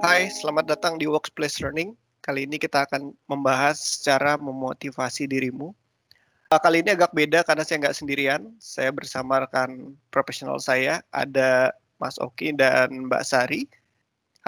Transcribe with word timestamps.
Hai, 0.00 0.32
selamat 0.32 0.72
datang 0.72 0.96
di 0.96 1.04
Workplace 1.04 1.60
Learning. 1.60 1.92
Kali 2.24 2.48
ini 2.48 2.56
kita 2.56 2.88
akan 2.88 3.12
membahas 3.28 4.00
cara 4.00 4.40
memotivasi 4.40 5.28
dirimu. 5.28 5.76
Uh, 6.48 6.60
kali 6.62 6.80
ini 6.80 6.96
agak 6.96 7.12
beda 7.12 7.44
karena 7.44 7.60
saya 7.60 7.84
nggak 7.84 7.96
sendirian. 7.98 8.48
Saya 8.56 8.94
bersama 8.96 9.44
rekan 9.44 9.92
profesional 10.08 10.56
saya, 10.56 11.04
ada 11.12 11.76
Mas 12.00 12.16
Oki 12.16 12.56
dan 12.56 13.10
Mbak 13.12 13.22
Sari. 13.26 13.68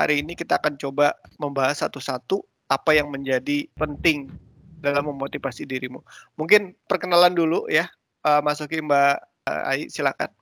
Hari 0.00 0.24
ini 0.24 0.32
kita 0.32 0.56
akan 0.56 0.80
coba 0.80 1.12
membahas 1.36 1.84
satu-satu 1.84 2.40
apa 2.72 2.96
yang 2.96 3.12
menjadi 3.12 3.68
penting 3.76 4.32
dalam 4.80 5.12
memotivasi 5.12 5.68
dirimu. 5.68 6.00
Mungkin 6.40 6.72
perkenalan 6.88 7.36
dulu 7.36 7.68
ya, 7.68 7.90
uh, 8.24 8.40
Mas 8.40 8.64
Oki, 8.64 8.80
Mbak 8.80 9.16
uh, 9.44 9.62
Ai, 9.68 9.92
silakan. 9.92 10.32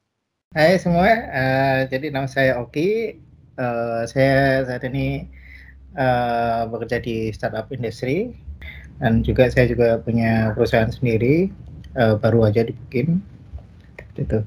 Hai 0.54 0.78
semua, 0.78 1.10
uh, 1.10 1.78
jadi 1.90 2.14
nama 2.14 2.30
saya 2.30 2.62
Oki. 2.62 3.18
Uh, 3.56 4.04
saya 4.04 4.68
saat 4.68 4.84
ini 4.84 5.24
uh, 5.96 6.68
bekerja 6.68 7.00
di 7.00 7.32
startup 7.32 7.72
industri 7.72 8.36
dan 9.00 9.24
juga 9.24 9.48
saya 9.48 9.68
juga 9.68 9.96
punya 10.00 10.52
perusahaan 10.52 10.92
sendiri 10.92 11.48
uh, 11.96 12.20
baru 12.20 12.52
aja 12.52 12.68
dibikin. 12.68 13.24
Gitu. 14.16 14.44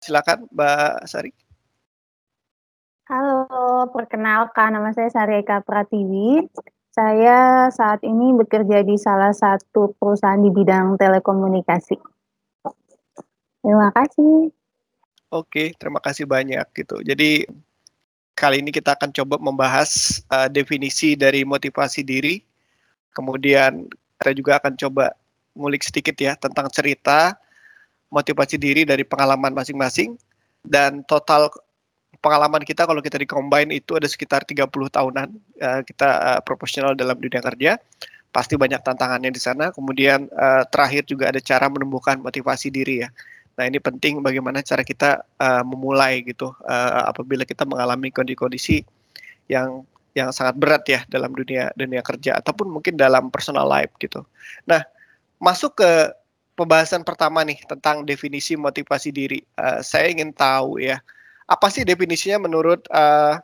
Silakan 0.00 0.48
Mbak 0.52 1.08
Sari. 1.08 1.32
Halo, 3.10 3.90
perkenalkan 3.90 4.76
nama 4.76 4.94
saya 4.94 5.10
Sarika 5.10 5.60
Pratiwi. 5.66 6.46
Saya 6.94 7.66
saat 7.74 8.06
ini 8.06 8.36
bekerja 8.38 8.86
di 8.86 8.94
salah 8.98 9.34
satu 9.34 9.98
perusahaan 9.98 10.38
di 10.38 10.50
bidang 10.50 10.94
telekomunikasi. 10.94 11.98
Terima 13.60 13.90
kasih. 13.92 14.59
Oke, 15.30 15.70
terima 15.78 16.02
kasih 16.02 16.26
banyak 16.26 16.66
gitu. 16.74 16.98
Jadi 17.06 17.46
kali 18.34 18.66
ini 18.66 18.74
kita 18.74 18.98
akan 18.98 19.14
coba 19.14 19.38
membahas 19.38 20.18
uh, 20.26 20.50
definisi 20.50 21.14
dari 21.14 21.46
motivasi 21.46 22.02
diri. 22.02 22.42
Kemudian 23.14 23.86
kita 24.18 24.34
juga 24.34 24.58
akan 24.58 24.74
coba 24.74 25.14
ngulik 25.54 25.86
sedikit 25.86 26.18
ya 26.18 26.34
tentang 26.34 26.66
cerita 26.74 27.38
motivasi 28.10 28.58
diri 28.58 28.82
dari 28.82 29.06
pengalaman 29.06 29.54
masing-masing 29.54 30.18
dan 30.66 31.06
total 31.06 31.46
pengalaman 32.18 32.66
kita 32.66 32.82
kalau 32.82 32.98
kita 32.98 33.16
dikombin 33.22 33.70
itu 33.70 33.94
ada 33.94 34.10
sekitar 34.10 34.42
30 34.42 34.66
tahunan 34.66 35.28
uh, 35.62 35.80
kita 35.86 36.08
uh, 36.18 36.40
profesional 36.42 36.98
dalam 36.98 37.16
dunia 37.16 37.38
kerja 37.38 37.78
pasti 38.30 38.54
banyak 38.58 38.82
tantangannya 38.82 39.30
di 39.30 39.40
sana 39.42 39.70
kemudian 39.70 40.26
uh, 40.34 40.62
terakhir 40.68 41.06
juga 41.06 41.30
ada 41.30 41.38
cara 41.42 41.66
menumbuhkan 41.66 42.18
motivasi 42.18 42.70
diri 42.70 43.06
ya 43.06 43.08
nah 43.58 43.64
ini 43.68 43.78
penting 43.82 44.22
bagaimana 44.24 44.64
cara 44.64 44.82
kita 44.86 45.26
uh, 45.38 45.62
memulai 45.66 46.24
gitu 46.24 46.54
uh, 46.64 47.10
apabila 47.10 47.44
kita 47.44 47.66
mengalami 47.66 48.08
kondisi-kondisi 48.08 48.82
yang 49.50 49.84
yang 50.14 50.34
sangat 50.34 50.58
berat 50.58 50.82
ya 50.90 51.00
dalam 51.06 51.30
dunia 51.30 51.70
dunia 51.78 52.02
kerja 52.02 52.38
ataupun 52.42 52.66
mungkin 52.66 52.98
dalam 52.98 53.28
personal 53.28 53.66
life 53.66 53.92
gitu 54.02 54.26
nah 54.66 54.82
masuk 55.38 55.78
ke 55.78 55.90
pembahasan 56.58 57.06
pertama 57.06 57.40
nih 57.46 57.60
tentang 57.68 58.02
definisi 58.02 58.58
motivasi 58.58 59.10
diri 59.12 59.38
uh, 59.60 59.80
saya 59.84 60.10
ingin 60.10 60.34
tahu 60.34 60.82
ya 60.82 60.98
apa 61.50 61.66
sih 61.66 61.82
definisinya 61.82 62.46
menurut 62.46 62.86
uh, 62.94 63.42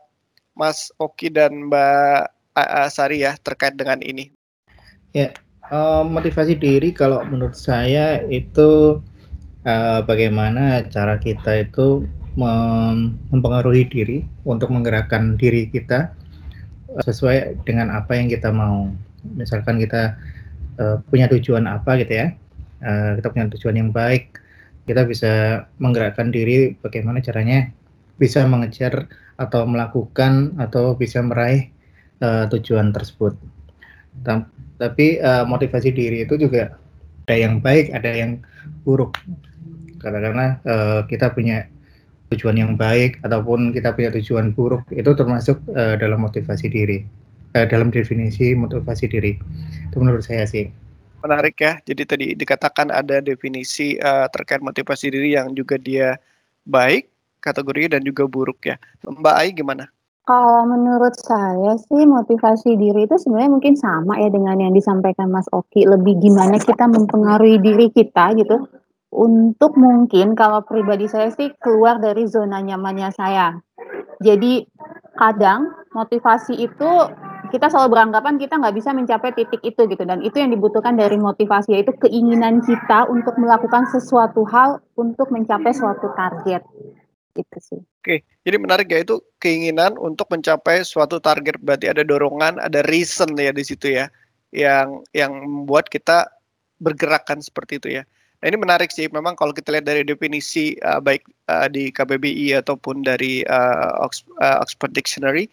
Mas 0.57 0.89
Oki 0.97 1.29
dan 1.29 1.69
Mbak 1.69 2.21
uh, 2.57 2.89
Sari 2.89 3.27
ya 3.27 3.37
terkait 3.43 3.77
dengan 3.77 4.01
ini? 4.01 4.33
Ya, 5.13 5.35
uh, 5.69 6.07
motivasi 6.07 6.57
diri 6.57 6.95
kalau 6.95 7.21
menurut 7.29 7.59
saya 7.59 8.25
itu 8.31 9.03
uh, 9.67 10.01
bagaimana 10.07 10.87
cara 10.89 11.19
kita 11.19 11.67
itu 11.67 12.07
mem 12.39 13.17
mempengaruhi 13.33 13.89
diri 13.89 14.19
untuk 14.47 14.71
menggerakkan 14.71 15.35
diri 15.41 15.69
kita 15.69 16.13
sesuai 17.05 17.67
dengan 17.69 17.93
apa 17.93 18.17
yang 18.17 18.31
kita 18.31 18.49
mau. 18.55 18.89
Misalkan 19.37 19.83
kita 19.83 20.17
uh, 20.79 21.03
punya 21.11 21.27
tujuan 21.29 21.67
apa 21.67 21.99
gitu 22.01 22.13
ya, 22.15 22.27
uh, 22.87 23.19
kita 23.21 23.29
punya 23.35 23.47
tujuan 23.59 23.77
yang 23.77 23.91
baik, 23.91 24.39
kita 24.87 25.03
bisa 25.05 25.65
menggerakkan 25.83 26.31
diri 26.31 26.79
bagaimana 26.81 27.19
caranya 27.21 27.69
bisa 28.17 28.47
mengejar 28.49 29.11
atau 29.37 29.69
melakukan 29.69 30.57
atau 30.57 30.97
bisa 30.97 31.21
meraih 31.21 31.69
uh, 32.25 32.49
tujuan 32.49 32.95
tersebut. 32.95 33.37
Tapi 34.77 35.21
uh, 35.21 35.45
motivasi 35.45 35.93
diri 35.93 36.25
itu 36.25 36.41
juga 36.41 36.77
ada 37.27 37.37
yang 37.37 37.61
baik, 37.61 37.93
ada 37.93 38.09
yang 38.09 38.41
buruk. 38.87 39.19
Karena 40.01 40.59
uh, 40.67 41.01
kita 41.09 41.33
punya 41.33 41.67
tujuan 42.35 42.59
yang 42.59 42.73
baik 42.75 43.23
ataupun 43.23 43.71
kita 43.71 43.95
punya 43.95 44.11
tujuan 44.19 44.51
buruk 44.51 44.83
itu 44.91 45.11
termasuk 45.15 45.63
uh, 45.73 45.95
dalam 45.95 46.27
motivasi 46.27 46.67
diri, 46.67 47.07
uh, 47.55 47.67
dalam 47.71 47.95
definisi 47.95 48.53
motivasi 48.55 49.07
diri. 49.07 49.39
Itu 49.91 50.03
menurut 50.03 50.27
saya 50.27 50.45
sih. 50.45 50.67
Menarik 51.23 51.59
ya. 51.59 51.79
Jadi 51.83 52.03
tadi 52.07 52.27
dikatakan 52.35 52.91
ada 52.91 53.19
definisi 53.23 53.99
uh, 53.99 54.27
terkait 54.31 54.63
motivasi 54.63 55.11
diri 55.11 55.35
yang 55.39 55.55
juga 55.55 55.79
dia 55.79 56.19
baik, 56.67 57.07
kategori 57.39 57.95
dan 57.95 58.03
juga 58.03 58.27
buruk 58.27 58.59
ya. 58.67 58.77
Mbak 59.07 59.37
Ai 59.39 59.51
gimana? 59.55 59.87
Kalau 60.27 60.67
menurut 60.67 61.15
saya 61.23 61.79
sih 61.87 62.03
motivasi 62.03 62.75
diri 62.75 63.07
itu 63.07 63.15
sebenarnya 63.15 63.47
mungkin 63.47 63.79
sama 63.79 64.19
ya 64.19 64.27
dengan 64.27 64.59
yang 64.59 64.75
disampaikan 64.75 65.31
Mas 65.31 65.47
Oki, 65.55 65.87
lebih 65.87 66.19
gimana 66.19 66.59
kita 66.59 66.91
mempengaruhi 66.91 67.63
diri 67.63 67.87
kita 67.95 68.35
gitu, 68.35 68.67
untuk 69.17 69.81
mungkin 69.81 70.37
kalau 70.37 70.61
pribadi 70.61 71.09
saya 71.09 71.33
sih 71.33 71.49
keluar 71.65 71.97
dari 71.97 72.29
zona 72.29 72.61
nyamannya 72.61 73.09
saya. 73.17 73.57
Jadi 74.21 74.69
kadang 75.17 75.73
motivasi 75.97 76.53
itu 76.61 76.91
kita 77.49 77.73
selalu 77.73 77.97
beranggapan 77.97 78.37
kita 78.37 78.61
nggak 78.61 78.77
bisa 78.77 78.93
mencapai 78.93 79.33
titik 79.33 79.63
itu 79.65 79.89
gitu 79.89 80.03
dan 80.05 80.21
itu 80.21 80.37
yang 80.37 80.53
dibutuhkan 80.53 80.99
dari 80.99 81.17
motivasi 81.17 81.73
yaitu 81.73 81.95
keinginan 81.97 82.61
kita 82.61 83.09
untuk 83.09 83.39
melakukan 83.41 83.89
sesuatu 83.89 84.45
hal 84.45 84.83
untuk 84.99 85.33
mencapai 85.33 85.73
suatu 85.73 86.13
target 86.13 86.61
gitu 87.37 87.59
sih. 87.61 87.81
Oke, 88.03 88.25
jadi 88.45 88.57
menarik 88.57 88.89
ya 88.89 89.05
itu 89.05 89.21
keinginan 89.41 90.01
untuk 90.01 90.29
mencapai 90.33 90.83
suatu 90.83 91.21
target 91.21 91.61
berarti 91.61 91.93
ada 91.93 92.03
dorongan, 92.03 92.57
ada 92.61 92.81
reason 92.89 93.37
ya 93.37 93.53
di 93.53 93.65
situ 93.65 93.93
ya, 93.93 94.09
yang 94.53 95.05
yang 95.13 95.37
membuat 95.37 95.93
kita 95.93 96.29
bergerakan 96.81 97.45
seperti 97.45 97.81
itu 97.81 97.89
ya. 98.01 98.03
Nah 98.41 98.47
ini 98.53 98.59
menarik 98.61 98.93
sih, 98.93 99.09
memang 99.09 99.33
kalau 99.33 99.57
kita 99.57 99.73
lihat 99.73 99.89
dari 99.89 100.05
definisi 100.05 100.77
uh, 100.85 101.01
baik 101.01 101.25
uh, 101.49 101.67
di 101.73 101.89
KBBI 101.89 102.61
ataupun 102.61 103.01
dari 103.01 103.41
uh, 103.49 104.05
Oxford 104.61 104.93
Dictionary 104.93 105.49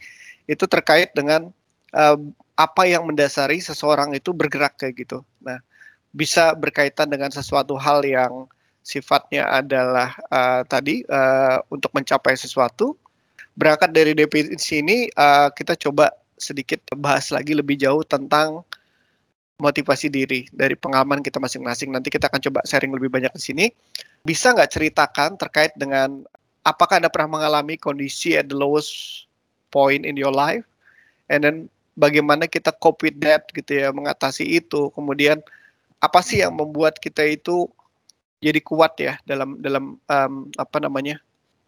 itu 0.51 0.67
terkait 0.67 1.16
dengan 1.16 1.47
uh, 1.95 2.19
apa 2.59 2.83
yang 2.85 3.07
mendasari 3.07 3.63
seseorang 3.63 4.11
itu 4.13 4.35
bergerak 4.35 4.75
kayak 4.77 5.07
gitu. 5.07 5.23
Nah 5.41 5.63
bisa 6.13 6.53
berkaitan 6.53 7.09
dengan 7.09 7.33
sesuatu 7.33 7.73
hal 7.79 8.05
yang 8.05 8.45
sifatnya 8.85 9.47
adalah 9.50 10.13
uh, 10.29 10.61
tadi 10.67 11.01
uh, 11.09 11.63
untuk 11.71 11.89
mencapai 11.95 12.35
sesuatu. 12.38 12.94
Berangkat 13.57 13.94
dari 13.94 14.13
definisi 14.13 14.81
ini 14.81 15.09
uh, 15.17 15.50
kita 15.53 15.77
coba 15.77 16.11
sedikit 16.38 16.83
bahas 16.97 17.31
lagi 17.31 17.55
lebih 17.55 17.79
jauh 17.79 18.03
tentang 18.03 18.61
motivasi 19.61 20.09
diri 20.09 20.49
dari 20.49 20.73
pengalaman 20.73 21.21
kita 21.21 21.37
masing-masing. 21.37 21.93
Nanti 21.93 22.09
kita 22.09 22.29
akan 22.29 22.41
coba 22.49 22.59
sharing 22.65 22.93
lebih 22.93 23.13
banyak 23.13 23.33
di 23.37 23.41
sini. 23.41 23.65
Bisa 24.25 24.53
nggak 24.55 24.71
ceritakan 24.73 25.37
terkait 25.37 25.75
dengan 25.77 26.25
apakah 26.65 26.97
Anda 26.97 27.11
pernah 27.11 27.37
mengalami 27.41 27.77
kondisi 27.77 28.33
at 28.33 28.49
the 28.49 28.57
lowest 28.57 29.25
point 29.69 30.07
in 30.07 30.15
your 30.15 30.31
life, 30.31 30.63
and 31.27 31.43
then 31.43 31.57
bagaimana 31.99 32.47
kita 32.49 32.73
cope 32.79 33.05
with 33.05 33.17
that 33.21 33.45
gitu 33.53 33.83
ya, 33.83 33.91
mengatasi 33.91 34.45
itu. 34.45 34.89
Kemudian 34.95 35.43
apa 36.03 36.19
sih 36.19 36.43
yang 36.43 36.55
membuat 36.55 36.99
kita 36.99 37.23
itu 37.23 37.67
jadi 38.43 38.59
kuat 38.59 38.99
ya 38.99 39.15
dalam 39.23 39.55
dalam 39.63 39.95
um, 39.95 40.33
apa 40.59 40.77
namanya 40.83 41.15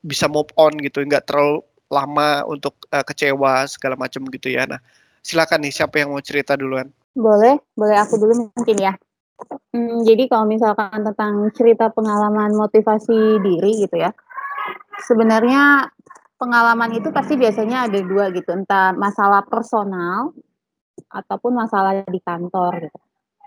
bisa 0.04 0.28
move 0.28 0.52
on 0.60 0.76
gitu 0.84 1.00
nggak 1.00 1.24
terlalu 1.32 1.64
lama 1.88 2.44
untuk 2.52 2.76
uh, 2.92 3.00
kecewa 3.00 3.64
segala 3.72 3.96
macam 3.96 4.28
gitu 4.28 4.52
ya 4.52 4.68
nah 4.68 4.84
silakan 5.24 5.64
nih 5.64 5.72
siapa 5.72 6.04
yang 6.04 6.12
mau 6.12 6.20
cerita 6.20 6.60
duluan 6.60 6.92
boleh 7.16 7.58
boleh 7.74 7.98
aku 7.98 8.20
dulu 8.20 8.52
mungkin 8.52 8.78
ya 8.78 8.94
hmm, 9.72 10.04
jadi 10.04 10.28
kalau 10.28 10.46
misalkan 10.46 11.02
tentang 11.02 11.50
cerita 11.56 11.90
pengalaman 11.90 12.54
motivasi 12.54 13.40
diri 13.40 13.88
gitu 13.88 13.96
ya 13.98 14.12
sebenarnya 15.08 15.90
pengalaman 16.36 16.92
itu 17.00 17.10
pasti 17.16 17.40
biasanya 17.40 17.88
ada 17.88 18.00
dua 18.04 18.30
gitu 18.36 18.52
entah 18.52 18.92
masalah 18.92 19.42
personal 19.48 20.36
ataupun 21.10 21.56
masalah 21.56 22.04
di 22.04 22.20
kantor 22.20 22.92
gitu 22.92 23.00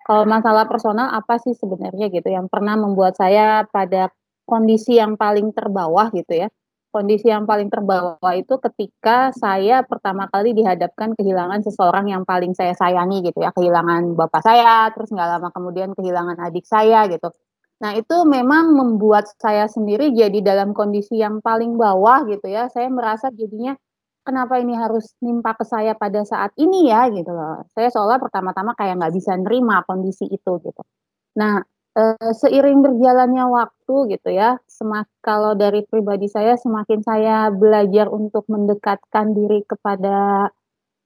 kalau 0.09 0.25
masalah 0.25 0.65
personal 0.65 1.13
apa 1.13 1.37
sih 1.37 1.53
sebenarnya 1.53 2.09
gitu 2.09 2.33
yang 2.33 2.49
pernah 2.49 2.81
membuat 2.81 3.21
saya 3.21 3.69
pada 3.69 4.09
kondisi 4.49 4.97
yang 4.97 5.21
paling 5.21 5.53
terbawah 5.53 6.09
gitu 6.17 6.33
ya. 6.33 6.49
Kondisi 6.89 7.29
yang 7.29 7.45
paling 7.45 7.69
terbawah 7.69 8.33
itu 8.33 8.57
ketika 8.65 9.29
saya 9.37 9.85
pertama 9.85 10.25
kali 10.33 10.57
dihadapkan 10.57 11.13
kehilangan 11.13 11.61
seseorang 11.61 12.09
yang 12.09 12.25
paling 12.25 12.57
saya 12.57 12.73
sayangi 12.73 13.21
gitu 13.29 13.45
ya, 13.45 13.53
kehilangan 13.53 14.17
bapak 14.17 14.41
saya, 14.41 14.89
terus 14.97 15.13
nggak 15.13 15.29
lama 15.37 15.49
kemudian 15.53 15.93
kehilangan 15.93 16.41
adik 16.41 16.65
saya 16.65 17.05
gitu. 17.13 17.29
Nah, 17.79 17.95
itu 17.95 18.17
memang 18.27 18.75
membuat 18.75 19.31
saya 19.39 19.69
sendiri 19.71 20.11
jadi 20.11 20.41
dalam 20.43 20.73
kondisi 20.75 21.21
yang 21.21 21.39
paling 21.45 21.77
bawah 21.79 22.27
gitu 22.27 22.49
ya. 22.51 22.67
Saya 22.73 22.91
merasa 22.91 23.31
jadinya, 23.31 23.77
kenapa 24.27 24.59
ini 24.59 24.75
harus 24.75 25.15
nimpa 25.23 25.55
ke 25.55 25.69
saya 25.69 25.95
pada 25.95 26.25
saat 26.27 26.51
ini 26.59 26.91
ya 26.91 27.07
gitu 27.13 27.31
loh. 27.31 27.63
Saya 27.71 27.93
seolah 27.93 28.19
pertama-tama 28.19 28.75
kayak 28.75 28.99
nggak 28.99 29.15
bisa 29.15 29.37
nerima 29.39 29.85
kondisi 29.87 30.27
itu 30.27 30.53
gitu. 30.65 30.83
Nah, 31.39 31.63
e, 31.99 32.03
seiring 32.39 32.79
berjalannya 32.87 33.45
waktu 33.51 34.15
gitu 34.15 34.31
ya, 34.31 34.63
semak 34.71 35.11
kalau 35.19 35.59
dari 35.59 35.83
pribadi 35.83 36.31
saya 36.31 36.55
semakin 36.55 37.03
saya 37.03 37.51
belajar 37.51 38.07
untuk 38.07 38.47
mendekatkan 38.47 39.35
diri 39.35 39.67
kepada 39.67 40.49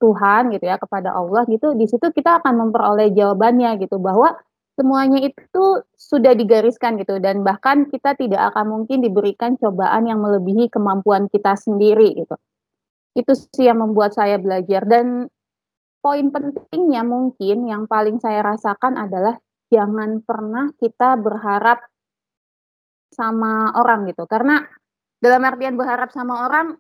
Tuhan 0.05 0.53
gitu 0.53 0.65
ya, 0.69 0.77
kepada 0.77 1.17
Allah 1.17 1.49
gitu, 1.49 1.73
di 1.73 1.89
situ 1.89 2.12
kita 2.12 2.44
akan 2.44 2.69
memperoleh 2.69 3.09
jawabannya 3.17 3.81
gitu 3.81 3.97
bahwa 3.97 4.37
Semuanya 4.73 5.21
itu 5.21 5.85
sudah 6.00 6.33
digariskan 6.33 6.97
gitu 6.97 7.21
dan 7.21 7.45
bahkan 7.45 7.85
kita 7.93 8.17
tidak 8.17 8.56
akan 8.56 8.73
mungkin 8.73 9.05
diberikan 9.05 9.61
cobaan 9.61 10.09
yang 10.09 10.25
melebihi 10.25 10.73
kemampuan 10.73 11.29
kita 11.29 11.61
sendiri 11.61 12.17
gitu. 12.17 12.37
Itu 13.12 13.37
sih 13.37 13.69
yang 13.69 13.85
membuat 13.85 14.17
saya 14.17 14.41
belajar 14.41 14.88
dan 14.88 15.29
poin 16.00 16.33
pentingnya 16.33 17.05
mungkin 17.05 17.69
yang 17.69 17.85
paling 17.85 18.17
saya 18.17 18.41
rasakan 18.41 18.97
adalah 18.97 19.37
jangan 19.73 20.21
pernah 20.21 20.69
kita 20.77 21.17
berharap 21.17 21.81
sama 23.09 23.73
orang 23.81 24.05
gitu. 24.13 24.29
Karena 24.29 24.61
dalam 25.17 25.41
artian 25.49 25.81
berharap 25.81 26.13
sama 26.13 26.45
orang 26.45 26.77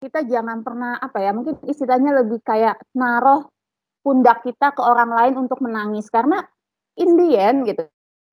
kita 0.00 0.24
jangan 0.24 0.64
pernah 0.64 0.96
apa 0.96 1.20
ya, 1.20 1.36
mungkin 1.36 1.60
istilahnya 1.64 2.24
lebih 2.24 2.40
kayak 2.40 2.80
naruh 2.96 3.48
pundak 4.04 4.44
kita 4.44 4.72
ke 4.72 4.80
orang 4.80 5.12
lain 5.12 5.34
untuk 5.44 5.60
menangis. 5.60 6.08
Karena 6.08 6.40
in 6.96 7.20
the 7.20 7.36
end 7.36 7.68
gitu 7.68 7.84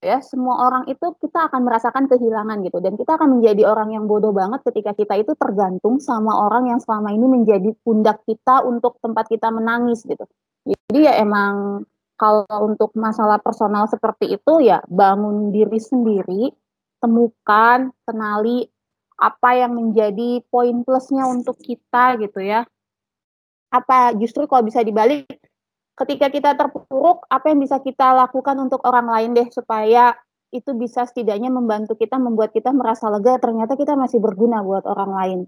ya 0.02 0.18
semua 0.26 0.66
orang 0.66 0.90
itu 0.90 1.14
kita 1.22 1.48
akan 1.48 1.62
merasakan 1.62 2.10
kehilangan 2.10 2.66
gitu. 2.66 2.82
Dan 2.82 2.98
kita 2.98 3.16
akan 3.16 3.40
menjadi 3.40 3.70
orang 3.70 3.94
yang 3.94 4.10
bodoh 4.10 4.34
banget 4.34 4.66
ketika 4.68 4.98
kita 4.98 5.22
itu 5.22 5.38
tergantung 5.38 6.02
sama 6.02 6.34
orang 6.50 6.74
yang 6.74 6.80
selama 6.82 7.14
ini 7.14 7.26
menjadi 7.30 7.70
pundak 7.86 8.26
kita 8.26 8.66
untuk 8.66 8.98
tempat 9.00 9.30
kita 9.30 9.54
menangis 9.54 10.02
gitu. 10.04 10.26
Jadi 10.66 11.00
ya 11.06 11.18
emang 11.22 11.86
kalau 12.22 12.46
untuk 12.62 12.94
masalah 12.94 13.42
personal 13.42 13.90
seperti 13.90 14.38
itu 14.38 14.62
ya 14.62 14.86
bangun 14.86 15.50
diri 15.50 15.82
sendiri 15.82 16.54
temukan 17.02 17.90
kenali 18.06 18.70
apa 19.18 19.50
yang 19.58 19.74
menjadi 19.74 20.46
poin 20.54 20.86
plusnya 20.86 21.26
untuk 21.26 21.58
kita 21.58 22.22
gitu 22.22 22.46
ya 22.46 22.62
apa 23.74 24.14
justru 24.22 24.46
kalau 24.46 24.62
bisa 24.62 24.86
dibalik 24.86 25.26
ketika 26.02 26.34
kita 26.34 26.52
terpuruk, 26.58 27.30
apa 27.30 27.54
yang 27.54 27.60
bisa 27.62 27.78
kita 27.78 28.16
lakukan 28.18 28.58
untuk 28.58 28.82
orang 28.90 29.06
lain 29.06 29.30
deh 29.38 29.48
supaya 29.54 30.18
itu 30.52 30.74
bisa 30.76 31.08
setidaknya 31.08 31.54
membantu 31.54 31.96
kita, 31.96 32.20
membuat 32.20 32.52
kita 32.52 32.74
merasa 32.76 33.08
lega, 33.08 33.40
ternyata 33.40 33.78
kita 33.78 33.96
masih 33.96 34.20
berguna 34.20 34.66
buat 34.66 34.84
orang 34.84 35.12
lain. 35.14 35.40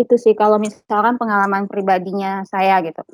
Itu 0.00 0.16
sih 0.16 0.32
kalau 0.32 0.56
misalkan 0.56 1.20
pengalaman 1.20 1.68
pribadinya 1.68 2.42
saya 2.48 2.80
gitu. 2.82 3.04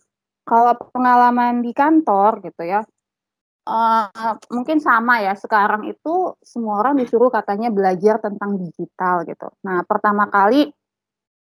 Kalau 0.47 0.79
pengalaman 0.95 1.59
di 1.59 1.75
kantor 1.75 2.39
gitu 2.47 2.63
ya, 2.63 2.87
uh, 3.67 4.35
mungkin 4.55 4.79
sama 4.79 5.19
ya, 5.19 5.35
sekarang 5.35 5.91
itu 5.91 6.39
semua 6.39 6.87
orang 6.87 6.95
disuruh 7.03 7.35
katanya 7.35 7.75
belajar 7.75 8.23
tentang 8.23 8.55
digital 8.63 9.27
gitu. 9.27 9.51
Nah, 9.67 9.83
pertama 9.83 10.31
kali 10.31 10.71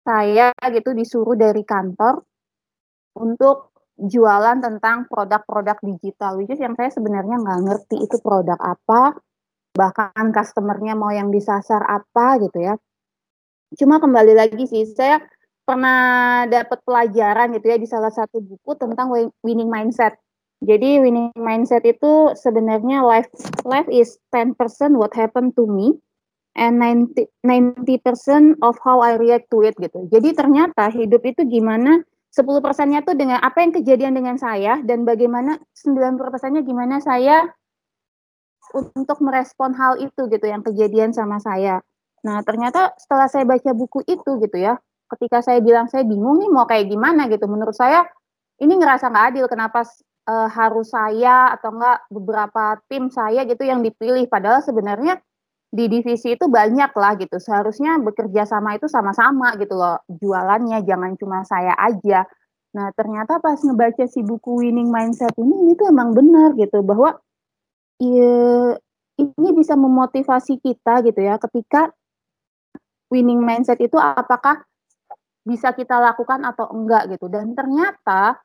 saya 0.07 0.55
gitu 0.71 0.95
disuruh 0.95 1.35
dari 1.35 1.67
kantor 1.67 2.23
untuk 3.19 3.75
jualan 3.99 4.63
tentang 4.63 5.09
produk-produk 5.11 5.83
digital, 5.83 6.39
which 6.39 6.53
is 6.53 6.61
yang 6.61 6.77
saya 6.79 6.87
sebenarnya 6.87 7.43
nggak 7.43 7.59
ngerti 7.67 8.07
itu 8.07 8.15
produk 8.23 8.55
apa, 8.55 9.19
bahkan 9.75 10.31
customernya 10.31 10.95
mau 10.95 11.11
yang 11.11 11.27
disasar 11.27 11.83
apa 11.83 12.39
gitu 12.39 12.61
ya. 12.61 12.79
Cuma 13.75 13.99
kembali 13.99 14.31
lagi 14.31 14.63
sih, 14.63 14.87
saya 14.87 15.19
pernah 15.67 16.47
dapat 16.47 16.79
pelajaran 16.87 17.51
gitu 17.51 17.65
ya 17.67 17.75
di 17.75 17.83
salah 17.83 18.07
satu 18.07 18.39
buku 18.39 18.79
tentang 18.79 19.11
winning 19.43 19.67
mindset. 19.67 20.15
Jadi 20.63 21.03
winning 21.03 21.35
mindset 21.35 21.83
itu 21.83 22.31
sebenarnya 22.33 23.03
life 23.03 23.27
life 23.67 23.91
is 23.91 24.15
10% 24.31 24.55
what 24.95 25.11
happened 25.11 25.53
to 25.59 25.67
me 25.67 25.99
and 26.55 26.79
90 26.81 27.29
90% 27.45 28.63
of 28.63 28.79
how 28.81 29.03
I 29.03 29.19
react 29.19 29.51
to 29.51 29.61
it 29.67 29.75
gitu. 29.77 30.07
Jadi 30.07 30.33
ternyata 30.33 30.87
hidup 30.87 31.21
itu 31.27 31.43
gimana 31.45 32.01
10 32.33 32.63
persennya 32.63 33.03
tuh 33.03 33.13
dengan 33.13 33.43
apa 33.43 33.61
yang 33.61 33.75
kejadian 33.75 34.17
dengan 34.17 34.39
saya 34.39 34.79
dan 34.81 35.03
bagaimana 35.03 35.59
90 35.75 36.17
persennya 36.17 36.63
gimana 36.63 37.03
saya 37.03 37.43
untuk 38.73 39.19
merespon 39.19 39.75
hal 39.77 39.99
itu 39.99 40.31
gitu 40.31 40.45
yang 40.47 40.63
kejadian 40.63 41.11
sama 41.13 41.37
saya. 41.43 41.83
Nah 42.25 42.41
ternyata 42.41 42.97
setelah 42.97 43.29
saya 43.29 43.45
baca 43.45 43.71
buku 43.77 44.01
itu 44.09 44.31
gitu 44.41 44.57
ya, 44.57 44.81
ketika 45.15 45.39
saya 45.44 45.59
bilang 45.63 45.88
saya 45.88 46.04
bingung 46.04 46.39
nih 46.42 46.50
mau 46.51 46.68
kayak 46.68 46.92
gimana 46.92 47.31
gitu, 47.31 47.48
menurut 47.48 47.75
saya 47.75 48.04
ini 48.59 48.74
ngerasa 48.75 49.07
nggak 49.07 49.25
adil 49.33 49.45
kenapa 49.48 49.86
uh, 50.27 50.50
harus 50.51 50.92
saya 50.92 51.54
atau 51.56 51.71
enggak 51.75 51.98
beberapa 52.12 52.63
tim 52.92 53.07
saya 53.13 53.45
gitu 53.48 53.63
yang 53.63 53.86
dipilih 53.86 54.25
padahal 54.27 54.59
sebenarnya 54.65 55.21
di 55.68 55.92
divisi 55.92 56.36
itu 56.36 56.48
banyak 56.48 56.92
lah 56.95 57.13
gitu. 57.19 57.38
Seharusnya 57.39 58.00
bekerja 58.00 58.48
sama 58.48 58.75
itu 58.80 58.88
sama-sama 58.88 59.56
gitu 59.59 59.75
loh 59.75 60.00
jualannya, 60.07 60.83
jangan 60.88 61.15
cuma 61.19 61.44
saya 61.44 61.75
aja. 61.75 62.24
Nah, 62.75 62.92
ternyata 62.94 63.39
pas 63.39 63.57
ngebaca 63.57 64.06
si 64.06 64.21
buku 64.21 64.63
Winning 64.63 64.92
Mindset 64.92 65.33
ini 65.39 65.74
itu 65.74 65.83
emang 65.88 66.13
benar 66.13 66.54
gitu 66.56 66.83
bahwa 66.83 67.18
ya, 67.98 68.77
ini 69.18 69.50
bisa 69.57 69.74
memotivasi 69.74 70.62
kita 70.62 71.01
gitu 71.01 71.19
ya 71.19 71.42
ketika 71.42 71.89
winning 73.09 73.42
mindset 73.42 73.81
itu 73.81 73.98
apakah 73.98 74.62
bisa 75.47 75.71
kita 75.71 75.95
lakukan 76.03 76.44
atau 76.44 76.67
enggak 76.75 77.07
gitu. 77.15 77.31
Dan 77.31 77.55
ternyata 77.55 78.35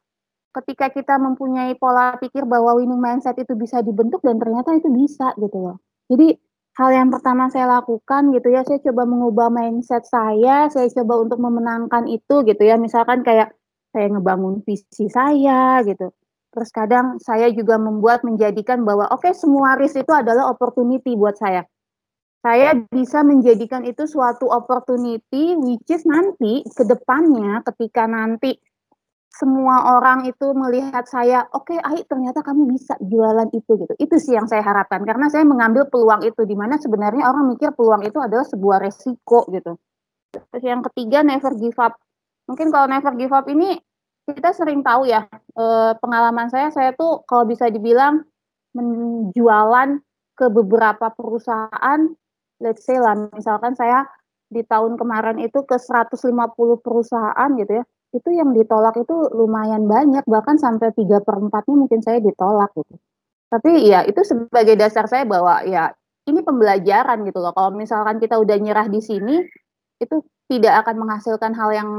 ketika 0.54 0.87
kita 0.94 1.19
mempunyai 1.19 1.75
pola 1.75 2.14
pikir 2.22 2.46
bahwa 2.46 2.78
winning 2.78 3.02
mindset 3.02 3.34
itu 3.43 3.58
bisa 3.58 3.82
dibentuk 3.82 4.22
dan 4.22 4.38
ternyata 4.38 4.70
itu 4.78 4.87
bisa 4.94 5.34
gitu 5.34 5.58
loh. 5.58 5.76
Jadi 6.06 6.38
hal 6.78 6.90
yang 6.94 7.08
pertama 7.10 7.50
saya 7.50 7.82
lakukan 7.82 8.31
gitu 8.31 8.49
ya, 8.54 8.62
saya 8.62 8.78
coba 8.87 9.02
mengubah 9.08 9.49
mindset 9.50 10.06
saya, 10.06 10.70
saya 10.70 10.87
coba 11.02 11.26
untuk 11.26 11.43
memenangkan 11.43 12.06
itu 12.06 12.46
gitu 12.46 12.62
ya. 12.62 12.78
Misalkan 12.78 13.26
kayak 13.26 13.50
saya 13.90 14.06
ngebangun 14.12 14.62
visi 14.62 15.10
saya 15.10 15.82
gitu. 15.82 16.14
Terus 16.52 16.69
kadang 16.69 17.16
saya 17.16 17.49
juga 17.49 17.81
membuat 17.81 18.28
menjadikan 18.28 18.84
bahwa 18.84 19.08
oke 19.08 19.25
okay, 19.25 19.32
semua 19.32 19.72
risk 19.81 19.96
itu 19.96 20.12
adalah 20.12 20.52
opportunity 20.52 21.16
buat 21.16 21.34
saya. 21.40 21.64
Saya 22.42 22.74
bisa 22.90 23.22
menjadikan 23.22 23.86
itu 23.86 24.02
suatu 24.02 24.50
opportunity 24.50 25.54
which 25.62 25.86
is 25.94 26.02
nanti 26.02 26.66
ke 26.66 26.82
depannya 26.82 27.62
ketika 27.70 28.11
nanti 28.11 28.58
semua 29.32 29.96
orang 29.96 30.28
itu 30.28 30.52
melihat 30.52 31.08
saya, 31.08 31.49
oke, 31.56 31.72
okay, 31.72 31.78
Ai 31.80 32.04
ternyata 32.04 32.44
kamu 32.44 32.68
bisa 32.76 32.99
jualan 33.00 33.49
itu 33.56 33.80
gitu. 33.80 33.94
Itu 33.96 34.20
sih 34.20 34.37
yang 34.37 34.44
saya 34.44 34.61
harapkan 34.61 35.06
karena 35.08 35.32
saya 35.32 35.46
mengambil 35.49 35.88
peluang 35.88 36.20
itu 36.26 36.44
di 36.44 36.52
mana 36.52 36.76
sebenarnya 36.76 37.25
orang 37.30 37.49
mikir 37.56 37.72
peluang 37.72 38.04
itu 38.04 38.20
adalah 38.20 38.44
sebuah 38.44 38.84
resiko 38.84 39.49
gitu. 39.49 39.80
Terus 40.34 40.62
yang 40.66 40.84
ketiga 40.92 41.25
never 41.25 41.56
give 41.56 41.78
up. 41.80 41.96
Mungkin 42.44 42.68
kalau 42.68 42.90
never 42.90 43.12
give 43.16 43.32
up 43.32 43.49
ini 43.49 43.80
kita 44.28 44.52
sering 44.52 44.84
tahu 44.84 45.08
ya 45.08 45.25
eh, 45.32 45.92
pengalaman 45.99 46.52
saya 46.52 46.68
saya 46.68 46.92
tuh 46.92 47.25
kalau 47.25 47.49
bisa 47.49 47.66
dibilang 47.72 48.22
menjualan 48.76 49.99
ke 50.37 50.46
beberapa 50.49 51.12
perusahaan 51.12 52.00
let's 52.62 52.87
say 52.87 52.97
lah 52.97 53.19
misalkan 53.35 53.75
saya 53.75 54.07
di 54.52 54.62
tahun 54.62 54.95
kemarin 54.95 55.42
itu 55.42 55.64
ke 55.66 55.76
150 55.76 56.23
perusahaan 56.81 57.50
gitu 57.59 57.83
ya 57.83 57.85
itu 58.12 58.28
yang 58.28 58.52
ditolak 58.52 58.92
itu 59.00 59.33
lumayan 59.33 59.88
banyak 59.88 60.23
bahkan 60.28 60.61
sampai 60.61 60.92
tiga 60.92 61.25
per 61.25 61.40
empatnya 61.40 61.75
mungkin 61.75 62.04
saya 62.04 62.21
ditolak 62.21 62.69
gitu. 62.76 63.00
Tapi 63.49 63.88
ya 63.88 64.04
itu 64.04 64.21
sebagai 64.21 64.76
dasar 64.76 65.09
saya 65.09 65.25
bahwa 65.25 65.64
ya 65.64 65.92
ini 66.28 66.45
pembelajaran 66.45 67.25
gitu 67.25 67.40
loh. 67.40 67.57
Kalau 67.57 67.73
misalkan 67.73 68.21
kita 68.21 68.37
udah 68.37 68.57
nyerah 68.61 68.88
di 68.92 69.00
sini 69.00 69.40
itu 69.97 70.21
tidak 70.52 70.85
akan 70.85 71.09
menghasilkan 71.09 71.57
hal 71.57 71.73
yang 71.73 71.90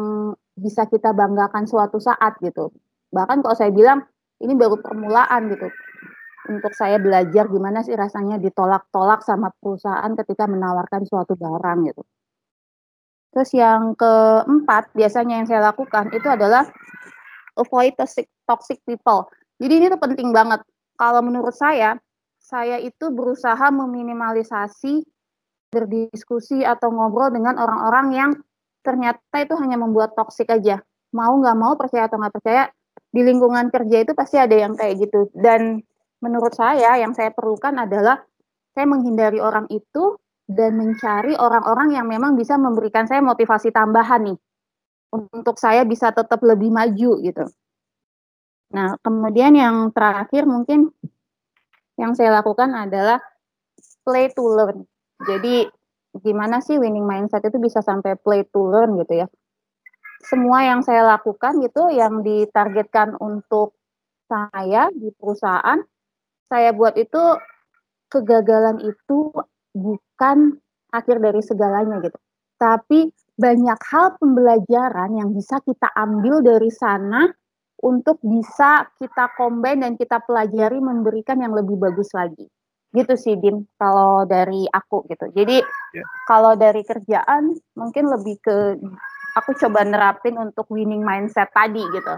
bisa 0.53 0.86
kita 0.86 1.17
banggakan 1.17 1.65
suatu 1.65 1.98
saat 1.98 2.38
gitu. 2.46 2.70
Bahkan 3.10 3.41
kalau 3.41 3.58
saya 3.58 3.74
bilang 3.74 4.05
ini 4.38 4.53
baru 4.53 4.77
permulaan 4.77 5.50
gitu 5.50 5.65
untuk 6.51 6.75
saya 6.75 7.00
belajar 7.00 7.47
gimana 7.47 7.85
sih 7.85 7.95
rasanya 7.95 8.39
ditolak-tolak 8.39 9.23
sama 9.23 9.51
perusahaan 9.59 10.12
ketika 10.19 10.47
menawarkan 10.47 11.07
suatu 11.07 11.39
barang 11.39 11.79
gitu 11.88 12.03
Terus 13.33 13.50
yang 13.57 13.97
keempat 13.97 14.93
biasanya 14.93 15.41
yang 15.41 15.47
saya 15.50 15.73
lakukan 15.73 16.13
itu 16.13 16.29
adalah 16.29 16.69
avoid 17.57 17.97
toxic, 17.97 18.29
toxic 18.45 18.77
people. 18.85 19.25
Jadi 19.57 19.73
ini 19.81 19.85
tuh 19.89 19.97
penting 19.97 20.29
banget. 20.29 20.62
Kalau 20.93 21.25
menurut 21.25 21.57
saya, 21.57 21.97
saya 22.38 22.77
itu 22.77 23.09
berusaha 23.09 23.73
meminimalisasi 23.73 25.01
berdiskusi 25.73 26.62
atau 26.62 26.93
ngobrol 26.93 27.33
dengan 27.33 27.57
orang-orang 27.57 28.07
yang 28.13 28.31
ternyata 28.85 29.41
itu 29.41 29.57
hanya 29.57 29.81
membuat 29.81 30.13
toksik 30.13 30.53
aja. 30.53 30.85
Mau 31.09 31.33
nggak 31.41 31.57
mau, 31.57 31.73
percaya 31.73 32.05
atau 32.05 32.21
nggak 32.21 32.38
percaya, 32.38 32.69
di 33.09 33.21
lingkungan 33.25 33.73
kerja 33.73 34.05
itu 34.05 34.13
pasti 34.13 34.38
ada 34.38 34.53
yang 34.53 34.77
kayak 34.77 35.09
gitu. 35.09 35.33
Dan 35.33 35.81
menurut 36.24 36.56
saya 36.56 36.96
yang 36.96 37.12
saya 37.12 37.36
perlukan 37.36 37.75
adalah 37.75 38.24
saya 38.72 38.88
menghindari 38.88 39.44
orang 39.44 39.68
itu 39.68 40.15
dan 40.48 40.80
mencari 40.80 41.36
orang-orang 41.36 42.00
yang 42.00 42.08
memang 42.08 42.39
bisa 42.39 42.56
memberikan 42.56 43.03
saya 43.03 43.20
motivasi 43.20 43.75
tambahan 43.75 44.32
nih 44.32 44.39
untuk 45.12 45.60
saya 45.60 45.84
bisa 45.84 46.15
tetap 46.15 46.39
lebih 46.39 46.72
maju 46.72 47.12
gitu. 47.20 47.46
Nah, 48.74 48.98
kemudian 49.03 49.53
yang 49.53 49.94
terakhir 49.94 50.50
mungkin 50.50 50.89
yang 52.00 52.18
saya 52.18 52.42
lakukan 52.42 52.74
adalah 52.74 53.22
play 54.01 54.34
to 54.34 54.42
learn. 54.42 54.88
Jadi 55.22 55.70
gimana 56.18 56.58
sih 56.63 56.82
winning 56.82 57.06
mindset 57.06 57.46
itu 57.46 57.62
bisa 57.62 57.86
sampai 57.86 58.18
play 58.18 58.42
to 58.50 58.65
learn 58.65 58.98
gitu 59.06 59.25
ya. 59.25 59.27
Semua 60.24 60.65
yang 60.65 60.82
saya 60.82 61.06
lakukan 61.06 61.62
gitu 61.62 61.92
yang 61.94 62.25
ditargetkan 62.25 63.13
untuk 63.22 63.77
saya 64.25 64.89
di 64.89 65.13
perusahaan, 65.13 65.77
saya 66.47 66.71
buat 66.75 66.95
itu 67.00 67.21
kegagalan 68.12 68.77
itu 68.83 69.33
bukan 69.73 70.62
akhir 70.93 71.17
dari 71.17 71.41
segalanya 71.41 71.97
gitu. 72.05 72.17
Tapi 72.62 73.09
banyak 73.33 73.79
hal 73.89 74.13
pembelajaran 74.21 75.17
yang 75.17 75.33
bisa 75.33 75.57
kita 75.65 75.89
ambil 75.97 76.45
dari 76.45 76.69
sana 76.69 77.25
untuk 77.81 78.21
bisa 78.21 78.88
kita 79.01 79.33
combine 79.35 79.83
dan 79.83 79.93
kita 79.97 80.21
pelajari 80.23 80.77
memberikan 80.77 81.41
yang 81.41 81.51
lebih 81.51 81.75
bagus 81.75 82.13
lagi. 82.13 82.45
Gitu 82.93 83.13
sih 83.17 83.35
Dim, 83.41 83.65
kalau 83.81 84.23
dari 84.29 84.69
aku 84.69 85.01
gitu. 85.09 85.25
Jadi 85.33 85.65
yeah. 85.97 86.07
kalau 86.29 86.53
dari 86.53 86.85
kerjaan 86.85 87.57
mungkin 87.73 88.05
lebih 88.05 88.38
ke 88.38 88.77
aku 89.33 89.57
coba 89.57 89.81
nerapin 89.81 90.38
untuk 90.38 90.69
winning 90.69 91.01
mindset 91.01 91.50
tadi 91.51 91.81
gitu. 91.81 92.15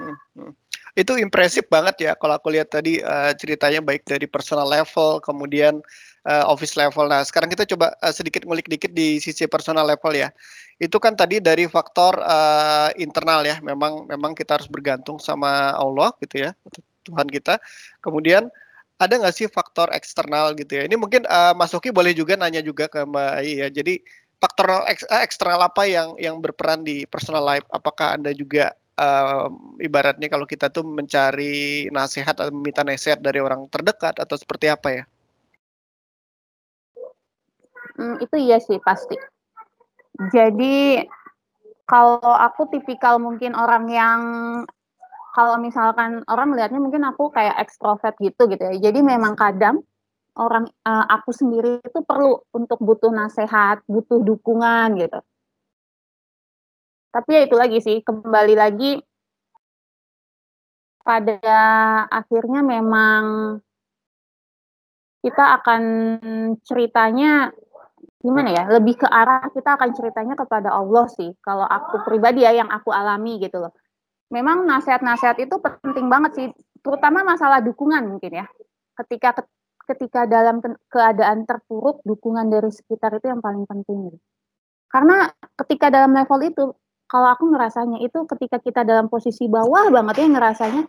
Hmm, 0.00 0.16
hmm. 0.40 0.52
Itu 0.94 1.18
impresif 1.18 1.66
banget 1.66 2.06
ya 2.06 2.12
kalau 2.14 2.38
aku 2.38 2.54
lihat 2.54 2.70
tadi 2.70 3.02
uh, 3.02 3.34
ceritanya 3.34 3.82
baik 3.82 4.06
dari 4.06 4.30
personal 4.30 4.70
level 4.70 5.18
kemudian 5.18 5.82
uh, 6.22 6.44
office 6.46 6.78
level. 6.78 7.10
Nah, 7.10 7.26
sekarang 7.26 7.50
kita 7.50 7.66
coba 7.66 7.90
uh, 7.98 8.14
sedikit 8.14 8.46
ngulik 8.46 8.70
dikit 8.70 8.94
di 8.94 9.18
sisi 9.18 9.50
personal 9.50 9.90
level 9.90 10.14
ya. 10.14 10.30
Itu 10.78 11.02
kan 11.02 11.18
tadi 11.18 11.42
dari 11.42 11.66
faktor 11.66 12.18
uh, 12.22 12.94
internal 12.94 13.42
ya. 13.42 13.58
Memang 13.58 14.06
memang 14.06 14.38
kita 14.38 14.58
harus 14.58 14.70
bergantung 14.70 15.18
sama 15.18 15.74
Allah 15.74 16.14
gitu 16.22 16.46
ya 16.46 16.54
Tuhan 17.06 17.26
kita. 17.26 17.58
Kemudian 17.98 18.46
ada 19.02 19.14
nggak 19.18 19.34
sih 19.34 19.50
faktor 19.50 19.90
eksternal 19.90 20.54
gitu 20.54 20.78
ya? 20.78 20.86
Ini 20.86 20.94
mungkin 20.94 21.26
uh, 21.26 21.52
Mas 21.58 21.74
Oki 21.74 21.90
boleh 21.90 22.14
juga 22.14 22.38
nanya 22.38 22.62
juga 22.62 22.86
ke 22.86 23.02
Mbak 23.02 23.32
Ai 23.34 23.66
ya. 23.66 23.68
Jadi 23.68 23.98
faktor 24.38 24.86
ek, 24.86 25.02
eksternal 25.26 25.58
apa 25.66 25.84
yang 25.90 26.14
yang 26.22 26.38
berperan 26.38 26.86
di 26.86 27.02
personal 27.10 27.42
life? 27.42 27.66
Apakah 27.74 28.14
anda 28.14 28.30
juga 28.30 28.70
uh, 28.98 29.50
ibaratnya 29.82 30.28
kalau 30.30 30.46
kita 30.48 30.70
tuh 30.70 30.86
mencari 30.86 31.88
nasihat 31.90 32.34
atau 32.34 32.50
meminta 32.54 32.82
nasihat 32.82 33.18
dari 33.18 33.38
orang 33.38 33.66
terdekat 33.70 34.18
atau 34.18 34.36
seperti 34.38 34.66
apa 34.70 34.88
ya? 34.90 35.04
Hmm, 37.94 38.18
itu 38.18 38.36
iya 38.38 38.58
sih 38.58 38.82
pasti 38.82 39.14
jadi 40.30 41.02
kalau 41.84 42.22
aku 42.22 42.70
tipikal 42.70 43.18
mungkin 43.18 43.52
orang 43.58 43.90
yang 43.90 44.20
kalau 45.34 45.58
misalkan 45.58 46.22
orang 46.30 46.54
melihatnya 46.54 46.78
mungkin 46.78 47.02
aku 47.02 47.34
kayak 47.34 47.58
ekstrovert 47.58 48.14
gitu 48.22 48.46
gitu 48.46 48.62
ya. 48.62 48.74
Jadi 48.78 49.02
memang 49.02 49.34
kadang 49.34 49.82
orang 50.38 50.70
uh, 50.86 51.06
aku 51.10 51.34
sendiri 51.34 51.82
itu 51.82 52.00
perlu 52.06 52.38
untuk 52.54 52.78
butuh 52.78 53.10
nasihat, 53.10 53.82
butuh 53.90 54.22
dukungan 54.22 54.94
gitu. 55.02 55.18
Tapi 57.14 57.30
ya 57.30 57.40
itu 57.46 57.54
lagi 57.54 57.78
sih, 57.78 58.02
kembali 58.02 58.54
lagi 58.58 58.98
pada 61.04 61.38
akhirnya 62.10 62.66
memang 62.66 63.22
kita 65.22 65.44
akan 65.60 65.82
ceritanya 66.64 67.52
gimana 68.24 68.50
ya 68.56 68.64
lebih 68.72 69.04
ke 69.04 69.06
arah 69.08 69.52
kita 69.52 69.76
akan 69.76 69.90
ceritanya 69.92 70.32
kepada 70.32 70.72
Allah 70.72 71.04
sih 71.12 71.28
kalau 71.44 71.68
aku 71.68 72.00
pribadi 72.08 72.40
ya 72.40 72.56
yang 72.56 72.72
aku 72.72 72.90
alami 72.90 73.36
gitu 73.38 73.62
loh. 73.62 73.72
Memang 74.32 74.64
nasihat-nasihat 74.64 75.38
itu 75.38 75.54
penting 75.60 76.08
banget 76.08 76.32
sih 76.34 76.48
terutama 76.80 77.22
masalah 77.22 77.60
dukungan 77.60 78.10
mungkin 78.10 78.42
ya. 78.42 78.46
Ketika 78.96 79.44
ketika 79.84 80.24
dalam 80.24 80.64
keadaan 80.88 81.44
terpuruk 81.44 82.00
dukungan 82.02 82.48
dari 82.48 82.72
sekitar 82.72 83.20
itu 83.20 83.28
yang 83.28 83.44
paling 83.44 83.68
penting. 83.68 84.16
Karena 84.88 85.28
ketika 85.60 85.92
dalam 85.92 86.16
level 86.16 86.40
itu 86.42 86.64
kalau 87.14 87.30
aku 87.30 87.46
ngerasanya 87.46 88.02
itu 88.02 88.26
ketika 88.26 88.58
kita 88.58 88.82
dalam 88.82 89.06
posisi 89.06 89.46
bawah 89.46 89.86
banget 89.94 90.26
ya 90.26 90.34
ngerasanya 90.34 90.82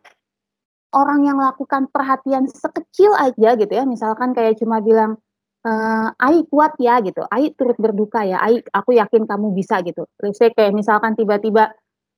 orang 0.97 1.21
yang 1.21 1.37
melakukan 1.37 1.85
perhatian 1.93 2.49
sekecil 2.49 3.13
aja 3.13 3.53
gitu 3.53 3.69
ya. 3.69 3.85
Misalkan 3.85 4.33
kayak 4.33 4.57
cuma 4.57 4.81
bilang 4.81 5.21
uh, 5.67 6.09
Ai 6.17 6.41
kuat 6.49 6.81
ya 6.81 6.97
gitu, 7.05 7.21
Ai 7.29 7.53
turut 7.53 7.77
berduka 7.77 8.25
ya, 8.25 8.41
Ai 8.41 8.63
aku 8.73 8.97
yakin 8.97 9.29
kamu 9.29 9.53
bisa 9.53 9.85
gitu. 9.85 10.09
Let's 10.17 10.41
say 10.41 10.49
kayak 10.49 10.73
misalkan 10.73 11.13
tiba-tiba 11.13 11.75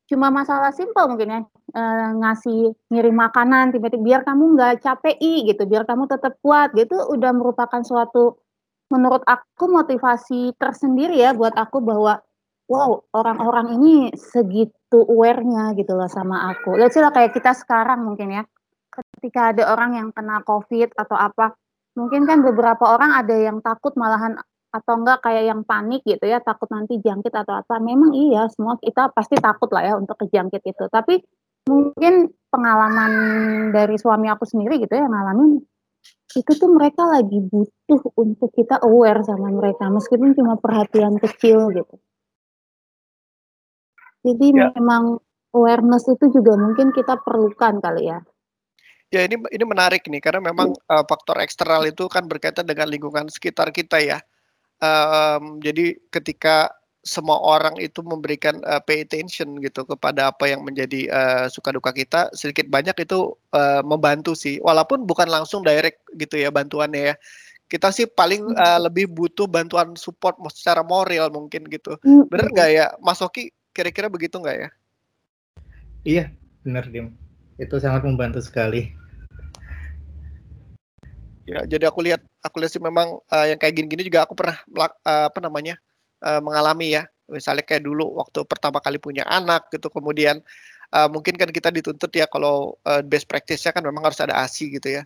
cuma 0.07 0.31
masalah 0.31 0.71
simpel 0.71 1.11
mungkin 1.11 1.27
ya 1.27 1.41
uh, 1.75 2.09
ngasih 2.15 2.79
ngirim 2.87 3.11
makanan 3.11 3.75
tiba-tiba 3.75 4.03
biar 4.07 4.21
kamu 4.23 4.55
nggak 4.55 4.87
capek 4.87 5.19
gitu. 5.19 5.67
Biar 5.67 5.83
kamu 5.83 6.07
tetap 6.07 6.39
kuat 6.39 6.71
gitu. 6.79 6.95
Udah 7.11 7.35
merupakan 7.35 7.83
suatu 7.83 8.39
menurut 8.87 9.19
aku 9.27 9.67
motivasi 9.67 10.55
tersendiri 10.55 11.19
ya 11.19 11.35
buat 11.35 11.59
aku 11.59 11.83
bahwa 11.83 12.23
wow 12.67 13.03
orang-orang 13.15 13.79
ini 13.79 13.93
segitu 14.15 14.99
aware-nya 15.07 15.75
gitu 15.75 15.95
loh 15.95 16.07
sama 16.11 16.51
aku. 16.55 16.75
Let's 16.75 16.95
say 16.95 17.03
lah 17.03 17.11
kayak 17.15 17.35
kita 17.35 17.55
sekarang 17.55 18.03
mungkin 18.03 18.31
ya. 18.31 18.43
Ketika 18.91 19.55
ada 19.55 19.73
orang 19.73 19.95
yang 19.95 20.09
kena 20.11 20.41
covid 20.43 20.91
atau 20.95 21.15
apa 21.15 21.55
mungkin 21.97 22.29
kan 22.29 22.45
beberapa 22.45 22.93
orang 22.93 23.13
ada 23.17 23.33
yang 23.33 23.63
takut 23.63 23.95
malahan 23.97 24.37
atau 24.67 24.93
enggak 24.99 25.23
kayak 25.25 25.49
yang 25.49 25.61
panik 25.65 26.05
gitu 26.05 26.21
ya 26.27 26.43
takut 26.43 26.69
nanti 26.69 26.99
jangkit 26.99 27.33
atau 27.33 27.57
apa. 27.57 27.79
Memang 27.79 28.13
iya 28.13 28.45
semua 28.51 28.77
kita 28.77 29.09
pasti 29.15 29.39
takut 29.39 29.71
lah 29.73 29.83
ya 29.87 29.93
untuk 29.97 30.19
kejangkit 30.19 30.61
itu. 30.61 30.85
Tapi 30.91 31.23
mungkin 31.67 32.31
pengalaman 32.47 33.11
dari 33.75 33.99
suami 33.99 34.31
aku 34.31 34.47
sendiri 34.47 34.79
gitu 34.79 34.95
ya 34.95 35.05
ngalamin 35.05 35.59
itu 36.35 36.51
tuh 36.55 36.71
mereka 36.71 37.03
lagi 37.07 37.39
butuh 37.43 38.01
untuk 38.15 38.51
kita 38.55 38.79
aware 38.83 39.23
sama 39.27 39.51
mereka 39.51 39.91
meskipun 39.91 40.31
cuma 40.35 40.55
perhatian 40.55 41.19
kecil 41.19 41.71
gitu 41.75 41.95
jadi 44.27 44.47
ya. 44.51 44.67
memang 44.75 45.23
awareness 45.55 46.03
itu 46.11 46.27
juga 46.35 46.59
mungkin 46.59 46.91
kita 46.91 47.23
perlukan 47.23 47.79
kali 47.79 48.11
ya. 48.11 48.19
Ya 49.07 49.23
ini 49.23 49.39
ini 49.55 49.63
menarik 49.63 50.03
nih 50.03 50.19
karena 50.19 50.51
memang 50.51 50.75
uh, 50.91 51.03
faktor 51.07 51.39
eksternal 51.39 51.87
itu 51.87 52.11
kan 52.11 52.27
berkaitan 52.27 52.67
dengan 52.67 52.91
lingkungan 52.91 53.31
sekitar 53.31 53.71
kita 53.71 54.03
ya. 54.03 54.19
Um, 54.83 55.63
jadi 55.63 55.95
ketika 56.11 56.75
semua 57.07 57.39
orang 57.39 57.79
itu 57.79 58.03
memberikan 58.03 58.59
uh, 58.67 58.83
pay 58.83 59.07
attention 59.07 59.63
gitu 59.63 59.87
kepada 59.87 60.35
apa 60.35 60.51
yang 60.51 60.67
menjadi 60.67 61.07
uh, 61.07 61.45
suka 61.47 61.71
duka 61.71 61.95
kita 61.95 62.27
sedikit 62.35 62.67
banyak 62.67 62.99
itu 62.99 63.31
uh, 63.55 63.79
membantu 63.87 64.35
sih. 64.35 64.59
Walaupun 64.59 65.07
bukan 65.07 65.31
langsung 65.31 65.63
direct 65.63 66.03
gitu 66.19 66.35
ya 66.35 66.51
bantuannya 66.51 67.15
ya. 67.15 67.17
Kita 67.71 67.95
sih 67.95 68.11
paling 68.11 68.43
uh, 68.59 68.79
lebih 68.91 69.07
butuh 69.07 69.47
bantuan 69.47 69.95
support 69.95 70.35
secara 70.51 70.83
moral 70.83 71.31
mungkin 71.31 71.63
gitu. 71.71 71.95
Hmm. 72.03 72.27
bener 72.27 72.51
nggak 72.51 72.69
ya 72.75 72.85
Mas 72.99 73.23
Oki 73.23 73.55
kira-kira 73.77 74.09
begitu 74.09 74.41
nggak 74.41 74.57
ya? 74.57 74.69
Iya 76.01 76.23
benar 76.65 76.89
Dim. 76.89 77.13
Itu 77.61 77.77
sangat 77.77 78.01
membantu 78.01 78.41
sekali. 78.41 78.89
Ya 81.45 81.63
jadi 81.69 81.87
aku 81.93 82.01
lihat 82.01 82.25
aku 82.41 82.57
lihat 82.57 82.73
sih 82.73 82.81
memang 82.81 83.21
uh, 83.29 83.45
yang 83.45 83.61
kayak 83.61 83.77
gini-gini 83.77 84.09
juga 84.09 84.25
aku 84.25 84.33
pernah 84.33 84.57
uh, 85.05 85.29
apa 85.29 85.39
namanya 85.39 85.77
uh, 86.25 86.41
mengalami 86.41 86.97
ya. 86.97 87.05
Misalnya 87.29 87.61
kayak 87.61 87.85
dulu 87.85 88.17
waktu 88.17 88.41
pertama 88.49 88.81
kali 88.81 88.97
punya 88.97 89.21
anak 89.29 89.69
gitu 89.69 89.91
kemudian 89.93 90.41
uh, 90.95 91.07
mungkin 91.11 91.35
kan 91.37 91.51
kita 91.51 91.69
dituntut 91.69 92.09
ya 92.15 92.25
kalau 92.25 92.75
uh, 92.87 93.03
best 93.05 93.29
practice-nya 93.29 93.75
kan 93.75 93.83
memang 93.83 94.07
harus 94.07 94.19
ada 94.23 94.33
ASI 94.41 94.73
gitu 94.73 94.99
ya. 94.99 95.03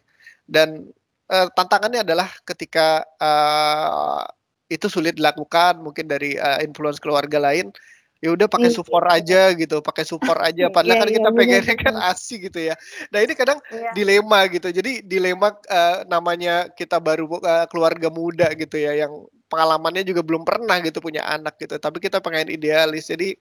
Dan 0.48 0.90
uh, 1.30 1.48
tantangannya 1.54 2.06
adalah 2.06 2.30
ketika 2.46 3.06
uh, 3.18 4.25
itu 4.72 4.88
sulit 4.88 5.20
dilakukan 5.20 5.84
mungkin 5.84 6.08
dari 6.08 6.40
uh, 6.40 6.63
influence 6.63 7.01
keluarga 7.01 7.38
lain 7.42 7.75
ya 8.22 8.30
udah 8.38 8.48
pakai 8.48 8.70
iya. 8.70 8.78
support 8.78 9.08
aja 9.10 9.42
gitu 9.58 9.82
pakai 9.82 10.06
support 10.06 10.40
aja 10.48 10.70
padahal 10.70 10.94
yeah, 10.94 11.01
kan 11.01 11.10
kita 11.10 11.22
yeah, 11.25 11.38
pengennya 11.42 11.75
kan 11.75 11.96
asik 12.13 12.40
gitu 12.48 12.60
ya 12.70 12.75
nah 13.10 13.20
ini 13.20 13.34
kadang 13.34 13.58
yeah. 13.74 13.92
dilema 13.98 14.46
gitu 14.48 14.70
jadi 14.70 15.01
dilema 15.01 15.58
uh, 15.68 16.06
namanya 16.06 16.70
kita 16.72 17.01
baru 17.01 17.25
uh, 17.42 17.66
keluarga 17.68 18.13
muda 18.13 18.54
gitu 18.54 18.78
ya 18.78 18.94
yang 18.94 19.12
pengalamannya 19.50 20.06
juga 20.06 20.22
belum 20.22 20.46
pernah 20.46 20.80
gitu 20.86 21.01
punya 21.01 21.25
anak 21.25 21.58
gitu 21.58 21.75
tapi 21.82 21.98
kita 21.98 22.22
pengen 22.22 22.54
idealis 22.54 23.10
jadi 23.10 23.36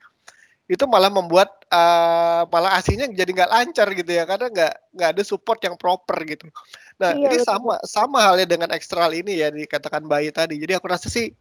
itu 0.70 0.86
malah 0.86 1.10
membuat 1.10 1.50
uh, 1.74 2.46
malah 2.46 2.78
aslinya 2.78 3.10
jadi 3.10 3.26
nggak 3.26 3.50
lancar 3.50 3.90
gitu 3.90 4.10
ya 4.14 4.22
karena 4.22 4.46
nggak 4.54 4.74
nggak 4.94 5.10
ada 5.18 5.22
support 5.26 5.58
yang 5.66 5.74
proper 5.74 6.14
gitu 6.22 6.46
nah 6.94 7.10
iya, 7.10 7.26
ini 7.26 7.36
betul. 7.42 7.50
sama 7.50 7.74
sama 7.82 8.18
halnya 8.22 8.46
dengan 8.46 8.70
eksternal 8.70 9.10
ini 9.10 9.42
ya 9.42 9.50
dikatakan 9.50 10.06
bayi 10.06 10.30
tadi 10.30 10.62
jadi 10.62 10.78
aku 10.78 10.86
rasa 10.86 11.10
sih 11.10 11.34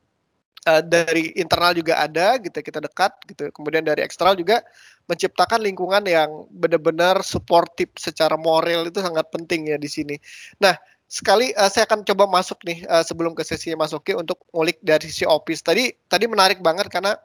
uh, 0.68 0.82
dari 0.84 1.32
internal 1.40 1.72
juga 1.78 2.02
ada 2.02 2.36
gitu 2.42 2.60
kita 2.60 2.84
dekat 2.84 3.14
gitu. 3.30 3.48
Kemudian 3.56 3.86
dari 3.88 4.04
eksternal 4.04 4.36
juga 4.36 4.66
menciptakan 5.08 5.64
lingkungan 5.64 6.04
yang 6.06 6.50
benar-benar 6.52 7.22
suportif 7.24 7.90
secara 7.96 8.36
moral 8.36 8.90
itu 8.90 9.00
sangat 9.00 9.30
penting 9.32 9.72
ya 9.72 9.78
di 9.80 9.88
sini. 9.88 10.16
Nah 10.60 10.76
sekali 11.10 11.50
uh, 11.58 11.70
saya 11.72 11.90
akan 11.90 12.06
coba 12.06 12.30
masuk 12.30 12.62
nih 12.68 12.86
uh, 12.86 13.02
sebelum 13.02 13.34
ke 13.34 13.42
sesi 13.42 13.74
masuki 13.74 14.14
untuk 14.14 14.38
ngulik 14.54 14.78
dari 14.86 15.10
sisi 15.10 15.26
office 15.26 15.66
tadi 15.66 15.90
tadi 16.06 16.30
menarik 16.30 16.62
banget 16.62 16.86
karena 16.86 17.18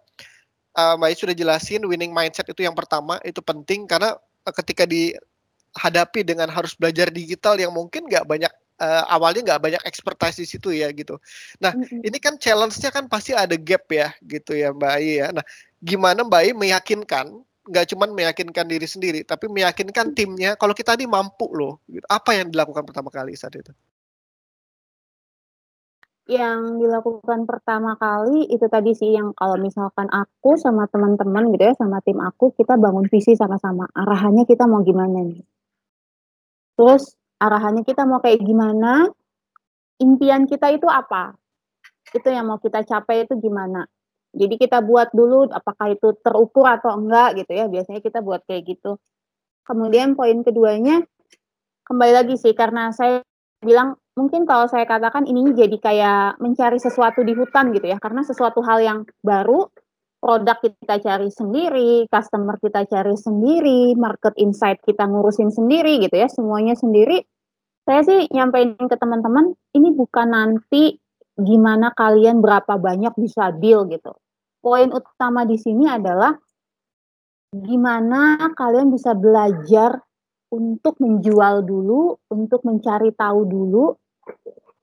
uh, 0.73 0.97
Mbak 0.97 1.21
sudah 1.21 1.37
jelasin 1.37 1.85
winning 1.85 2.11
mindset 2.11 2.49
itu 2.49 2.65
yang 2.65 2.73
pertama 2.73 3.21
itu 3.29 3.45
penting 3.45 3.85
karena 3.85 4.17
uh, 4.17 4.55
ketika 4.57 4.89
dihadapi 4.89 6.25
dengan 6.25 6.49
harus 6.49 6.73
belajar 6.73 7.13
digital 7.13 7.61
yang 7.61 7.77
mungkin 7.77 8.09
nggak 8.09 8.25
banyak 8.25 8.53
uh, 8.81 9.05
awalnya 9.11 9.43
nggak 9.55 9.63
banyak 9.63 9.83
expertise 9.87 10.41
di 10.41 10.47
situ 10.49 10.75
ya 10.75 10.91
gitu. 10.91 11.19
Nah 11.63 11.75
mm 11.75 11.85
-hmm. 11.85 12.09
ini 12.09 12.19
kan 12.19 12.35
challenge-nya 12.41 12.91
kan 12.91 13.07
pasti 13.07 13.37
ada 13.37 13.55
gap 13.55 13.87
ya 13.91 14.11
gitu 14.25 14.57
ya 14.57 14.75
Mbak 14.75 14.93
Ai 14.95 15.21
ya. 15.23 15.29
Nah 15.31 15.45
gimana 15.83 16.27
Mbak 16.27 16.41
Ai 16.41 16.53
meyakinkan 16.57 17.27
nggak 17.65 17.87
cuma 17.97 18.05
meyakinkan 18.13 18.69
diri 18.69 18.85
sendiri, 18.85 19.21
tapi 19.25 19.49
meyakinkan 19.49 20.13
timnya 20.13 20.53
kalau 20.61 20.77
kita 20.77 20.93
ini 21.01 21.09
mampu 21.09 21.49
loh. 21.57 21.81
Gitu. 21.89 22.05
Apa 22.13 22.37
yang 22.37 22.53
dilakukan 22.53 22.85
pertama 22.85 23.09
kali 23.09 23.33
saat 23.33 23.57
itu? 23.57 23.73
Yang 26.25 26.81
dilakukan 26.81 27.45
pertama 27.45 28.01
kali 28.01 28.49
itu 28.49 28.65
tadi 28.69 28.97
sih 28.97 29.13
yang 29.13 29.37
kalau 29.37 29.61
misalkan 29.61 30.09
aku 30.09 30.57
sama 30.57 30.89
teman-teman 30.89 31.53
gitu 31.53 31.69
ya 31.69 31.77
sama 31.77 32.01
tim 32.01 32.17
aku 32.17 32.49
kita 32.57 32.81
bangun 32.81 33.05
visi 33.13 33.37
sama-sama 33.37 33.85
arahannya 33.93 34.49
kita 34.49 34.65
mau 34.65 34.81
gimana 34.81 35.21
nih. 35.21 35.45
Terus 36.81 37.13
arahannya 37.39 37.83
kita 37.87 38.07
mau 38.07 38.23
kayak 38.23 38.43
gimana, 38.43 39.11
impian 40.03 40.47
kita 40.47 40.71
itu 40.75 40.87
apa, 40.91 41.35
itu 42.15 42.29
yang 42.31 42.47
mau 42.51 42.59
kita 42.59 42.83
capai 42.87 43.27
itu 43.27 43.35
gimana. 43.39 43.87
Jadi 44.35 44.59
kita 44.59 44.83
buat 44.83 45.15
dulu 45.15 45.47
apakah 45.55 45.95
itu 45.95 46.19
terukur 46.19 46.67
atau 46.67 46.99
enggak 46.99 47.39
gitu 47.39 47.55
ya, 47.55 47.71
biasanya 47.71 48.03
kita 48.03 48.19
buat 48.19 48.43
kayak 48.47 48.67
gitu. 48.67 48.99
Kemudian 49.63 50.19
poin 50.19 50.43
keduanya, 50.43 51.07
kembali 51.87 52.13
lagi 52.13 52.35
sih 52.35 52.53
karena 52.53 52.91
saya 52.91 53.23
bilang 53.63 53.97
mungkin 54.19 54.45
kalau 54.45 54.67
saya 54.67 54.85
katakan 54.85 55.25
ini 55.25 55.55
jadi 55.55 55.77
kayak 55.79 56.43
mencari 56.43 56.79
sesuatu 56.83 57.23
di 57.23 57.35
hutan 57.35 57.71
gitu 57.75 57.87
ya, 57.87 57.99
karena 58.03 58.27
sesuatu 58.27 58.63
hal 58.63 58.83
yang 58.83 58.99
baru, 59.23 59.71
produk 60.25 60.57
kita 60.65 61.05
cari 61.05 61.29
sendiri, 61.29 62.09
customer 62.09 62.57
kita 62.57 62.89
cari 62.89 63.13
sendiri, 63.13 63.93
market 64.01 64.33
insight 64.41 64.81
kita 64.81 65.05
ngurusin 65.05 65.53
sendiri 65.53 66.01
gitu 66.01 66.17
ya, 66.17 66.33
semuanya 66.33 66.73
sendiri. 66.73 67.21
Saya 67.85 68.01
sih 68.09 68.25
nyampein 68.33 68.81
ke 68.81 68.97
teman-teman, 68.97 69.53
ini 69.77 69.93
bukan 69.93 70.33
nanti 70.33 70.97
gimana 71.37 71.93
kalian 71.93 72.41
berapa 72.41 72.81
banyak 72.81 73.13
bisa 73.21 73.53
deal 73.61 73.85
gitu 73.93 74.17
poin 74.65 74.89
utama 74.89 75.45
di 75.45 75.61
sini 75.61 75.85
adalah 75.85 76.33
gimana 77.53 78.49
kalian 78.57 78.89
bisa 78.89 79.13
belajar 79.13 80.01
untuk 80.49 80.97
menjual 81.05 81.69
dulu, 81.69 82.17
untuk 82.33 82.65
mencari 82.65 83.13
tahu 83.13 83.45
dulu 83.45 83.93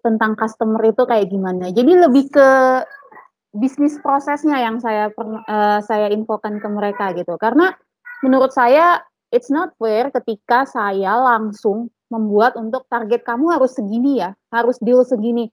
tentang 0.06 0.38
customer 0.38 0.86
itu 0.86 1.02
kayak 1.10 1.34
gimana. 1.34 1.74
Jadi 1.74 1.92
lebih 1.98 2.30
ke 2.30 2.50
bisnis 3.52 4.00
prosesnya 4.00 4.58
yang 4.64 4.80
saya 4.80 5.12
uh, 5.12 5.80
saya 5.84 6.08
infokan 6.12 6.60
ke 6.60 6.68
mereka 6.72 7.12
gitu. 7.16 7.36
Karena 7.36 7.76
menurut 8.24 8.56
saya 8.56 9.04
it's 9.32 9.52
not 9.52 9.76
fair 9.80 10.12
ketika 10.12 10.64
saya 10.68 11.16
langsung 11.20 11.92
membuat 12.12 12.60
untuk 12.60 12.84
target 12.92 13.24
kamu 13.24 13.56
harus 13.56 13.76
segini 13.76 14.20
ya, 14.20 14.36
harus 14.52 14.76
deal 14.84 15.04
segini. 15.08 15.48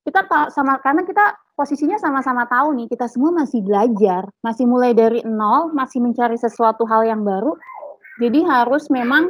Kita 0.00 0.24
sama 0.48 0.80
karena 0.80 1.04
kita 1.04 1.36
posisinya 1.52 2.00
sama-sama 2.00 2.48
tahu 2.48 2.72
nih 2.72 2.88
kita 2.88 3.04
semua 3.04 3.36
masih 3.36 3.60
belajar, 3.60 4.24
masih 4.40 4.64
mulai 4.64 4.96
dari 4.96 5.20
nol, 5.28 5.76
masih 5.76 6.00
mencari 6.00 6.40
sesuatu 6.40 6.88
hal 6.88 7.04
yang 7.04 7.20
baru. 7.20 7.52
Jadi 8.20 8.44
harus 8.44 8.88
memang 8.88 9.28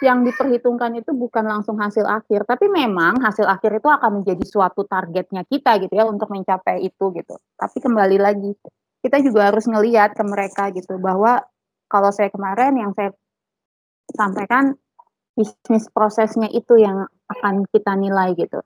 yang 0.00 0.24
diperhitungkan 0.24 0.96
itu 0.96 1.12
bukan 1.12 1.44
langsung 1.44 1.76
hasil 1.76 2.08
akhir, 2.08 2.48
tapi 2.48 2.72
memang 2.72 3.20
hasil 3.20 3.44
akhir 3.44 3.84
itu 3.84 3.88
akan 3.88 4.20
menjadi 4.20 4.44
suatu 4.48 4.88
targetnya 4.88 5.44
kita 5.44 5.76
gitu 5.84 5.92
ya 5.92 6.08
untuk 6.08 6.32
mencapai 6.32 6.80
itu 6.80 7.04
gitu. 7.12 7.36
Tapi 7.56 7.76
kembali 7.80 8.16
lagi 8.16 8.56
kita 9.04 9.20
juga 9.20 9.52
harus 9.52 9.68
ngelihat 9.68 10.16
ke 10.16 10.24
mereka 10.24 10.72
gitu 10.72 10.96
bahwa 11.00 11.44
kalau 11.88 12.08
saya 12.12 12.32
kemarin 12.32 12.76
yang 12.80 12.92
saya 12.96 13.12
sampaikan 14.12 14.76
bisnis 15.36 15.88
prosesnya 15.92 16.48
itu 16.52 16.76
yang 16.80 17.08
akan 17.28 17.64
kita 17.68 17.92
nilai 17.96 18.36
gitu. 18.36 18.60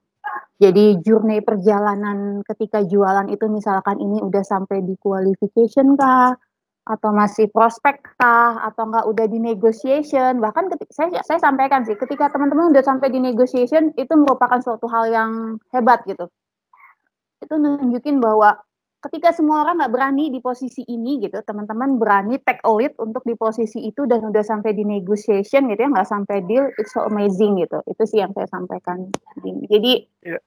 Jadi 0.59 1.03
journey 1.03 1.43
perjalanan 1.43 2.41
ketika 2.47 2.81
jualan 2.87 3.27
itu 3.27 3.51
misalkan 3.51 3.99
ini 3.99 4.23
udah 4.23 4.43
sampai 4.47 4.87
di 4.87 4.95
qualification 4.97 5.99
kah? 5.99 6.39
Atau 6.85 7.17
masih 7.17 7.49
prospek 7.49 8.05
kah? 8.21 8.61
Atau 8.61 8.89
enggak 8.93 9.09
udah 9.09 9.27
di 9.29 9.41
negotiation? 9.41 10.37
Bahkan 10.41 10.69
ketika, 10.77 10.93
saya, 10.93 11.21
saya 11.25 11.41
sampaikan 11.41 11.83
sih, 11.89 11.97
ketika 11.97 12.29
teman-teman 12.29 12.73
udah 12.77 12.85
sampai 12.85 13.09
di 13.09 13.21
negotiation, 13.21 13.97
itu 13.97 14.13
merupakan 14.13 14.61
suatu 14.61 14.85
hal 14.93 15.09
yang 15.09 15.31
hebat 15.73 16.05
gitu. 16.05 16.29
Itu 17.41 17.57
nunjukin 17.57 18.21
bahwa 18.21 18.61
ketika 19.05 19.37
semua 19.37 19.69
orang 19.69 19.85
nggak 19.85 19.93
berani 19.93 20.33
di 20.33 20.41
posisi 20.41 20.81
ini 20.89 21.21
gitu, 21.21 21.37
teman-teman 21.45 22.01
berani 22.01 22.41
take 22.41 22.65
a 22.65 22.73
lead 22.73 22.97
untuk 22.97 23.21
di 23.29 23.37
posisi 23.37 23.85
itu 23.85 24.09
dan 24.09 24.25
udah 24.25 24.41
sampai 24.41 24.73
di 24.73 24.81
negotiation 24.85 25.69
gitu 25.69 25.81
ya, 25.85 25.89
nggak 25.93 26.09
sampai 26.09 26.41
deal, 26.49 26.73
it's 26.81 26.97
so 26.97 27.05
amazing 27.05 27.61
gitu. 27.61 27.85
Itu 27.85 28.09
sih 28.09 28.25
yang 28.25 28.33
saya 28.33 28.49
sampaikan. 28.49 29.13
Jadi 29.45 30.09
yeah. 30.25 30.41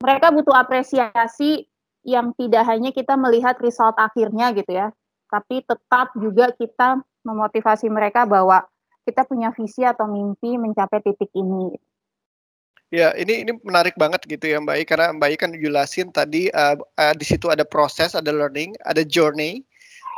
mereka 0.00 0.32
butuh 0.32 0.56
apresiasi 0.56 1.68
yang 2.00 2.32
tidak 2.40 2.64
hanya 2.64 2.88
kita 2.96 3.20
melihat 3.20 3.60
result 3.60 3.92
akhirnya 4.00 4.56
gitu 4.56 4.72
ya, 4.72 4.88
tapi 5.30 5.62
tetap 5.62 6.10
juga 6.18 6.50
kita 6.52 7.00
memotivasi 7.22 7.86
mereka 7.88 8.26
bahwa 8.26 8.66
kita 9.06 9.24
punya 9.24 9.54
visi 9.54 9.86
atau 9.86 10.10
mimpi 10.10 10.58
mencapai 10.60 11.00
titik 11.00 11.30
ini. 11.32 11.72
Ya, 12.90 13.14
ini 13.14 13.46
ini 13.46 13.54
menarik 13.62 13.94
banget 13.94 14.26
gitu 14.26 14.50
ya 14.50 14.58
Mbak 14.58 14.76
I, 14.76 14.82
karena 14.82 15.06
Mbak 15.14 15.28
I 15.30 15.36
kan 15.38 15.50
jelasin 15.54 16.10
tadi 16.10 16.50
uh, 16.50 16.74
uh, 16.74 17.14
di 17.14 17.22
situ 17.22 17.46
ada 17.46 17.62
proses, 17.62 18.18
ada 18.18 18.34
learning, 18.34 18.74
ada 18.82 19.06
journey, 19.06 19.62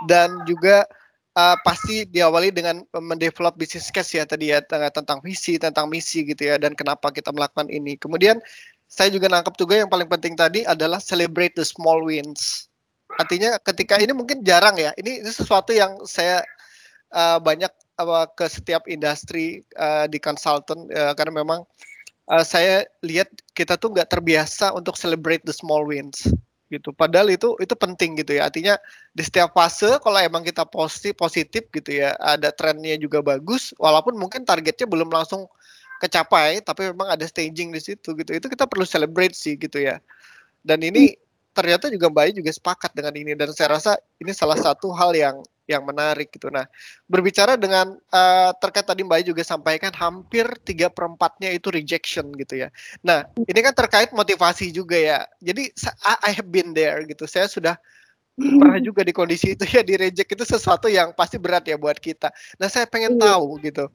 dan 0.09 0.33
juga 0.48 0.88
uh, 1.37 1.53
pasti 1.68 2.09
diawali 2.09 2.48
dengan 2.48 2.81
mendevelop 2.96 3.61
bisnis 3.61 3.92
case 3.92 4.16
ya 4.16 4.25
tadi 4.25 4.57
ya 4.57 4.64
tentang 4.88 5.20
visi, 5.20 5.61
tentang 5.61 5.92
misi 5.92 6.25
gitu 6.25 6.48
ya, 6.48 6.57
dan 6.57 6.72
kenapa 6.72 7.12
kita 7.12 7.29
melakukan 7.29 7.68
ini. 7.68 8.01
Kemudian 8.01 8.40
saya 8.88 9.12
juga 9.12 9.29
nangkep 9.29 9.53
juga 9.61 9.85
yang 9.85 9.92
paling 9.92 10.09
penting 10.09 10.33
tadi 10.33 10.64
adalah 10.64 10.96
celebrate 10.96 11.53
the 11.53 11.68
small 11.68 12.01
wins. 12.09 12.72
Artinya 13.20 13.61
ketika 13.61 14.01
ini 14.01 14.16
mungkin 14.16 14.40
jarang 14.40 14.77
ya, 14.81 14.96
ini, 14.96 15.20
ini 15.20 15.31
sesuatu 15.31 15.72
yang 15.72 16.01
saya 16.09 16.40
uh, 17.12 17.38
banyak 17.38 17.70
uh, 18.01 18.27
ke 18.33 18.48
setiap 18.48 18.88
industri 18.88 19.61
uh, 19.77 20.09
di 20.09 20.16
konsultan 20.16 20.88
uh, 20.92 21.12
karena 21.12 21.44
memang 21.44 21.61
uh, 22.33 22.44
saya 22.44 22.88
lihat 23.05 23.29
kita 23.53 23.77
tuh 23.77 23.92
nggak 23.92 24.09
terbiasa 24.09 24.72
untuk 24.72 24.96
celebrate 24.96 25.44
the 25.44 25.55
small 25.55 25.85
wins 25.85 26.29
gitu. 26.72 26.88
Padahal 26.96 27.29
itu 27.29 27.53
itu 27.61 27.77
penting 27.77 28.16
gitu 28.16 28.40
ya. 28.40 28.48
Artinya 28.48 28.81
di 29.12 29.20
setiap 29.20 29.53
fase 29.53 30.01
kalau 30.01 30.16
emang 30.16 30.40
kita 30.40 30.64
positif 30.64 31.12
positif 31.20 31.68
gitu 31.68 32.01
ya, 32.01 32.16
ada 32.16 32.48
trennya 32.48 32.96
juga 32.96 33.20
bagus 33.20 33.77
walaupun 33.77 34.16
mungkin 34.16 34.48
targetnya 34.48 34.88
belum 34.88 35.12
langsung 35.12 35.44
kecapai 36.01 36.59
tapi 36.66 36.90
memang 36.90 37.14
ada 37.14 37.29
staging 37.29 37.77
di 37.77 37.81
situ 37.85 38.16
gitu. 38.16 38.31
Itu 38.33 38.48
kita 38.48 38.64
perlu 38.64 38.88
celebrate 38.88 39.37
sih 39.37 39.61
gitu 39.61 39.85
ya. 39.85 40.01
Dan 40.64 40.81
ini 40.81 41.12
ternyata 41.53 41.88
juga 41.93 42.09
Mbak 42.09 42.43
juga 42.43 42.51
sepakat 42.53 42.91
dengan 42.97 43.15
ini 43.17 43.33
dan 43.37 43.53
saya 43.53 43.77
rasa 43.79 43.93
ini 44.21 44.33
salah 44.33 44.57
satu 44.57 44.93
hal 44.93 45.12
yang 45.12 45.37
yang 45.71 45.87
menarik 45.87 46.29
gitu. 46.35 46.51
Nah, 46.51 46.67
berbicara 47.07 47.55
dengan 47.55 47.95
uh, 48.11 48.51
terkait 48.59 48.83
tadi 48.83 49.07
Mbak 49.07 49.31
juga 49.31 49.43
sampaikan 49.47 49.95
hampir 49.95 50.45
tiga 50.67 50.91
perempatnya 50.91 51.55
itu 51.55 51.71
rejection 51.71 52.35
gitu 52.35 52.67
ya. 52.67 52.69
Nah, 53.07 53.25
ini 53.47 53.61
kan 53.62 53.73
terkait 53.73 54.11
motivasi 54.11 54.75
juga 54.75 54.99
ya. 54.99 55.19
Jadi 55.38 55.71
I 56.27 56.31
have 56.35 56.51
been 56.51 56.75
there 56.75 57.07
gitu. 57.07 57.25
Saya 57.31 57.47
sudah 57.47 57.79
pernah 58.35 58.81
juga 58.81 59.05
di 59.05 59.12
kondisi 59.12 59.53
itu 59.53 59.69
ya 59.69 59.85
di 59.85 59.95
reject 59.95 60.33
itu 60.33 60.45
sesuatu 60.49 60.88
yang 60.88 61.12
pasti 61.15 61.38
berat 61.38 61.69
ya 61.69 61.79
buat 61.79 61.97
kita. 62.01 62.33
Nah, 62.59 62.67
saya 62.67 62.88
pengen 62.91 63.17
iya. 63.17 63.37
tahu 63.37 63.61
gitu 63.62 63.87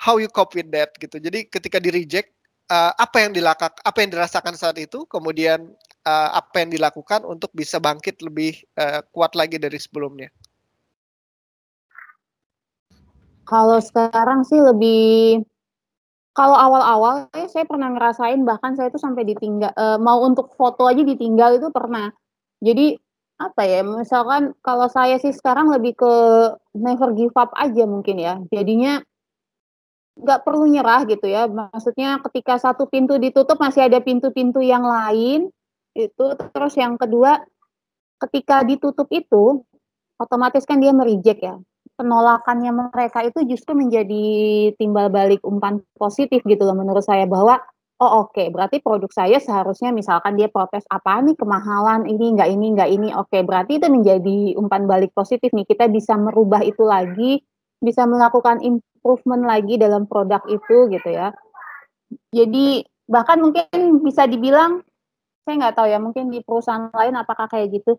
how 0.00 0.16
you 0.16 0.30
cope 0.32 0.56
with 0.56 0.72
that 0.72 0.96
gitu. 0.96 1.20
Jadi 1.20 1.44
ketika 1.52 1.76
di 1.76 1.92
reject 1.92 2.32
uh, 2.72 2.96
apa 2.96 3.28
yang 3.28 3.36
dilakak 3.36 3.76
apa 3.84 3.98
yang 4.00 4.10
dirasakan 4.16 4.56
saat 4.56 4.80
itu, 4.80 5.04
kemudian 5.04 5.68
uh, 6.06 6.30
apa 6.36 6.64
yang 6.64 6.70
dilakukan 6.72 7.24
untuk 7.24 7.50
bisa 7.52 7.80
bangkit 7.80 8.20
lebih 8.24 8.56
uh, 8.76 9.04
kuat 9.12 9.36
lagi 9.36 9.60
dari 9.60 9.76
sebelumnya. 9.76 10.28
Kalau 13.44 13.82
sekarang 13.82 14.46
sih 14.46 14.62
lebih 14.62 15.42
kalau 16.30 16.54
awal-awal 16.54 17.26
ya 17.34 17.50
saya 17.50 17.66
pernah 17.66 17.90
ngerasain 17.90 18.46
bahkan 18.46 18.78
saya 18.78 18.94
itu 18.94 19.02
sampai 19.02 19.26
ditinggal 19.26 19.74
uh, 19.74 19.98
mau 19.98 20.22
untuk 20.22 20.54
foto 20.54 20.86
aja 20.86 21.02
ditinggal 21.02 21.58
itu 21.58 21.68
pernah. 21.74 22.14
Jadi 22.62 22.94
apa 23.40 23.64
ya, 23.64 23.80
misalkan 23.80 24.52
kalau 24.60 24.86
saya 24.92 25.16
sih 25.16 25.32
sekarang 25.32 25.72
lebih 25.72 25.96
ke 25.96 26.12
never 26.76 27.16
give 27.16 27.34
up 27.34 27.50
aja 27.56 27.88
mungkin 27.88 28.20
ya. 28.20 28.36
Jadinya 28.52 29.00
nggak 30.20 30.44
perlu 30.44 30.68
nyerah 30.68 31.08
gitu 31.08 31.24
ya. 31.26 31.48
Maksudnya 31.48 32.20
ketika 32.30 32.60
satu 32.60 32.86
pintu 32.86 33.16
ditutup 33.16 33.56
masih 33.56 33.88
ada 33.88 33.98
pintu-pintu 33.98 34.60
yang 34.60 34.84
lain 34.84 35.48
itu. 36.08 36.26
Terus 36.54 36.74
yang 36.80 36.96
kedua 36.96 37.42
ketika 38.20 38.64
ditutup 38.64 39.08
itu, 39.12 39.60
otomatis 40.16 40.64
kan 40.64 40.80
dia 40.80 40.96
mereject 40.96 41.40
ya. 41.44 41.56
Penolakannya 42.00 42.72
mereka 42.92 43.20
itu 43.28 43.44
justru 43.44 43.76
menjadi 43.76 44.24
timbal 44.80 45.12
balik 45.12 45.44
umpan 45.44 45.84
positif 46.00 46.40
gitu 46.48 46.64
loh 46.64 46.72
menurut 46.72 47.04
saya 47.04 47.28
bahwa 47.28 47.60
oh 48.00 48.24
oke 48.24 48.32
okay, 48.32 48.48
berarti 48.48 48.80
produk 48.80 49.12
saya 49.12 49.36
seharusnya 49.36 49.92
misalkan 49.92 50.32
dia 50.34 50.48
protes 50.48 50.82
apa 50.88 51.20
nih 51.20 51.36
kemahalan 51.36 52.08
ini 52.08 52.32
enggak 52.32 52.48
ini 52.48 52.66
enggak 52.72 52.90
ini 52.90 53.08
oke 53.12 53.28
okay, 53.28 53.44
berarti 53.44 53.76
itu 53.76 53.86
menjadi 53.92 54.38
umpan 54.56 54.88
balik 54.88 55.12
positif 55.12 55.52
nih 55.52 55.68
kita 55.68 55.92
bisa 55.92 56.16
merubah 56.16 56.64
itu 56.64 56.80
lagi 56.80 57.44
bisa 57.84 58.08
melakukan 58.08 58.64
improvement 58.64 59.44
lagi 59.44 59.76
dalam 59.76 60.08
produk 60.08 60.40
itu 60.48 60.88
gitu 60.88 61.08
ya 61.12 61.36
jadi 62.32 62.88
bahkan 63.04 63.44
mungkin 63.44 64.00
bisa 64.00 64.24
dibilang 64.24 64.80
saya 65.50 65.58
nggak 65.66 65.74
tahu 65.74 65.86
ya 65.90 65.98
mungkin 65.98 66.30
di 66.30 66.38
perusahaan 66.46 66.94
lain 66.94 67.18
apakah 67.18 67.50
kayak 67.50 67.74
gitu 67.74 67.98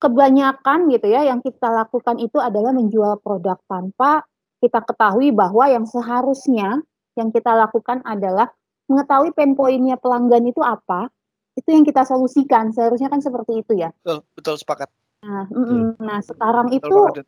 kebanyakan 0.00 0.88
gitu 0.88 1.12
ya 1.12 1.28
yang 1.28 1.44
kita 1.44 1.68
lakukan 1.68 2.16
itu 2.16 2.40
adalah 2.40 2.72
menjual 2.72 3.20
produk 3.20 3.60
tanpa 3.68 4.24
kita 4.64 4.80
ketahui 4.80 5.36
bahwa 5.36 5.68
yang 5.68 5.84
seharusnya 5.84 6.80
yang 7.20 7.28
kita 7.28 7.52
lakukan 7.52 8.00
adalah 8.04 8.48
mengetahui 8.88 9.34
pain 9.36 9.52
point-nya 9.52 10.00
pelanggan 10.00 10.46
itu 10.46 10.62
apa, 10.62 11.10
itu 11.58 11.68
yang 11.68 11.82
kita 11.82 12.06
solusikan. 12.06 12.70
Seharusnya 12.70 13.10
kan 13.10 13.20
seperti 13.20 13.60
itu 13.60 13.72
ya. 13.76 13.90
Betul, 14.00 14.22
betul 14.36 14.54
sepakat. 14.56 14.88
Nah, 15.26 15.44
mm, 15.50 15.98
nah 16.00 16.20
sekarang 16.22 16.70
betul 16.70 16.78
itu 16.78 16.96
banget. 17.12 17.26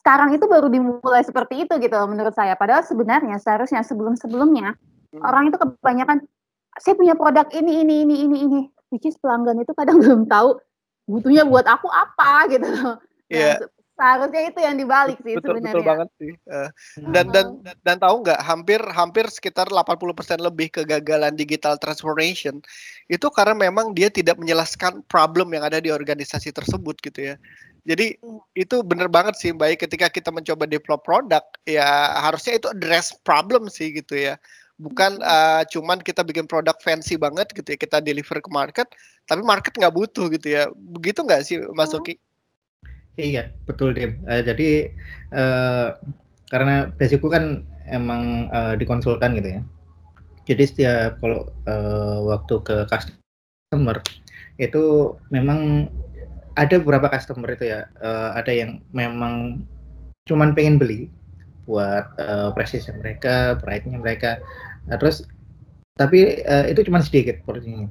sekarang 0.00 0.30
itu 0.32 0.44
baru 0.46 0.68
dimulai 0.72 1.22
seperti 1.26 1.66
itu 1.66 1.74
gitu 1.80 1.96
menurut 2.06 2.32
saya. 2.36 2.54
Padahal 2.54 2.86
sebenarnya 2.86 3.36
seharusnya 3.40 3.82
sebelum-sebelumnya 3.82 4.76
hmm. 5.16 5.20
orang 5.24 5.50
itu 5.50 5.56
kebanyakan 5.58 6.24
saya 6.80 6.94
punya 6.96 7.14
produk 7.14 7.46
ini 7.52 7.84
ini 7.84 7.94
ini 8.08 8.16
ini 8.24 8.36
ini 8.44 8.60
which 8.90 9.06
is 9.06 9.16
pelanggan 9.20 9.60
itu 9.60 9.72
kadang 9.76 9.98
belum 10.02 10.26
tahu 10.26 10.58
butuhnya 11.10 11.42
buat 11.46 11.66
aku 11.66 11.90
apa 11.90 12.46
gitu 12.50 12.66
loh. 12.66 12.96
Yeah. 13.30 13.58
Nah, 13.58 13.66
seharusnya 14.00 14.42
itu 14.48 14.60
yang 14.64 14.76
dibalik 14.80 15.18
sih 15.20 15.36
betul, 15.36 15.60
sebenarnya. 15.60 15.74
Betul 15.76 15.84
banget 15.84 16.08
sih. 16.16 16.32
Uh, 16.48 16.70
dan 17.12 17.26
dan 17.34 17.46
dan 17.84 17.96
tahu 18.00 18.24
nggak 18.24 18.40
hampir 18.40 18.80
hampir 18.94 19.26
sekitar 19.28 19.68
80% 19.68 20.40
lebih 20.40 20.72
kegagalan 20.72 21.36
digital 21.36 21.76
transformation 21.76 22.64
itu 23.12 23.26
karena 23.28 23.52
memang 23.52 23.92
dia 23.92 24.08
tidak 24.08 24.40
menjelaskan 24.40 25.04
problem 25.10 25.52
yang 25.52 25.66
ada 25.66 25.82
di 25.82 25.92
organisasi 25.92 26.54
tersebut 26.54 26.96
gitu 27.04 27.34
ya. 27.34 27.36
Jadi 27.84 28.16
hmm. 28.22 28.40
itu 28.56 28.80
benar 28.80 29.12
banget 29.12 29.36
sih 29.36 29.52
baik 29.52 29.84
ketika 29.84 30.08
kita 30.08 30.32
mencoba 30.32 30.64
develop 30.64 31.04
produk 31.04 31.44
ya 31.68 32.16
harusnya 32.24 32.56
itu 32.56 32.72
address 32.72 33.12
problem 33.20 33.68
sih 33.68 33.92
gitu 33.92 34.16
ya 34.16 34.40
bukan 34.80 35.20
uh, 35.20 35.60
cuman 35.68 36.00
kita 36.00 36.24
bikin 36.24 36.48
produk 36.48 36.72
fancy 36.80 37.20
banget 37.20 37.52
gitu 37.52 37.76
ya 37.76 37.78
kita 37.78 38.00
deliver 38.00 38.40
ke 38.40 38.48
market 38.48 38.88
tapi 39.28 39.44
market 39.44 39.76
nggak 39.76 39.92
butuh 39.92 40.32
gitu 40.32 40.56
ya 40.56 40.72
begitu 40.72 41.20
nggak 41.20 41.44
sih 41.44 41.60
Mas 41.76 41.92
Oki? 41.92 42.16
Iya 43.20 43.52
betul 43.68 43.92
Dim. 43.92 44.16
Uh, 44.24 44.40
jadi 44.40 44.88
uh, 45.36 46.00
karena 46.48 46.88
basicku 46.96 47.28
kan 47.28 47.68
emang 47.92 48.48
uh, 48.48 48.74
dikonsultan 48.80 49.36
gitu 49.36 49.60
ya. 49.60 49.62
Jadi 50.48 50.62
setiap 50.64 51.20
kalau 51.20 51.46
uh, 51.68 52.18
waktu 52.32 52.54
ke 52.64 52.76
customer 52.88 54.00
itu 54.56 55.14
memang 55.28 55.92
ada 56.58 56.80
beberapa 56.80 57.12
customer 57.12 57.54
itu 57.54 57.70
ya 57.70 57.86
uh, 58.02 58.34
ada 58.34 58.50
yang 58.50 58.80
memang 58.90 59.62
cuman 60.26 60.56
pengen 60.56 60.80
beli 60.80 61.12
buat 61.70 62.18
uh, 62.18 62.50
presisi 62.50 62.90
mereka, 62.90 63.54
pride-nya 63.62 64.02
mereka. 64.02 64.42
Nah, 64.88 64.96
terus 64.96 65.26
tapi 65.98 66.40
uh, 66.46 66.64
itu 66.70 66.86
cuma 66.88 67.04
sedikit 67.04 67.42
porsinya. 67.44 67.90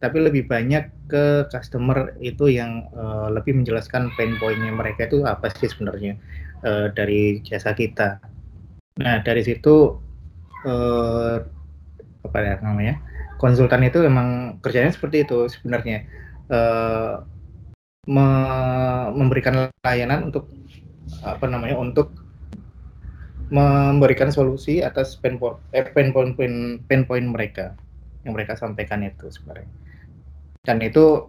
Tapi 0.00 0.16
lebih 0.16 0.48
banyak 0.48 1.10
ke 1.10 1.50
customer 1.52 2.16
itu 2.22 2.48
yang 2.48 2.88
uh, 2.94 3.28
lebih 3.28 3.52
menjelaskan 3.58 4.08
pain 4.16 4.38
point-nya 4.40 4.72
mereka 4.72 5.10
itu 5.10 5.26
apa 5.26 5.52
sih 5.52 5.68
sebenarnya 5.68 6.16
uh, 6.64 6.88
dari 6.94 7.42
jasa 7.44 7.74
kita. 7.76 8.22
Nah, 9.02 9.20
dari 9.26 9.42
situ 9.44 9.98
uh, 10.64 11.36
apa 12.24 12.38
ya 12.38 12.56
namanya? 12.62 13.00
Konsultan 13.40 13.88
itu 13.88 14.04
memang 14.04 14.60
kerjanya 14.60 14.92
seperti 14.92 15.24
itu 15.24 15.48
sebenarnya. 15.48 16.04
Uh, 16.50 17.24
me 18.08 18.26
memberikan 19.12 19.68
layanan 19.84 20.32
untuk 20.32 20.48
apa 21.20 21.44
namanya 21.44 21.76
untuk 21.76 22.10
memberikan 23.50 24.30
solusi 24.30 24.78
atas 24.80 25.18
point, 25.18 25.36
eh, 25.74 25.82
pain 25.90 26.14
point, 26.14 26.38
pain, 26.38 27.02
point 27.04 27.26
mereka 27.26 27.74
yang 28.22 28.38
mereka 28.38 28.54
sampaikan 28.54 29.02
itu 29.02 29.26
sebenarnya. 29.28 29.66
Dan 30.62 30.78
itu 30.80 31.26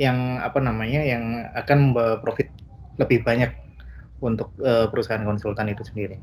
yang 0.00 0.40
apa 0.40 0.56
namanya 0.64 1.04
yang 1.04 1.44
akan 1.52 1.92
profit 2.24 2.48
lebih 2.96 3.20
banyak 3.20 3.52
untuk 4.22 4.54
uh, 4.62 4.88
perusahaan 4.88 5.26
konsultan 5.26 5.68
itu 5.68 5.84
sendiri. 5.84 6.16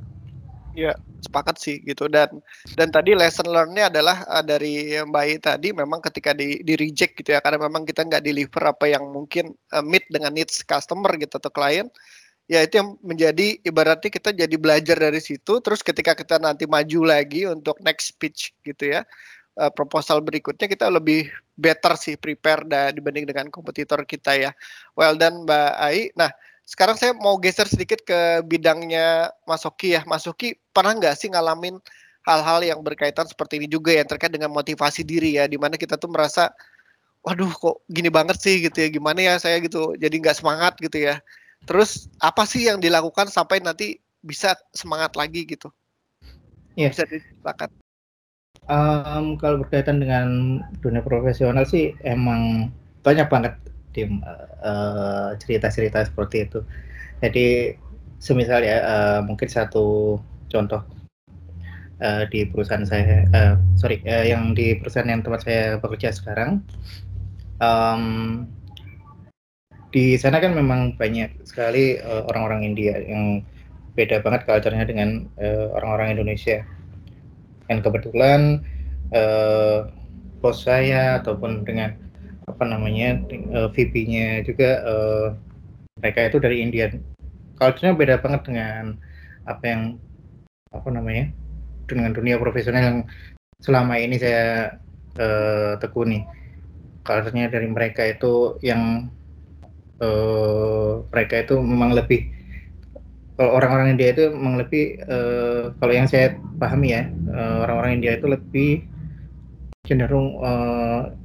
Ya, 0.77 0.95
sepakat 1.19 1.59
sih 1.59 1.83
gitu 1.83 2.07
dan 2.07 2.39
dan 2.79 2.87
tadi 2.93 3.11
lesson 3.11 3.51
learn-nya 3.51 3.91
adalah 3.91 4.23
uh, 4.31 4.45
dari 4.45 4.95
Mbak 4.95 5.25
I 5.27 5.35
tadi 5.41 5.69
memang 5.75 5.99
ketika 5.99 6.31
di, 6.31 6.63
di 6.63 6.79
reject 6.79 7.19
gitu 7.19 7.35
ya 7.35 7.43
karena 7.43 7.59
memang 7.59 7.83
kita 7.83 8.07
nggak 8.07 8.23
deliver 8.23 8.63
apa 8.63 8.85
yang 8.87 9.03
mungkin 9.11 9.51
uh, 9.75 9.83
meet 9.83 10.07
dengan 10.07 10.31
needs 10.31 10.63
customer 10.63 11.11
gitu 11.19 11.35
atau 11.35 11.51
klien 11.51 11.91
ya 12.49 12.65
itu 12.65 12.81
yang 12.81 12.97
menjadi 13.05 13.61
ibaratnya 13.61 14.09
kita 14.09 14.33
jadi 14.33 14.55
belajar 14.57 14.97
dari 14.97 15.21
situ 15.21 15.61
terus 15.61 15.85
ketika 15.85 16.17
kita 16.17 16.41
nanti 16.41 16.65
maju 16.65 17.05
lagi 17.05 17.45
untuk 17.45 17.77
next 17.85 18.17
pitch 18.17 18.57
gitu 18.65 18.89
ya 18.89 19.05
uh, 19.59 19.69
proposal 19.69 20.23
berikutnya 20.23 20.71
kita 20.71 20.87
lebih 20.87 21.27
better 21.59 21.99
sih 21.99 22.15
prepare 22.15 22.63
da, 22.63 22.89
dibanding 22.95 23.27
dengan 23.27 23.51
kompetitor 23.51 24.07
kita 24.07 24.39
ya. 24.39 24.51
Well 24.95 25.19
done 25.19 25.43
Mbak 25.43 25.71
Ai. 25.75 26.09
Nah 26.15 26.31
sekarang 26.63 26.95
saya 26.95 27.11
mau 27.17 27.35
geser 27.35 27.67
sedikit 27.67 27.99
ke 28.07 28.39
bidangnya 28.47 29.35
Mas 29.43 29.67
Oki 29.67 29.99
ya. 29.99 30.01
Mas 30.07 30.23
Oki 30.23 30.55
pernah 30.71 30.95
nggak 30.95 31.15
sih 31.19 31.27
ngalamin 31.27 31.77
hal-hal 32.23 32.63
yang 32.63 32.79
berkaitan 32.79 33.27
seperti 33.27 33.59
ini 33.59 33.67
juga 33.67 33.91
yang 33.91 34.07
terkait 34.07 34.31
dengan 34.31 34.53
motivasi 34.55 35.03
diri 35.03 35.35
ya 35.35 35.45
di 35.49 35.59
mana 35.59 35.75
kita 35.75 35.99
tuh 35.99 36.11
merasa 36.11 36.53
waduh 37.19 37.51
kok 37.51 37.83
gini 37.91 38.07
banget 38.07 38.39
sih 38.39 38.63
gitu 38.63 38.79
ya. 38.79 38.87
Gimana 38.87 39.19
ya 39.19 39.33
saya 39.37 39.59
gitu. 39.59 39.93
Jadi 39.99 40.15
nggak 40.23 40.39
semangat 40.39 40.79
gitu 40.79 40.97
ya 41.03 41.19
Terus 41.65 42.11
apa 42.19 42.43
sih 42.47 42.67
yang 42.67 42.79
dilakukan 42.79 43.27
sampai 43.27 43.59
nanti 43.59 43.99
bisa 44.23 44.55
semangat 44.75 45.15
lagi 45.15 45.47
gitu? 45.47 45.71
Iya. 46.75 46.91
Bisa 46.91 47.05
disepakati. 47.07 47.75
Um, 48.69 49.33
kalau 49.41 49.65
berkaitan 49.65 49.97
dengan 49.97 50.59
dunia 50.85 51.01
profesional 51.01 51.65
sih 51.65 51.97
emang 52.05 52.69
banyak 53.01 53.25
banget 53.25 53.53
tim 53.97 54.21
uh, 54.61 55.33
cerita-cerita 55.41 56.05
seperti 56.05 56.45
itu. 56.45 56.61
Jadi 57.19 57.73
semisal 58.19 58.61
ya 58.61 58.77
uh, 58.83 59.19
mungkin 59.25 59.47
satu 59.49 60.19
contoh 60.51 60.83
uh, 62.03 62.23
di 62.29 62.47
perusahaan 62.47 62.85
saya, 62.85 63.25
uh, 63.31 63.55
sorry, 63.79 64.03
uh, 64.07 64.25
yang 64.25 64.53
di 64.55 64.75
perusahaan 64.79 65.07
yang 65.07 65.23
tempat 65.23 65.45
saya 65.47 65.63
bekerja 65.79 66.15
sekarang, 66.15 66.63
um, 67.63 68.45
di 69.89 70.13
sana 70.21 70.37
kan 70.37 70.53
memang 70.53 70.93
banyak 70.97 71.41
sekali 71.45 71.97
uh, 71.97 72.25
orang-orang 72.29 72.61
India 72.73 73.01
yang 73.01 73.41
beda 73.97 74.21
banget 74.21 74.45
culture-nya 74.45 74.85
dengan 74.85 75.25
uh, 75.41 75.73
orang-orang 75.81 76.17
Indonesia. 76.17 76.61
Dan 77.65 77.81
kebetulan 77.81 78.61
uh, 79.13 79.89
bos 80.41 80.61
saya 80.65 81.21
ataupun 81.21 81.65
dengan 81.65 81.97
apa 82.49 82.63
namanya 82.65 83.21
uh, 83.53 83.69
VP-nya 83.69 84.41
juga 84.45 84.81
uh, 84.85 85.27
mereka 86.01 86.29
itu 86.29 86.37
dari 86.37 86.61
India. 86.61 86.93
Culture-nya 87.57 87.97
beda 87.97 88.15
banget 88.21 88.41
dengan 88.45 88.97
apa 89.49 89.63
yang 89.65 89.81
apa 90.69 90.89
namanya 90.93 91.33
dengan 91.89 92.13
dunia 92.13 92.37
profesional 92.37 92.81
yang 92.85 92.99
selama 93.65 93.97
ini 93.97 94.21
saya 94.21 94.77
uh, 95.17 95.81
tekuni. 95.81 96.21
Culture-nya 97.01 97.49
dari 97.49 97.65
mereka 97.65 98.05
itu 98.05 98.61
yang 98.61 99.09
uh, 100.03 101.03
mereka 101.11 101.45
itu 101.45 101.55
memang 101.59 101.95
lebih 101.95 102.31
kalau 103.39 103.55
orang-orang 103.55 103.95
India 103.95 104.11
itu 104.11 104.27
memang 104.35 104.59
lebih 104.59 104.99
uh, 105.07 105.71
kalau 105.79 105.93
yang 105.95 106.11
saya 106.11 106.35
pahami 106.59 106.91
ya 106.91 107.07
uh, 107.31 107.63
orang-orang 107.63 108.03
India 108.03 108.19
itu 108.19 108.27
lebih 108.27 108.83
cenderung 109.87 110.43
uh, 110.43 111.15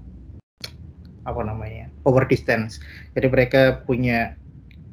apa 1.24 1.40
namanya 1.42 1.90
over 2.04 2.22
distance. 2.28 2.78
Jadi 3.18 3.26
mereka 3.32 3.82
punya 3.82 4.36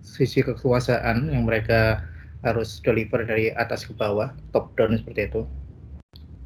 sisi 0.01 0.41
kekuasaan 0.41 1.29
yang 1.29 1.45
mereka 1.45 2.01
harus 2.41 2.81
deliver 2.81 3.21
dari 3.21 3.53
atas 3.53 3.85
ke 3.85 3.93
bawah 3.93 4.33
top 4.49 4.73
down 4.73 4.97
seperti 4.97 5.29
itu. 5.29 5.41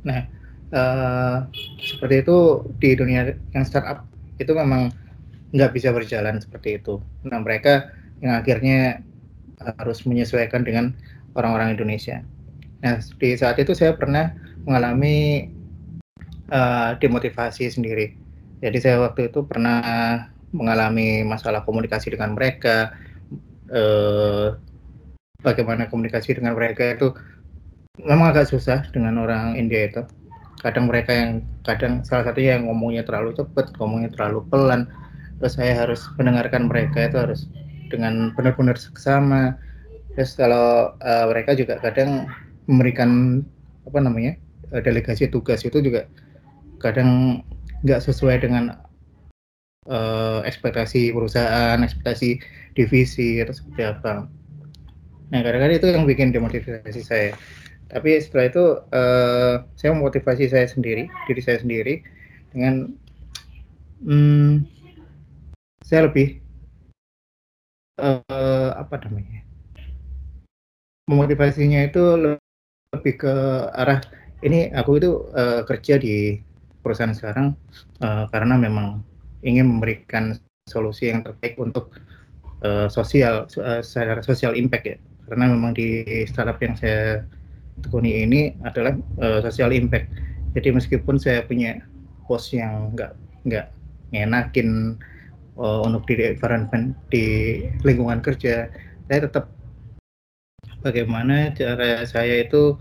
Nah 0.04 0.28
uh, 0.76 1.48
seperti 1.80 2.26
itu 2.26 2.68
di 2.84 3.00
dunia 3.00 3.32
yang 3.56 3.64
startup 3.64 4.04
itu 4.44 4.52
memang 4.52 4.92
nggak 5.56 5.72
bisa 5.72 5.96
berjalan 5.96 6.44
seperti 6.44 6.84
itu. 6.84 7.00
Nah 7.24 7.40
mereka 7.40 7.96
yang 8.20 8.44
akhirnya 8.44 9.00
harus 9.80 10.04
menyesuaikan 10.04 10.68
dengan 10.68 10.92
orang-orang 11.40 11.80
Indonesia. 11.80 12.20
Nah 12.84 13.00
di 13.00 13.30
saat 13.40 13.56
itu 13.56 13.72
saya 13.72 13.96
pernah 13.96 14.36
mengalami 14.68 15.48
uh, 16.52 17.00
demotivasi 17.00 17.72
sendiri. 17.72 18.12
Jadi 18.60 18.78
saya 18.84 19.00
waktu 19.00 19.32
itu 19.32 19.48
pernah 19.48 19.82
mengalami 20.56 21.24
masalah 21.28 21.68
komunikasi 21.68 22.16
dengan 22.16 22.32
mereka, 22.34 22.96
eh, 23.68 24.56
bagaimana 25.44 25.92
komunikasi 25.92 26.40
dengan 26.40 26.56
mereka 26.56 26.96
itu 26.96 27.12
memang 28.00 28.32
agak 28.32 28.48
susah 28.50 28.88
dengan 28.96 29.20
orang 29.20 29.60
India 29.60 29.92
itu. 29.92 30.02
Kadang 30.64 30.90
mereka 30.90 31.12
yang 31.14 31.32
kadang 31.68 32.02
salah 32.08 32.32
satu 32.32 32.42
yang 32.42 32.66
ngomongnya 32.66 33.04
terlalu 33.06 33.36
cepat, 33.38 33.76
ngomongnya 33.78 34.10
terlalu 34.16 34.48
pelan. 34.48 34.88
Terus 35.40 35.54
saya 35.60 35.74
harus 35.86 36.08
mendengarkan 36.16 36.72
mereka 36.72 37.12
itu 37.12 37.18
harus 37.20 37.48
dengan 37.92 38.32
benar-benar 38.34 38.80
seksama. 38.80 39.60
Terus 40.16 40.36
kalau 40.40 40.96
uh, 41.00 41.26
mereka 41.28 41.54
juga 41.54 41.80
kadang 41.84 42.30
memberikan 42.66 43.44
apa 43.86 44.00
namanya 44.02 44.40
uh, 44.72 44.82
delegasi 44.82 45.28
tugas 45.30 45.62
itu 45.68 45.84
juga 45.84 46.08
kadang 46.80 47.42
nggak 47.84 48.02
sesuai 48.02 48.42
dengan 48.42 48.80
uh, 49.92 50.40
ekspektasi 50.48 51.12
perusahaan, 51.12 51.78
ekspektasi 51.84 52.40
divisi 52.74 53.44
atau 53.44 53.54
seperti 53.54 53.82
apa. 53.86 54.26
Nah 55.30 55.40
kadang-kadang 55.42 55.78
itu 55.78 55.88
yang 55.92 56.06
bikin 56.08 56.32
demotivasi 56.32 57.02
saya. 57.04 57.32
Tapi 57.86 58.18
setelah 58.18 58.46
itu 58.50 58.66
uh, 58.92 59.56
saya 59.78 59.94
memotivasi 59.94 60.50
saya 60.50 60.66
sendiri, 60.66 61.06
diri 61.30 61.42
saya 61.44 61.62
sendiri 61.62 62.02
dengan 62.50 62.92
hmm, 64.02 64.66
saya 65.86 66.10
lebih 66.10 66.42
uh, 68.02 68.70
apa 68.74 69.06
namanya 69.06 69.46
memotivasinya 71.06 71.86
itu 71.86 72.02
lebih 72.90 73.14
ke 73.22 73.34
arah 73.78 74.02
ini 74.42 74.74
aku 74.74 74.98
itu 74.98 75.30
uh, 75.38 75.62
kerja 75.70 76.02
di 76.02 76.42
perusahaan 76.82 77.14
sekarang 77.14 77.54
uh, 78.02 78.26
karena 78.34 78.58
memang 78.58 79.06
ingin 79.46 79.78
memberikan 79.78 80.34
solusi 80.66 81.14
yang 81.14 81.22
terbaik 81.22 81.54
untuk 81.62 81.94
uh, 82.66 82.90
sosial 82.90 83.46
uh, 83.62 83.82
sosial 84.26 84.58
impact 84.58 84.86
ya. 84.86 84.98
Karena 85.26 85.50
memang 85.50 85.74
di 85.74 86.06
startup 86.30 86.62
yang 86.62 86.78
saya 86.78 87.26
tekuni 87.82 88.26
ini 88.26 88.54
adalah 88.66 88.98
uh, 89.22 89.42
social 89.46 89.74
impact. 89.74 90.10
Jadi 90.58 90.74
meskipun 90.74 91.22
saya 91.22 91.46
punya 91.46 91.82
bos 92.26 92.50
yang 92.50 92.94
nggak 92.94 93.14
nggak 93.46 93.68
ngenakin 94.14 94.98
uh, 95.60 95.82
untuk 95.84 96.08
di 96.08 96.36
environment 96.36 96.96
di 97.12 97.26
lingkungan 97.84 98.20
kerja 98.24 98.70
saya 99.08 99.20
tetap 99.28 99.52
bagaimana 100.82 101.52
cara 101.54 102.06
saya 102.06 102.46
itu 102.46 102.78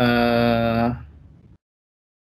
uh, 0.00 0.90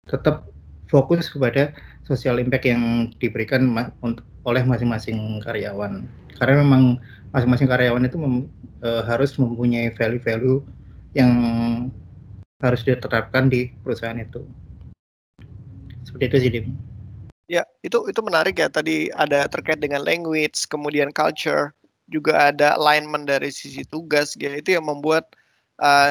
tetap 0.06 0.50
fokus 0.90 1.30
kepada 1.30 1.70
social 2.02 2.42
impact 2.42 2.66
yang 2.66 3.14
diberikan 3.22 3.62
ma 3.70 3.94
oleh 4.42 4.64
masing-masing 4.64 5.38
karyawan 5.44 6.08
karena 6.40 6.54
memang 6.64 6.96
masing-masing 7.30 7.68
karyawan 7.70 8.08
itu 8.08 8.16
mem, 8.18 8.48
uh, 8.82 9.04
harus 9.06 9.36
mempunyai 9.38 9.92
value-value 9.94 10.64
yang 11.14 11.30
harus 12.60 12.82
diterapkan 12.82 13.46
di 13.46 13.70
perusahaan 13.84 14.18
itu 14.18 14.42
seperti 16.04 16.24
itu 16.26 16.36
sih. 16.42 16.50
Ya, 17.50 17.66
itu 17.82 18.06
itu 18.06 18.20
menarik 18.22 18.62
ya. 18.62 18.70
Tadi 18.70 19.10
ada 19.18 19.50
terkait 19.50 19.82
dengan 19.82 20.06
language, 20.06 20.70
kemudian 20.70 21.10
culture, 21.10 21.74
juga 22.10 22.50
ada 22.50 22.74
alignment 22.74 23.24
dari 23.30 23.48
sisi 23.54 23.86
tugas 23.86 24.34
gitu 24.34 24.50
itu 24.50 24.74
yang 24.74 24.84
membuat 24.84 25.30
uh, 25.78 26.10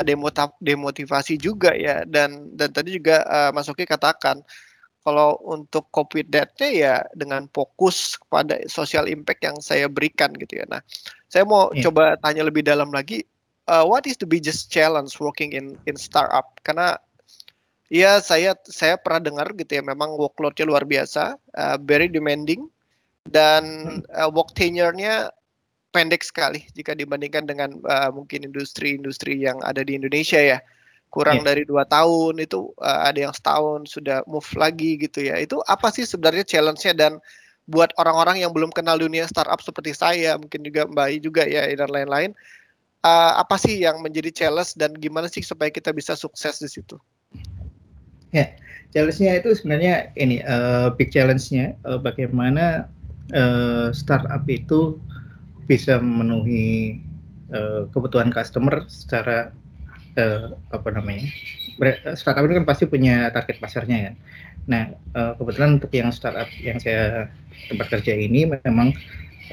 demotivasi 0.63 1.35
juga 1.35 1.75
ya 1.75 2.07
dan 2.07 2.55
dan 2.55 2.71
tadi 2.71 2.97
juga 2.97 3.27
uh, 3.27 3.51
Mas 3.51 3.67
Oki 3.67 3.83
katakan 3.83 4.39
kalau 5.03 5.39
untuk 5.47 5.87
COVID 5.91 6.31
that 6.31 6.55
ya 6.59 7.03
dengan 7.15 7.47
fokus 7.51 8.19
kepada 8.19 8.59
social 8.67 9.07
impact 9.07 9.41
yang 9.43 9.57
saya 9.63 9.87
berikan 9.87 10.35
gitu 10.35 10.59
ya. 10.59 10.65
Nah, 10.67 10.83
saya 11.31 11.47
mau 11.47 11.71
yeah. 11.71 11.87
coba 11.87 12.19
tanya 12.19 12.43
lebih 12.43 12.67
dalam 12.67 12.91
lagi, 12.91 13.23
uh, 13.71 13.87
what 13.87 14.03
is 14.03 14.19
the 14.19 14.27
biggest 14.27 14.67
challenge 14.67 15.15
working 15.17 15.55
in 15.55 15.79
in 15.87 15.95
startup? 15.95 16.59
Karena 16.67 16.99
ya 17.89 18.21
saya 18.21 18.55
saya 18.69 18.95
pernah 18.95 19.21
dengar 19.21 19.47
gitu 19.57 19.81
ya, 19.81 19.83
memang 19.83 20.13
workloadnya 20.15 20.65
luar 20.65 20.85
biasa, 20.85 21.37
uh, 21.57 21.77
very 21.81 22.07
demanding 22.07 22.69
dan 23.29 23.63
uh, 24.15 24.29
work 24.31 24.53
tenure-nya 24.57 25.29
pendek 25.89 26.21
sekali 26.21 26.69
jika 26.77 26.93
dibandingkan 26.93 27.49
dengan 27.49 27.73
uh, 27.89 28.13
mungkin 28.13 28.45
industri-industri 28.45 29.41
yang 29.41 29.57
ada 29.65 29.81
di 29.81 29.97
Indonesia 29.97 30.37
ya 30.37 30.61
kurang 31.09 31.41
yeah. 31.41 31.53
dari 31.53 31.63
dua 31.65 31.89
tahun 31.89 32.37
itu 32.37 32.69
uh, 32.77 33.09
ada 33.09 33.29
yang 33.29 33.33
setahun 33.33 33.89
sudah 33.89 34.21
move 34.29 34.45
lagi 34.53 35.01
gitu 35.01 35.25
ya 35.25 35.41
itu 35.41 35.57
apa 35.65 35.89
sih 35.89 36.05
sebenarnya 36.05 36.45
challenge-nya 36.45 36.93
dan 36.93 37.17
buat 37.69 37.89
orang-orang 37.97 38.41
yang 38.45 38.53
belum 38.53 38.69
kenal 38.73 39.01
dunia 39.01 39.25
startup 39.25 39.61
seperti 39.61 39.97
saya 39.97 40.37
mungkin 40.37 40.61
juga 40.61 40.85
Mbak 40.85 41.07
I 41.09 41.17
juga 41.17 41.43
ya 41.49 41.65
dan 41.73 41.89
lain-lain 41.89 42.37
uh, 43.03 43.33
apa 43.41 43.55
sih 43.57 43.81
yang 43.81 44.01
menjadi 44.05 44.29
challenge 44.29 44.75
dan 44.77 44.95
gimana 44.97 45.25
sih 45.31 45.41
supaya 45.41 45.73
kita 45.73 45.93
bisa 45.95 46.13
sukses 46.13 46.59
di 46.59 46.69
situ? 46.69 46.97
Ya, 48.29 48.45
challenge-nya 48.93 49.41
itu 49.41 49.49
sebenarnya 49.57 50.13
ini 50.13 50.45
uh, 50.45 50.93
big 50.93 51.09
challenge-nya 51.09 51.73
uh, 51.85 51.97
bagaimana 51.97 52.85
uh, 53.33 53.89
startup 53.89 54.45
itu 54.45 54.97
bisa 55.69 56.01
memenuhi 56.01 57.01
uh, 57.53 57.89
kebutuhan 57.89 58.33
customer 58.33 58.85
secara 58.89 59.53
uh, 60.17 60.57
apa 60.73 60.89
namanya 60.93 61.25
startup 62.17 62.43
ini 62.45 62.59
kan 62.61 62.67
pasti 62.67 62.83
punya 62.89 63.29
target 63.31 63.61
pasarnya 63.61 63.97
ya. 63.97 64.11
Nah 64.67 64.83
uh, 65.15 65.33
kebetulan 65.37 65.79
untuk 65.79 65.93
yang 65.93 66.09
startup 66.11 66.49
yang 66.59 66.77
saya 66.81 67.29
tempat 67.69 67.87
kerja 67.93 68.13
ini 68.17 68.49
memang 68.65 68.93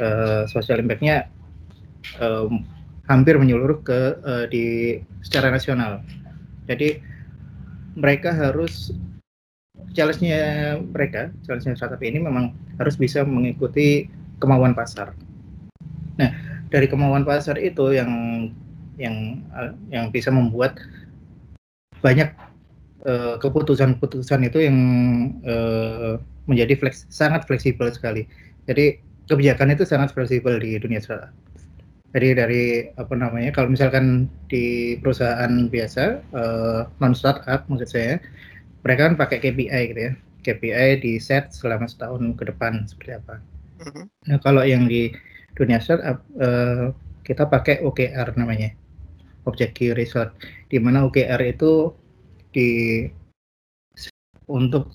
uh, 0.00 0.48
social 0.48 0.80
impactnya 0.80 1.28
um, 2.18 2.64
hampir 3.06 3.38
menyeluruh 3.38 3.80
ke 3.86 4.00
uh, 4.24 4.44
di 4.50 4.98
secara 5.22 5.52
nasional. 5.52 6.02
Jadi 6.66 6.98
mereka 7.96 8.30
harus 8.30 8.92
challenge-nya 9.96 10.76
mereka, 10.92 11.32
challenge-nya 11.48 11.76
startup 11.80 12.00
ini 12.04 12.20
memang 12.20 12.52
harus 12.76 12.94
bisa 13.00 13.24
mengikuti 13.24 14.06
kemauan 14.38 14.76
pasar. 14.76 15.16
Nah, 16.20 16.30
dari 16.68 16.86
kemauan 16.86 17.24
pasar 17.24 17.56
itu 17.56 17.96
yang 17.96 18.12
yang 19.00 19.40
yang 19.88 20.08
bisa 20.12 20.28
membuat 20.28 20.76
banyak 22.04 22.32
keputusan 23.06 23.38
keputusan-keputusan 24.02 24.40
itu 24.50 24.58
yang 24.66 24.78
uh, 25.46 26.18
menjadi 26.50 26.74
fleks, 26.74 27.06
sangat 27.06 27.46
fleksibel 27.46 27.86
sekali. 27.94 28.26
Jadi 28.66 28.98
kebijakan 29.30 29.78
itu 29.78 29.86
sangat 29.86 30.10
fleksibel 30.10 30.58
di 30.58 30.74
dunia 30.74 30.98
startup. 30.98 31.30
Jadi 32.14 32.28
dari 32.32 32.64
apa 32.96 33.14
namanya 33.18 33.50
kalau 33.52 33.70
misalkan 33.70 34.30
di 34.46 34.96
perusahaan 35.02 35.68
biasa 35.68 36.04
uh, 36.32 36.80
non 37.02 37.12
startup 37.12 37.66
maksud 37.66 37.90
saya 37.90 38.22
mereka 38.86 39.10
kan 39.10 39.14
pakai 39.18 39.38
KPI 39.42 39.82
gitu 39.92 40.00
ya. 40.00 40.12
KPI 40.46 41.02
di 41.02 41.12
set 41.18 41.50
selama 41.50 41.90
setahun 41.90 42.22
ke 42.38 42.46
depan 42.46 42.86
seperti 42.86 43.18
apa. 43.18 43.42
-huh. 43.82 44.06
Nah 44.30 44.38
kalau 44.38 44.62
yang 44.62 44.86
di 44.86 45.10
dunia 45.58 45.82
startup 45.82 46.22
uh, 46.38 46.94
kita 47.26 47.50
pakai 47.50 47.82
OKR 47.82 48.38
namanya 48.38 48.70
Object 49.50 49.74
Key 49.74 49.90
Result 49.94 50.30
di 50.70 50.78
mana 50.78 51.02
OKR 51.06 51.42
itu 51.42 51.90
di 52.54 53.02
untuk 54.46 54.94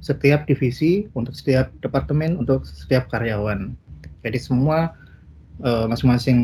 setiap 0.00 0.48
divisi, 0.48 1.04
untuk 1.12 1.36
setiap 1.36 1.68
departemen, 1.84 2.38
untuk 2.40 2.64
setiap 2.64 3.10
karyawan. 3.12 3.76
Jadi 4.24 4.38
semua 4.40 4.94
masing-masing 5.62 6.40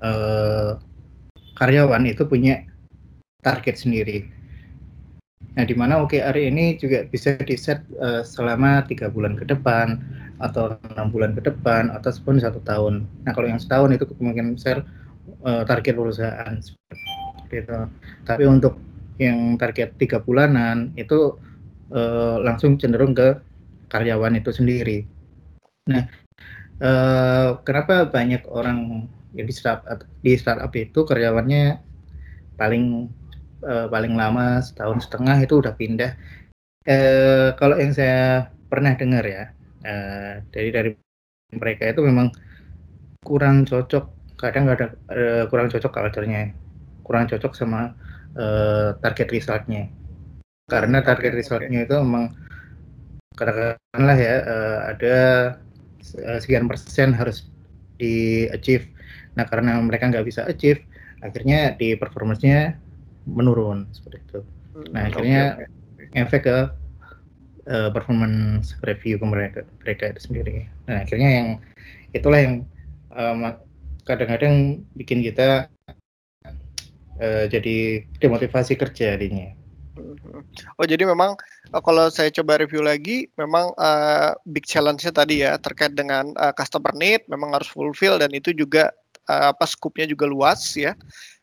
uh, 0.00 0.80
karyawan 1.56 2.04
itu 2.04 2.24
punya 2.28 2.64
target 3.40 3.80
sendiri. 3.80 4.28
Nah, 5.56 5.64
di 5.64 5.72
mana 5.72 6.04
OKR 6.04 6.36
ini 6.36 6.76
juga 6.76 7.08
bisa 7.08 7.32
di 7.40 7.56
set 7.56 7.80
uh, 7.96 8.20
selama 8.20 8.84
tiga 8.84 9.08
bulan 9.08 9.40
ke 9.40 9.48
depan 9.48 10.00
atau 10.36 10.76
enam 10.92 11.08
bulan 11.08 11.32
ke 11.32 11.40
depan 11.48 11.88
atau 11.88 12.12
ataupun 12.12 12.36
satu 12.36 12.60
tahun. 12.60 13.08
Nah, 13.24 13.32
kalau 13.32 13.48
yang 13.48 13.56
setahun 13.56 13.96
itu 13.96 14.04
kemungkinan 14.04 14.60
besar 14.60 14.84
uh, 15.48 15.64
target 15.64 15.96
perusahaan 15.96 16.54
seperti 16.60 17.64
itu. 17.64 17.78
Tapi 18.28 18.44
untuk 18.44 18.76
yang 19.16 19.56
target 19.56 19.96
tiga 19.96 20.20
bulanan 20.20 20.92
itu 21.00 21.40
uh, 21.88 22.36
langsung 22.44 22.76
cenderung 22.76 23.16
ke 23.16 23.40
karyawan 23.88 24.36
itu 24.36 24.52
sendiri. 24.52 25.08
Nah, 25.88 26.04
uh, 26.82 27.60
kenapa 27.62 28.08
banyak 28.08 28.42
orang 28.48 29.08
yang 29.36 29.46
di 29.46 29.54
startup 29.54 30.04
di 30.24 30.32
startup 30.36 30.72
itu 30.72 31.04
karyawannya 31.04 31.80
paling 32.56 33.12
uh, 33.64 33.86
paling 33.92 34.16
lama 34.16 34.64
setahun 34.64 35.08
setengah 35.08 35.36
itu 35.44 35.60
udah 35.60 35.74
pindah. 35.76 36.12
Uh, 36.86 37.50
kalau 37.58 37.76
yang 37.76 37.90
saya 37.90 38.48
pernah 38.70 38.94
dengar 38.94 39.26
ya 39.26 39.50
uh, 39.86 40.42
dari 40.54 40.70
dari 40.70 40.90
mereka 41.54 41.90
itu 41.90 42.02
memang 42.02 42.30
kurang 43.26 43.66
cocok 43.66 44.36
kadang 44.38 44.70
ada 44.70 44.94
uh, 45.10 45.44
kurang 45.50 45.66
cocok 45.66 45.90
culture-nya 45.90 46.54
kurang 47.02 47.26
cocok 47.26 47.52
sama 47.58 47.94
uh, 48.38 48.94
target 49.02 49.30
resultnya 49.34 49.90
karena 50.66 51.02
target 51.02 51.34
resultnya 51.34 51.86
itu 51.86 51.94
memang 51.98 52.34
katakanlah 53.34 54.18
ya 54.18 54.36
uh, 54.42 54.78
ada 54.94 55.16
sekian 56.14 56.70
persen 56.70 57.16
harus 57.16 57.48
di 57.96 58.46
achieve. 58.52 58.86
Nah 59.34 59.48
karena 59.48 59.80
mereka 59.80 60.08
nggak 60.12 60.26
bisa 60.26 60.44
achieve, 60.46 60.84
akhirnya 61.24 61.74
di 61.74 61.96
performance-nya 61.96 62.76
menurun 63.26 63.90
seperti 63.90 64.22
itu. 64.22 64.40
Hmm, 64.76 64.86
nah 64.92 65.02
akhirnya 65.08 65.42
okay, 65.58 66.22
efek 66.22 66.42
ke 66.46 66.58
uh, 67.66 67.90
performance 67.90 68.78
review 68.86 69.18
ke 69.18 69.26
mereka 69.26 69.60
mereka 69.82 70.14
itu 70.14 70.20
sendiri. 70.30 70.56
Nah 70.86 71.02
akhirnya 71.02 71.30
yang 71.30 71.48
itulah 72.14 72.40
yang 72.40 72.54
kadang 73.10 73.56
kadang-kadang 74.06 74.54
bikin 74.94 75.24
kita 75.24 75.66
uh, 77.18 77.44
jadi 77.50 78.06
demotivasi 78.22 78.78
kerja 78.78 79.18
jadinya. 79.18 79.52
Oh 80.76 80.86
jadi 80.86 81.08
memang 81.08 81.34
uh, 81.72 81.82
kalau 81.82 82.08
saya 82.12 82.28
coba 82.28 82.60
review 82.60 82.84
lagi, 82.84 83.28
memang 83.40 83.72
uh, 83.80 84.36
big 84.48 84.68
challenge-nya 84.68 85.12
tadi 85.12 85.42
ya 85.42 85.56
terkait 85.56 85.96
dengan 85.96 86.32
uh, 86.36 86.52
customer 86.52 86.92
need, 86.92 87.24
memang 87.26 87.56
harus 87.56 87.68
fulfill 87.72 88.20
dan 88.20 88.30
itu 88.36 88.52
juga 88.52 88.92
uh, 89.28 89.52
apa 89.56 89.64
skupnya 89.64 90.04
juga 90.04 90.28
luas 90.28 90.60
ya. 90.76 90.92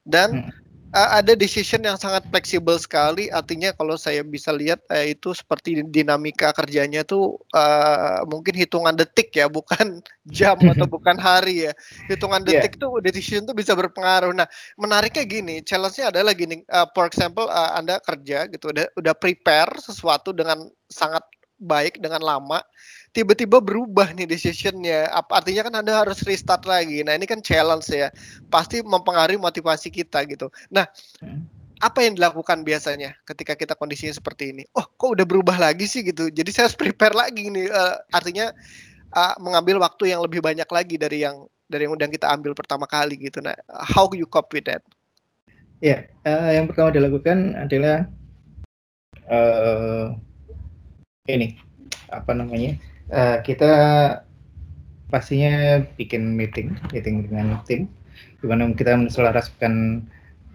Dan 0.03 0.49
hmm 0.49 0.63
ada 0.93 1.33
decision 1.33 1.81
yang 1.81 1.97
sangat 1.97 2.21
fleksibel 2.29 2.77
sekali. 2.77 3.25
Artinya 3.33 3.73
kalau 3.73 3.97
saya 3.97 4.21
bisa 4.21 4.53
lihat 4.53 4.77
uh, 4.93 5.01
itu 5.01 5.33
seperti 5.33 5.81
dinamika 5.89 6.53
kerjanya 6.53 7.01
tuh 7.01 7.41
uh, 7.57 8.21
mungkin 8.29 8.53
hitungan 8.53 8.93
detik 8.93 9.33
ya, 9.33 9.49
bukan 9.49 10.05
jam 10.37 10.53
atau 10.61 10.85
bukan 10.95 11.17
hari 11.17 11.65
ya. 11.69 11.73
Hitungan 12.05 12.45
iya. 12.45 12.61
detik 12.61 12.77
yeah. 12.77 12.83
tuh 12.85 12.91
decision 13.01 13.41
tuh 13.49 13.57
bisa 13.57 13.73
berpengaruh. 13.73 14.37
Nah, 14.37 14.45
menariknya 14.77 15.25
gini, 15.25 15.55
challenge-nya 15.65 16.13
adalah 16.13 16.37
gini. 16.37 16.61
Uh, 16.69 16.85
for 16.93 17.09
example, 17.09 17.49
uh, 17.49 17.73
Anda 17.73 17.97
kerja 17.97 18.45
gitu, 18.53 18.69
udah 18.69 18.85
udah 18.93 19.13
prepare 19.17 19.73
sesuatu 19.81 20.29
dengan 20.29 20.69
sangat 20.93 21.25
baik 21.57 21.97
dengan 22.03 22.21
lama 22.21 22.61
tiba-tiba 23.13 23.61
berubah 23.61 24.11
nih 24.11 24.25
decisionnya. 24.25 25.07
Apa 25.13 25.39
artinya 25.39 25.69
kan 25.69 25.73
Anda 25.85 25.93
harus 26.01 26.25
restart 26.25 26.65
lagi. 26.65 27.05
Nah, 27.05 27.13
ini 27.15 27.29
kan 27.29 27.39
challenge 27.39 27.87
ya. 27.93 28.09
Pasti 28.49 28.81
mempengaruhi 28.81 29.37
motivasi 29.37 29.93
kita 29.93 30.25
gitu. 30.25 30.49
Nah, 30.73 30.89
hmm. 31.21 31.45
apa 31.79 32.01
yang 32.01 32.17
dilakukan 32.17 32.65
biasanya 32.65 33.13
ketika 33.29 33.53
kita 33.53 33.77
kondisinya 33.77 34.17
seperti 34.17 34.51
ini? 34.51 34.63
Oh, 34.73 34.83
kok 34.83 35.13
udah 35.13 35.25
berubah 35.29 35.55
lagi 35.61 35.85
sih 35.85 36.01
gitu. 36.01 36.33
Jadi 36.33 36.49
saya 36.49 36.67
harus 36.67 36.75
prepare 36.75 37.13
lagi 37.13 37.53
nih. 37.53 37.69
Uh, 37.69 37.95
artinya 38.09 38.49
uh, 39.13 39.37
mengambil 39.37 39.77
waktu 39.79 40.11
yang 40.11 40.25
lebih 40.25 40.41
banyak 40.41 40.67
lagi 40.67 40.97
dari 40.97 41.21
yang 41.21 41.45
dari 41.69 41.85
yang 41.85 41.93
udah 41.93 42.09
kita 42.09 42.27
ambil 42.33 42.57
pertama 42.57 42.89
kali 42.89 43.15
gitu. 43.21 43.39
Nah, 43.39 43.55
how 43.69 44.09
you 44.11 44.25
cope 44.25 44.49
with 44.51 44.65
that? 44.65 44.81
Ya, 45.85 46.09
uh, 46.25 46.49
yang 46.49 46.65
pertama 46.65 46.89
dilakukan 46.95 47.59
adalah 47.59 48.09
uh, 49.29 50.15
ini 51.29 51.59
apa 52.09 52.31
namanya? 52.33 52.79
Uh, 53.11 53.37
kita 53.43 53.71
pastinya 55.11 55.83
bikin 55.99 56.33
meeting, 56.33 56.73
meeting 56.89 57.27
dengan 57.27 57.59
tim, 57.67 57.91
di 58.41 58.45
mana 58.45 58.71
kita 58.73 58.97
menyelaraskan 58.97 60.05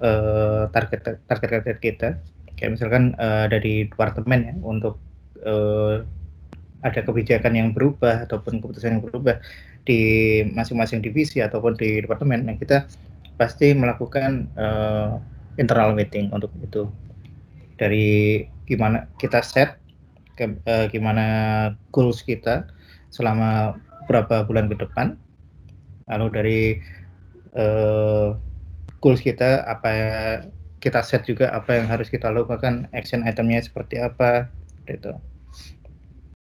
uh, 0.01 0.67
target 0.73 1.25
target 1.29 1.49
target 1.61 1.79
kita. 1.79 2.09
Kayak 2.59 2.79
misalkan 2.79 3.15
uh, 3.23 3.47
dari 3.47 3.87
departemen 3.87 4.41
ya 4.51 4.55
untuk 4.67 4.99
uh, 5.47 6.03
ada 6.83 7.01
kebijakan 7.03 7.55
yang 7.55 7.69
berubah 7.75 8.27
ataupun 8.27 8.63
keputusan 8.63 8.99
yang 8.99 9.03
berubah 9.03 9.43
di 9.87 10.01
masing-masing 10.55 11.03
divisi 11.03 11.43
ataupun 11.43 11.75
di 11.75 12.03
departemen, 12.03 12.47
nah 12.47 12.55
kita 12.55 12.87
pasti 13.39 13.75
melakukan 13.75 14.51
uh, 14.59 15.19
internal 15.59 15.95
meeting 15.95 16.31
untuk 16.31 16.51
itu. 16.63 16.87
Dari 17.79 18.43
gimana 18.67 19.07
kita 19.23 19.39
set 19.43 19.79
uh, 20.47 20.87
gimana 20.93 21.25
goals 21.91 22.23
kita 22.23 22.71
selama 23.11 23.79
beberapa 24.07 24.47
bulan 24.47 24.71
ke 24.71 24.77
depan. 24.79 25.19
Lalu 26.09 26.27
dari 26.33 26.61
uh, 27.59 28.39
goals 29.03 29.21
kita 29.21 29.67
apa 29.67 29.91
kita 30.79 31.03
set 31.03 31.27
juga 31.27 31.51
apa 31.51 31.75
yang 31.75 31.91
harus 31.91 32.07
kita 32.07 32.31
lakukan, 32.31 32.87
action 32.95 33.27
itemnya 33.27 33.67
seperti 33.67 33.99
apa, 33.99 34.47
gitu. 34.87 35.19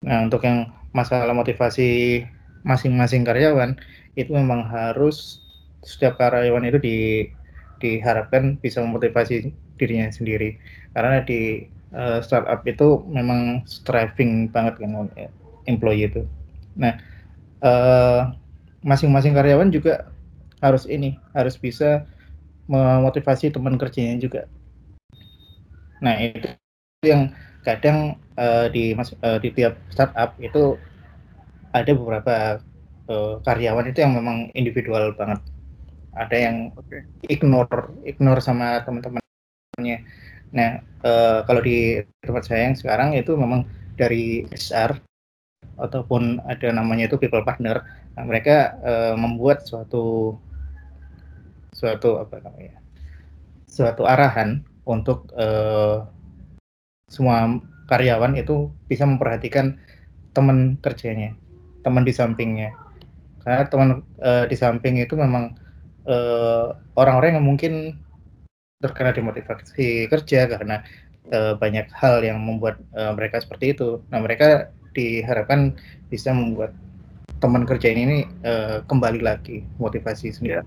Nah 0.02 0.26
untuk 0.26 0.42
yang 0.42 0.74
masalah 0.92 1.32
motivasi 1.32 2.22
masing-masing 2.64 3.22
karyawan 3.22 3.76
itu 4.14 4.30
memang 4.30 4.64
harus 4.66 5.42
setiap 5.84 6.16
karyawan 6.16 6.64
itu 6.64 6.78
di 6.80 6.96
diharapkan 7.82 8.56
bisa 8.62 8.80
memotivasi 8.80 9.52
dirinya 9.76 10.08
sendiri 10.08 10.56
karena 10.96 11.20
di 11.26 11.68
uh, 11.94 12.18
startup 12.20 12.60
itu 12.66 13.00
memang 13.08 13.62
striving 13.64 14.50
banget 14.50 14.82
kan 14.82 15.08
employee 15.64 16.10
itu. 16.10 16.26
Nah, 16.76 16.98
uh, 17.64 18.34
masing-masing 18.84 19.32
karyawan 19.32 19.72
juga 19.72 20.12
harus 20.60 20.84
ini 20.84 21.16
harus 21.32 21.56
bisa 21.56 22.04
memotivasi 22.68 23.52
teman 23.52 23.76
kerjanya 23.76 24.16
juga. 24.20 24.48
Nah 26.00 26.16
itu 26.20 26.48
yang 27.04 27.32
kadang 27.64 28.20
uh, 28.36 28.68
di 28.68 28.92
uh, 28.96 29.38
di 29.40 29.48
tiap 29.52 29.76
startup 29.92 30.36
itu 30.40 30.76
ada 31.72 31.90
beberapa 31.92 32.60
uh, 33.08 33.40
karyawan 33.44 33.88
itu 33.92 34.04
yang 34.04 34.16
memang 34.16 34.48
individual 34.56 35.12
banget. 35.16 35.40
Ada 36.14 36.36
yang 36.36 36.56
okay. 36.78 37.04
ignore 37.28 37.92
ignore 38.06 38.40
sama 38.40 38.80
teman-temannya 38.84 40.04
Nah, 40.54 40.78
uh, 41.02 41.42
kalau 41.44 41.60
di 41.60 41.98
tempat 42.22 42.46
saya 42.46 42.70
yang 42.70 42.78
sekarang 42.78 43.18
itu 43.18 43.34
memang 43.34 43.66
dari 43.98 44.46
HR 44.54 45.02
ataupun 45.82 46.38
ada 46.46 46.70
namanya 46.70 47.10
itu 47.10 47.18
people 47.18 47.42
partner. 47.42 47.82
Nah, 48.14 48.22
mereka 48.22 48.78
uh, 48.86 49.14
membuat 49.18 49.66
suatu 49.66 50.38
suatu 51.74 52.22
apa 52.22 52.38
namanya? 52.40 52.78
suatu 53.74 54.06
arahan 54.06 54.62
untuk 54.86 55.26
uh, 55.34 56.06
semua 57.10 57.58
karyawan 57.90 58.38
itu 58.38 58.70
bisa 58.86 59.02
memperhatikan 59.02 59.74
teman 60.30 60.78
kerjanya, 60.78 61.34
teman 61.82 62.06
di 62.06 62.14
sampingnya. 62.14 62.70
Karena 63.42 63.66
teman 63.66 64.06
uh, 64.22 64.46
di 64.46 64.54
samping 64.54 65.02
itu 65.02 65.18
memang 65.18 65.58
orang-orang 66.94 67.34
uh, 67.34 67.36
yang 67.40 67.46
mungkin 67.50 68.03
terkena 68.84 69.16
demotivasi 69.16 70.12
kerja 70.12 70.44
karena 70.44 70.84
uh, 71.32 71.56
banyak 71.56 71.88
hal 71.96 72.20
yang 72.20 72.36
membuat 72.44 72.76
uh, 72.92 73.16
mereka 73.16 73.40
seperti 73.40 73.72
itu. 73.72 74.04
Nah, 74.12 74.20
mereka 74.20 74.68
diharapkan 74.92 75.72
bisa 76.12 76.36
membuat 76.36 76.76
teman 77.40 77.64
kerja 77.64 77.88
ini 77.88 78.28
uh, 78.44 78.84
kembali 78.84 79.24
lagi 79.24 79.64
motivasi 79.80 80.28
sendiri. 80.36 80.60
Ya. 80.60 80.64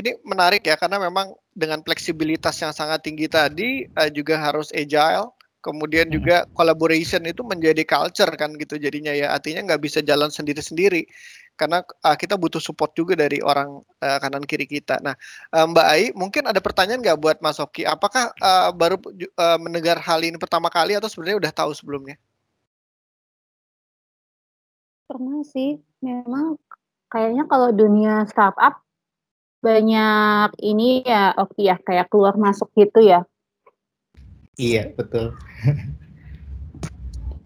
Ini 0.00 0.16
menarik 0.24 0.64
ya 0.64 0.80
karena 0.80 0.96
memang 0.96 1.36
dengan 1.52 1.84
fleksibilitas 1.84 2.56
yang 2.64 2.72
sangat 2.72 3.04
tinggi 3.04 3.28
tadi 3.28 3.84
uh, 4.00 4.08
juga 4.08 4.40
harus 4.40 4.72
agile, 4.72 5.36
kemudian 5.60 6.08
hmm. 6.08 6.14
juga 6.16 6.36
collaboration 6.56 7.22
itu 7.28 7.44
menjadi 7.44 7.84
culture 7.84 8.30
kan 8.38 8.54
gitu 8.56 8.78
jadinya 8.78 9.12
ya 9.12 9.34
artinya 9.34 9.74
nggak 9.74 9.82
bisa 9.82 9.98
jalan 10.00 10.30
sendiri-sendiri 10.30 11.04
karena 11.58 11.82
uh, 11.82 12.14
kita 12.14 12.38
butuh 12.38 12.62
support 12.62 12.94
juga 12.94 13.18
dari 13.18 13.42
orang 13.42 13.82
uh, 13.82 14.18
kanan 14.22 14.46
kiri 14.46 14.70
kita. 14.70 15.02
Nah, 15.02 15.18
uh, 15.50 15.66
Mbak 15.66 15.86
Ai, 15.90 16.14
mungkin 16.14 16.46
ada 16.46 16.62
pertanyaan 16.62 17.02
nggak 17.02 17.18
buat 17.18 17.36
Mas 17.42 17.58
Oki? 17.58 17.82
Apakah 17.82 18.30
uh, 18.38 18.70
baru 18.70 18.94
uh, 19.34 19.58
mendengar 19.58 19.98
hal 19.98 20.22
ini 20.22 20.38
pertama 20.38 20.70
kali 20.70 20.94
atau 20.94 21.10
sebenarnya 21.10 21.42
udah 21.42 21.52
tahu 21.52 21.74
sebelumnya? 21.74 22.14
Pernah 25.10 25.42
sih, 25.42 25.82
memang 25.98 26.54
kayaknya 27.10 27.50
kalau 27.50 27.74
dunia 27.74 28.22
startup 28.30 28.78
banyak 29.58 30.54
ini 30.62 31.02
ya 31.02 31.34
Oki 31.34 31.66
ya 31.66 31.76
kayak 31.82 32.06
keluar 32.06 32.38
masuk 32.38 32.70
gitu 32.78 33.02
ya. 33.02 33.26
Iya 34.54 34.94
betul. 34.94 35.34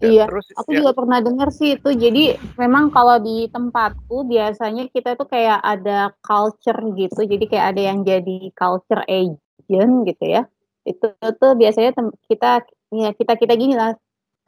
Iya, 0.03 0.25
terus 0.27 0.47
aku 0.57 0.69
ya. 0.73 0.77
juga 0.83 0.91
pernah 0.95 1.19
dengar 1.23 1.49
sih 1.55 1.79
itu. 1.79 1.89
Jadi 1.95 2.35
memang 2.59 2.91
kalau 2.91 3.17
di 3.23 3.47
tempatku 3.47 4.27
biasanya 4.27 4.91
kita 4.91 5.15
tuh 5.15 5.27
kayak 5.29 5.59
ada 5.63 6.11
culture 6.19 6.79
gitu. 6.97 7.19
Jadi 7.23 7.45
kayak 7.47 7.65
ada 7.75 7.81
yang 7.93 7.99
jadi 8.03 8.51
culture 8.51 9.03
agent 9.07 9.93
gitu 10.07 10.23
ya. 10.27 10.43
Itu 10.83 11.15
tuh 11.19 11.51
biasanya 11.55 11.95
kita 12.27 12.67
ya 12.93 13.09
kita 13.15 13.33
kita 13.39 13.53
gini 13.55 13.73
lah 13.79 13.95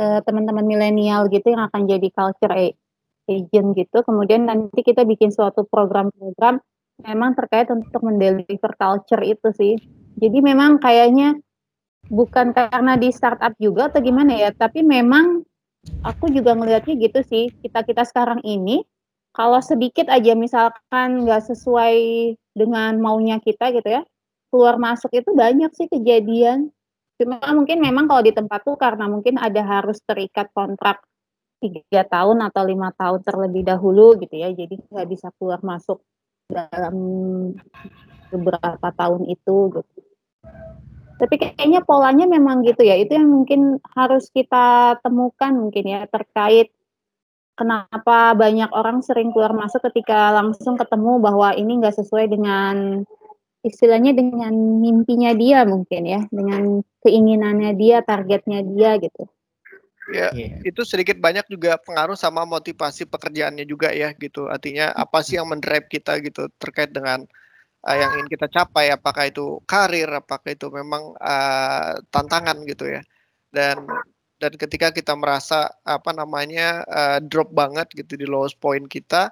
eh, 0.02 0.20
teman-teman 0.28 0.68
milenial 0.68 1.32
gitu 1.32 1.56
yang 1.56 1.72
akan 1.72 1.88
jadi 1.88 2.08
culture 2.12 2.54
agent 3.26 3.68
gitu. 3.80 3.98
Kemudian 4.04 4.46
nanti 4.46 4.84
kita 4.84 5.08
bikin 5.08 5.32
suatu 5.32 5.64
program-program 5.66 6.60
memang 7.04 7.36
terkait 7.36 7.68
untuk 7.72 8.04
mendeliver 8.04 8.72
culture 8.76 9.24
itu 9.24 9.50
sih. 9.56 9.76
Jadi 10.16 10.38
memang 10.40 10.80
kayaknya 10.80 11.36
bukan 12.10 12.54
karena 12.54 12.98
di 12.98 13.10
startup 13.10 13.54
juga 13.58 13.90
atau 13.90 14.02
gimana 14.02 14.36
ya, 14.38 14.50
tapi 14.54 14.86
memang 14.86 15.42
aku 16.06 16.30
juga 16.34 16.54
ngelihatnya 16.54 16.96
gitu 16.98 17.20
sih. 17.26 17.54
Kita-kita 17.62 18.06
sekarang 18.06 18.42
ini 18.46 18.86
kalau 19.36 19.60
sedikit 19.60 20.08
aja 20.08 20.34
misalkan 20.34 21.26
nggak 21.28 21.44
sesuai 21.52 21.98
dengan 22.56 22.98
maunya 23.02 23.42
kita 23.44 23.74
gitu 23.76 23.90
ya, 23.90 24.02
keluar 24.50 24.80
masuk 24.80 25.12
itu 25.12 25.30
banyak 25.36 25.72
sih 25.76 25.92
kejadian. 25.92 26.72
Cuma 27.20 27.40
mungkin 27.56 27.80
memang 27.80 28.08
kalau 28.12 28.24
di 28.24 28.32
tempat 28.36 28.64
tuh 28.64 28.76
karena 28.76 29.08
mungkin 29.08 29.40
ada 29.40 29.64
harus 29.64 30.00
terikat 30.04 30.52
kontrak 30.52 31.04
3 31.64 32.04
tahun 32.08 32.44
atau 32.44 32.64
5 32.64 32.92
tahun 32.96 33.20
terlebih 33.24 33.64
dahulu 33.66 34.20
gitu 34.20 34.36
ya, 34.36 34.52
jadi 34.52 34.76
nggak 34.92 35.08
bisa 35.08 35.32
keluar 35.40 35.64
masuk 35.64 36.04
dalam 36.46 36.96
beberapa 38.30 38.88
tahun 38.94 39.26
itu 39.32 39.56
gitu. 39.80 39.95
Tapi 41.16 41.36
kayaknya 41.40 41.80
polanya 41.88 42.28
memang 42.28 42.68
gitu 42.68 42.84
ya, 42.84 43.00
itu 43.00 43.16
yang 43.16 43.32
mungkin 43.32 43.80
harus 43.96 44.28
kita 44.36 45.00
temukan 45.00 45.56
mungkin 45.56 45.88
ya 45.88 46.04
terkait 46.12 46.76
kenapa 47.56 48.36
banyak 48.36 48.68
orang 48.76 49.00
sering 49.00 49.32
keluar 49.32 49.56
masuk 49.56 49.80
ketika 49.88 50.36
langsung 50.36 50.76
ketemu 50.76 51.24
bahwa 51.24 51.56
ini 51.56 51.80
nggak 51.80 51.96
sesuai 52.04 52.28
dengan 52.28 53.08
istilahnya 53.64 54.12
dengan 54.12 54.54
mimpinya 54.84 55.32
dia 55.32 55.64
mungkin 55.64 56.04
ya, 56.04 56.22
dengan 56.30 56.84
keinginannya 57.02 57.72
dia, 57.80 58.04
targetnya 58.04 58.62
dia 58.62 59.00
gitu. 59.00 59.26
Ya, 60.14 60.30
yeah. 60.38 60.62
itu 60.62 60.86
sedikit 60.86 61.18
banyak 61.18 61.50
juga 61.50 61.82
pengaruh 61.82 62.14
sama 62.14 62.46
motivasi 62.46 63.10
pekerjaannya 63.10 63.66
juga 63.66 63.90
ya 63.90 64.14
gitu. 64.14 64.46
Artinya 64.46 64.94
apa 64.94 65.26
sih 65.26 65.42
yang 65.42 65.50
mendrive 65.50 65.90
kita 65.90 66.22
gitu 66.22 66.46
terkait 66.62 66.94
dengan 66.94 67.26
uh, 67.86 67.96
yang 67.96 68.12
ingin 68.18 68.30
kita 68.30 68.50
capai 68.50 68.90
apakah 68.90 69.30
itu 69.30 69.62
karir 69.70 70.10
apakah 70.10 70.52
itu 70.52 70.68
memang 70.74 71.14
uh, 71.22 72.02
tantangan 72.10 72.58
gitu 72.66 72.90
ya. 72.90 73.02
Dan 73.54 73.86
dan 74.42 74.52
ketika 74.60 74.92
kita 74.92 75.16
merasa 75.16 75.72
apa 75.88 76.12
namanya 76.12 76.84
uh, 76.92 77.20
drop 77.24 77.56
banget 77.56 77.88
gitu 77.96 78.20
di 78.20 78.28
lowest 78.28 78.60
point 78.60 78.84
kita 78.92 79.32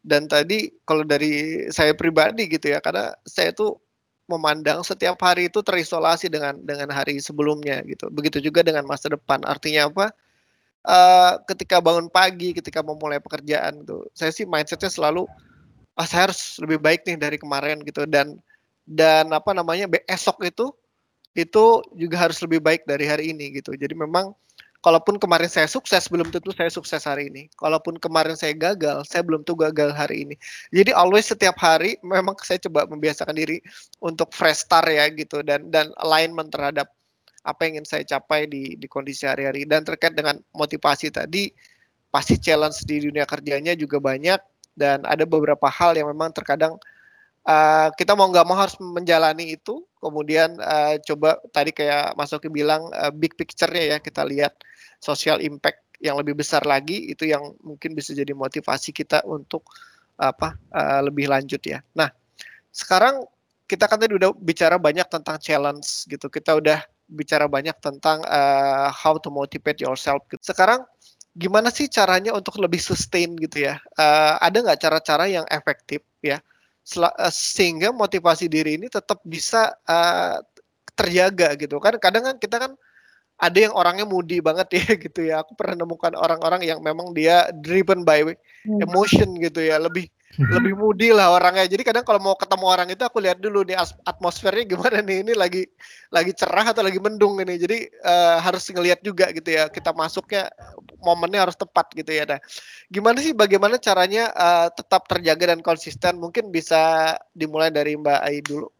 dan 0.00 0.24
tadi 0.24 0.72
kalau 0.88 1.04
dari 1.04 1.66
saya 1.68 1.92
pribadi 1.92 2.48
gitu 2.48 2.72
ya 2.72 2.80
karena 2.80 3.12
saya 3.28 3.52
tuh 3.52 3.76
memandang 4.28 4.84
setiap 4.84 5.16
hari 5.24 5.48
itu 5.48 5.60
terisolasi 5.64 6.28
dengan 6.28 6.56
dengan 6.64 6.92
hari 6.92 7.16
sebelumnya 7.20 7.80
gitu. 7.88 8.08
Begitu 8.12 8.44
juga 8.44 8.60
dengan 8.60 8.84
masa 8.84 9.08
depan. 9.08 9.40
Artinya 9.44 9.88
apa? 9.88 10.06
Uh, 10.88 11.36
ketika 11.50 11.82
bangun 11.82 12.08
pagi 12.08 12.54
ketika 12.54 12.80
memulai 12.80 13.18
pekerjaan 13.20 13.82
tuh 13.84 14.08
saya 14.14 14.30
sih 14.32 14.46
mindsetnya 14.48 14.88
selalu 14.88 15.26
ah 15.98 16.06
saya 16.06 16.30
harus 16.30 16.62
lebih 16.62 16.78
baik 16.78 17.02
nih 17.02 17.18
dari 17.18 17.36
kemarin 17.36 17.82
gitu 17.82 18.06
dan 18.06 18.38
dan 18.86 19.28
apa 19.34 19.52
namanya 19.52 19.90
esok 20.08 20.40
itu 20.46 20.70
itu 21.36 21.64
juga 21.94 22.16
harus 22.26 22.38
lebih 22.42 22.58
baik 22.58 22.82
dari 22.88 23.04
hari 23.06 23.30
ini 23.30 23.60
gitu. 23.60 23.76
Jadi 23.78 23.94
memang 23.94 24.34
kalaupun 24.82 25.22
kemarin 25.22 25.46
saya 25.46 25.70
sukses 25.70 26.10
belum 26.10 26.34
tentu 26.34 26.50
saya 26.50 26.66
sukses 26.72 27.06
hari 27.06 27.30
ini. 27.30 27.46
Kalaupun 27.60 28.00
kemarin 28.02 28.34
saya 28.34 28.56
gagal, 28.58 29.06
saya 29.06 29.22
belum 29.22 29.46
tentu 29.46 29.58
gagal 29.58 29.94
hari 29.94 30.26
ini. 30.26 30.34
Jadi 30.74 30.90
always 30.96 31.30
setiap 31.30 31.54
hari 31.60 31.94
memang 32.02 32.34
saya 32.42 32.58
coba 32.66 32.90
membiasakan 32.90 33.34
diri 33.38 33.62
untuk 34.02 34.34
fresh 34.34 34.66
start 34.66 34.90
ya 34.90 35.06
gitu 35.14 35.44
dan 35.46 35.70
dan 35.70 35.94
alignment 36.02 36.50
terhadap 36.50 36.90
apa 37.46 37.60
yang 37.64 37.80
ingin 37.80 37.86
saya 37.86 38.02
capai 38.04 38.50
di 38.50 38.74
di 38.74 38.86
kondisi 38.90 39.24
hari-hari 39.24 39.62
dan 39.62 39.86
terkait 39.86 40.12
dengan 40.18 40.42
motivasi 40.52 41.14
tadi 41.14 41.54
pasti 42.10 42.34
challenge 42.40 42.82
di 42.82 43.04
dunia 43.08 43.24
kerjanya 43.28 43.78
juga 43.78 44.02
banyak 44.02 44.40
dan 44.78 45.02
ada 45.02 45.26
beberapa 45.26 45.66
hal 45.66 45.98
yang 45.98 46.06
memang 46.06 46.30
terkadang 46.30 46.78
uh, 47.42 47.88
kita 47.98 48.14
mau 48.14 48.30
nggak 48.30 48.46
mau 48.46 48.54
harus 48.54 48.78
menjalani 48.78 49.58
itu 49.58 49.82
kemudian 49.98 50.54
uh, 50.62 50.94
coba 51.02 51.42
tadi 51.50 51.74
kayak 51.74 52.14
Mas 52.14 52.30
Oki 52.30 52.46
bilang 52.46 52.86
uh, 52.94 53.10
big 53.10 53.34
picture-nya 53.34 53.96
ya 53.96 53.98
kita 53.98 54.22
lihat 54.22 54.54
social 55.02 55.42
impact 55.42 55.82
yang 55.98 56.14
lebih 56.14 56.38
besar 56.38 56.62
lagi 56.62 57.10
itu 57.10 57.26
yang 57.26 57.58
mungkin 57.58 57.98
bisa 57.98 58.14
jadi 58.14 58.30
motivasi 58.30 58.94
kita 58.94 59.26
untuk 59.26 59.66
apa 60.18 60.54
uh, 60.74 61.02
lebih 61.02 61.26
lanjut 61.26 61.58
ya. 61.62 61.82
Nah 61.98 62.10
sekarang 62.70 63.26
kita 63.66 63.90
kan 63.90 63.98
tadi 63.98 64.14
udah 64.14 64.30
bicara 64.38 64.78
banyak 64.78 65.06
tentang 65.10 65.36
challenge 65.42 66.06
gitu 66.06 66.30
kita 66.30 66.54
udah 66.56 66.78
bicara 67.08 67.48
banyak 67.48 67.74
tentang 67.80 68.22
uh, 68.28 68.92
how 68.92 69.16
to 69.18 69.32
motivate 69.32 69.80
yourself. 69.82 70.22
Sekarang 70.38 70.84
gimana 71.38 71.70
sih 71.70 71.86
caranya 71.86 72.34
untuk 72.34 72.58
lebih 72.58 72.82
sustain 72.82 73.38
gitu 73.38 73.62
ya? 73.70 73.78
Uh, 73.94 74.34
ada 74.42 74.58
nggak 74.58 74.80
cara-cara 74.82 75.30
yang 75.30 75.46
efektif 75.48 76.02
ya, 76.18 76.42
uh, 76.98 77.30
sehingga 77.30 77.94
motivasi 77.94 78.50
diri 78.50 78.74
ini 78.74 78.90
tetap 78.90 79.22
bisa 79.22 79.70
uh, 79.86 80.42
terjaga 80.98 81.54
gitu 81.54 81.78
kan? 81.78 81.94
Kadang 82.02 82.26
kan 82.26 82.36
kita 82.42 82.58
kan 82.58 82.72
ada 83.38 83.58
yang 83.58 83.74
orangnya 83.74 84.02
moody 84.02 84.42
banget 84.42 84.68
ya 84.82 84.86
gitu 85.06 85.20
ya. 85.22 85.34
Aku 85.46 85.54
pernah 85.54 85.86
nemukan 85.86 86.18
orang-orang 86.18 86.66
yang 86.66 86.82
memang 86.82 87.14
dia 87.14 87.46
driven 87.54 88.02
by 88.02 88.26
hmm. 88.26 88.82
emotion 88.82 89.38
gitu 89.38 89.62
ya, 89.62 89.78
lebih 89.78 90.10
lebih 90.38 90.78
moody 90.78 91.10
lah 91.10 91.34
orangnya. 91.34 91.66
Jadi 91.66 91.82
kadang 91.82 92.06
kalau 92.06 92.22
mau 92.22 92.36
ketemu 92.38 92.64
orang 92.70 92.88
itu 92.94 93.02
aku 93.02 93.18
lihat 93.18 93.42
dulu 93.42 93.66
nih 93.66 93.74
atmosfernya 94.06 94.70
gimana 94.70 95.02
nih 95.02 95.26
ini 95.26 95.32
lagi 95.34 95.66
lagi 96.14 96.30
cerah 96.30 96.62
atau 96.62 96.86
lagi 96.86 97.02
mendung 97.02 97.42
ini. 97.42 97.58
Jadi 97.58 97.90
uh, 98.06 98.38
harus 98.38 98.62
ngelihat 98.70 99.02
juga 99.02 99.34
gitu 99.34 99.50
ya. 99.50 99.66
Kita 99.66 99.90
masuknya 99.90 100.46
momennya 101.02 101.48
harus 101.48 101.58
tepat 101.58 101.90
gitu 101.90 102.14
ya. 102.14 102.22
Nah, 102.22 102.38
gimana 102.86 103.18
sih 103.18 103.34
bagaimana 103.34 103.82
caranya 103.82 104.30
uh, 104.38 104.68
tetap 104.70 105.10
terjaga 105.10 105.54
dan 105.56 105.60
konsisten? 105.64 106.22
Mungkin 106.22 106.54
bisa 106.54 107.14
dimulai 107.34 107.74
dari 107.74 107.98
Mbak 107.98 108.20
Ai 108.22 108.38
dulu. 108.44 108.70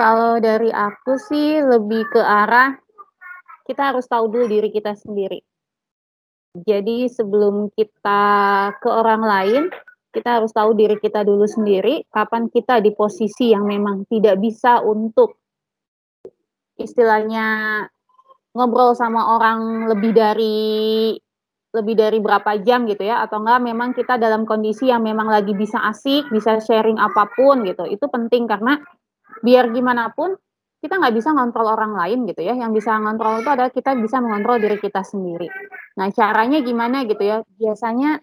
Kalau 0.00 0.40
dari 0.40 0.72
aku 0.72 1.20
sih 1.20 1.60
lebih 1.60 2.08
ke 2.08 2.22
arah 2.24 2.72
kita 3.70 3.94
harus 3.94 4.10
tahu 4.10 4.26
dulu 4.26 4.50
diri 4.50 4.74
kita 4.74 4.98
sendiri. 4.98 5.38
Jadi 6.50 7.06
sebelum 7.06 7.70
kita 7.70 8.22
ke 8.82 8.90
orang 8.90 9.22
lain, 9.22 9.62
kita 10.10 10.42
harus 10.42 10.50
tahu 10.50 10.74
diri 10.74 10.98
kita 10.98 11.22
dulu 11.22 11.46
sendiri, 11.46 12.02
kapan 12.10 12.50
kita 12.50 12.82
di 12.82 12.90
posisi 12.90 13.54
yang 13.54 13.62
memang 13.62 14.10
tidak 14.10 14.42
bisa 14.42 14.82
untuk 14.82 15.38
istilahnya 16.74 17.46
ngobrol 18.50 18.98
sama 18.98 19.38
orang 19.38 19.86
lebih 19.86 20.10
dari 20.10 21.14
lebih 21.70 21.94
dari 21.94 22.18
berapa 22.18 22.58
jam 22.66 22.82
gitu 22.90 23.06
ya 23.06 23.22
atau 23.22 23.38
enggak 23.38 23.62
memang 23.62 23.94
kita 23.94 24.18
dalam 24.18 24.42
kondisi 24.42 24.90
yang 24.90 25.06
memang 25.06 25.30
lagi 25.30 25.54
bisa 25.54 25.78
asik, 25.86 26.26
bisa 26.34 26.58
sharing 26.58 26.98
apa 26.98 27.30
pun 27.38 27.62
gitu. 27.62 27.86
Itu 27.86 28.10
penting 28.10 28.50
karena 28.50 28.74
biar 29.46 29.70
gimana 29.70 30.10
pun 30.10 30.34
kita 30.80 30.96
nggak 31.00 31.14
bisa 31.16 31.30
ngontrol 31.36 31.68
orang 31.76 31.92
lain 31.96 32.24
gitu 32.28 32.40
ya. 32.44 32.54
Yang 32.56 32.82
bisa 32.84 32.96
ngontrol 33.00 33.44
itu 33.44 33.50
adalah 33.52 33.70
kita 33.72 33.92
bisa 34.00 34.18
mengontrol 34.24 34.56
diri 34.60 34.76
kita 34.80 35.04
sendiri. 35.04 35.48
Nah, 36.00 36.08
caranya 36.12 36.58
gimana 36.64 37.04
gitu 37.08 37.22
ya? 37.24 37.36
Biasanya 37.60 38.20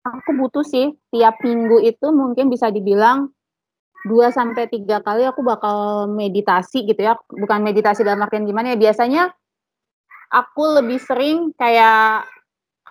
Aku 0.00 0.32
butuh 0.32 0.64
sih, 0.64 0.96
tiap 1.12 1.44
minggu 1.44 1.76
itu 1.84 2.08
mungkin 2.08 2.48
bisa 2.48 2.72
dibilang 2.72 3.28
2 4.08 4.32
sampai 4.32 4.68
3 4.72 5.04
kali 5.04 5.28
aku 5.28 5.44
bakal 5.44 6.08
meditasi 6.08 6.88
gitu 6.88 7.00
ya, 7.04 7.14
bukan 7.28 7.60
meditasi 7.64 8.00
dalam 8.06 8.24
artian 8.24 8.48
gimana 8.48 8.72
ya, 8.74 8.78
biasanya 8.80 9.22
aku 10.30 10.62
lebih 10.80 10.98
sering 11.02 11.50
kayak 11.58 12.26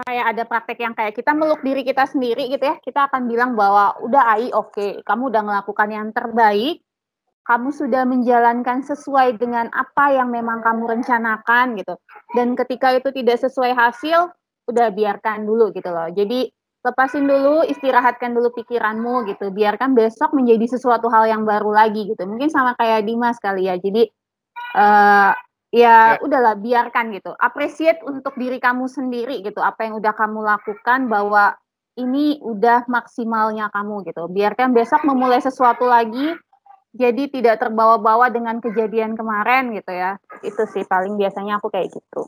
kayak 0.06 0.26
ada 0.36 0.44
praktek 0.48 0.80
yang 0.80 0.94
kayak 0.96 1.14
kita 1.18 1.36
meluk 1.36 1.60
diri 1.66 1.84
kita 1.84 2.08
sendiri 2.08 2.48
gitu 2.52 2.64
ya, 2.64 2.76
kita 2.80 3.12
akan 3.12 3.28
bilang 3.28 3.52
bahwa, 3.60 4.00
"Udah 4.06 4.24
Ai, 4.38 4.48
oke, 4.54 5.04
kamu 5.04 5.24
udah 5.32 5.44
melakukan 5.44 5.90
yang 5.92 6.08
terbaik, 6.16 6.80
kamu 7.50 7.74
sudah 7.74 8.06
menjalankan 8.06 8.86
sesuai 8.86 9.42
dengan 9.42 9.74
apa 9.74 10.14
yang 10.14 10.30
memang 10.30 10.62
kamu 10.62 10.86
rencanakan," 11.02 11.82
gitu. 11.82 11.98
Dan 12.38 12.54
ketika 12.54 12.94
itu 12.94 13.10
tidak 13.10 13.42
sesuai 13.42 13.74
hasil, 13.74 14.30
udah 14.70 14.94
biarkan 14.94 15.50
dulu 15.50 15.74
gitu 15.74 15.90
loh. 15.90 16.14
Jadi 16.14 16.54
lepasin 16.86 17.28
dulu, 17.28 17.66
istirahatkan 17.66 18.32
dulu 18.32 18.54
pikiranmu 18.56 19.28
gitu. 19.28 19.52
Biarkan 19.52 19.98
besok 19.98 20.32
menjadi 20.32 20.78
sesuatu 20.78 21.10
hal 21.12 21.28
yang 21.28 21.44
baru 21.44 21.74
lagi 21.74 22.08
gitu. 22.08 22.24
Mungkin 22.24 22.54
sama 22.54 22.78
kayak 22.78 23.04
Dimas 23.04 23.42
kali 23.42 23.68
ya. 23.68 23.76
Jadi 23.76 24.08
uh, 24.78 25.34
ya, 25.74 26.16
ya 26.16 26.22
udahlah 26.24 26.56
biarkan 26.56 27.12
gitu. 27.18 27.36
Appreciate 27.36 28.00
untuk 28.06 28.38
diri 28.40 28.62
kamu 28.62 28.88
sendiri 28.88 29.44
gitu. 29.44 29.60
Apa 29.60 29.90
yang 29.90 30.00
udah 30.00 30.14
kamu 30.16 30.40
lakukan 30.46 31.12
bahwa 31.12 31.58
ini 32.00 32.40
udah 32.40 32.88
maksimalnya 32.88 33.68
kamu 33.76 34.08
gitu. 34.08 34.32
Biarkan 34.32 34.72
besok 34.72 35.04
memulai 35.04 35.44
sesuatu 35.44 35.84
lagi. 35.84 36.32
Jadi 36.90 37.30
tidak 37.30 37.62
terbawa-bawa 37.62 38.34
dengan 38.34 38.58
kejadian 38.58 39.14
kemarin 39.14 39.78
gitu 39.78 39.94
ya. 39.94 40.18
Itu 40.42 40.66
sih 40.74 40.82
paling 40.90 41.22
biasanya 41.22 41.62
aku 41.62 41.70
kayak 41.70 41.94
gitu. 41.94 42.22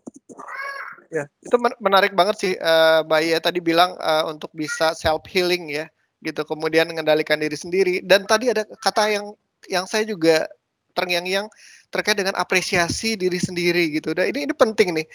Ya, 1.11 1.27
itu 1.43 1.55
menarik 1.81 2.15
banget 2.15 2.35
sih 2.39 2.53
uh, 2.55 3.03
Mbak 3.03 3.21
ya 3.25 3.37
tadi 3.41 3.59
bilang 3.59 3.97
uh, 3.99 4.29
untuk 4.31 4.53
bisa 4.53 4.93
self 4.93 5.25
healing 5.27 5.67
ya, 5.67 5.89
gitu. 6.21 6.45
Kemudian 6.45 6.87
mengendalikan 6.87 7.41
diri 7.41 7.57
sendiri 7.57 8.05
dan 8.05 8.23
tadi 8.29 8.53
ada 8.53 8.63
kata 8.85 9.09
yang 9.09 9.25
yang 9.67 9.89
saya 9.89 10.05
juga 10.05 10.45
terngiang-ngiang 10.93 11.49
terkait 11.91 12.15
dengan 12.15 12.37
apresiasi 12.37 13.17
diri 13.17 13.41
sendiri 13.41 13.91
gitu. 13.91 14.13
Dan 14.13 14.29
ini 14.29 14.45
ini 14.45 14.53
penting 14.53 14.93
nih. 14.93 15.07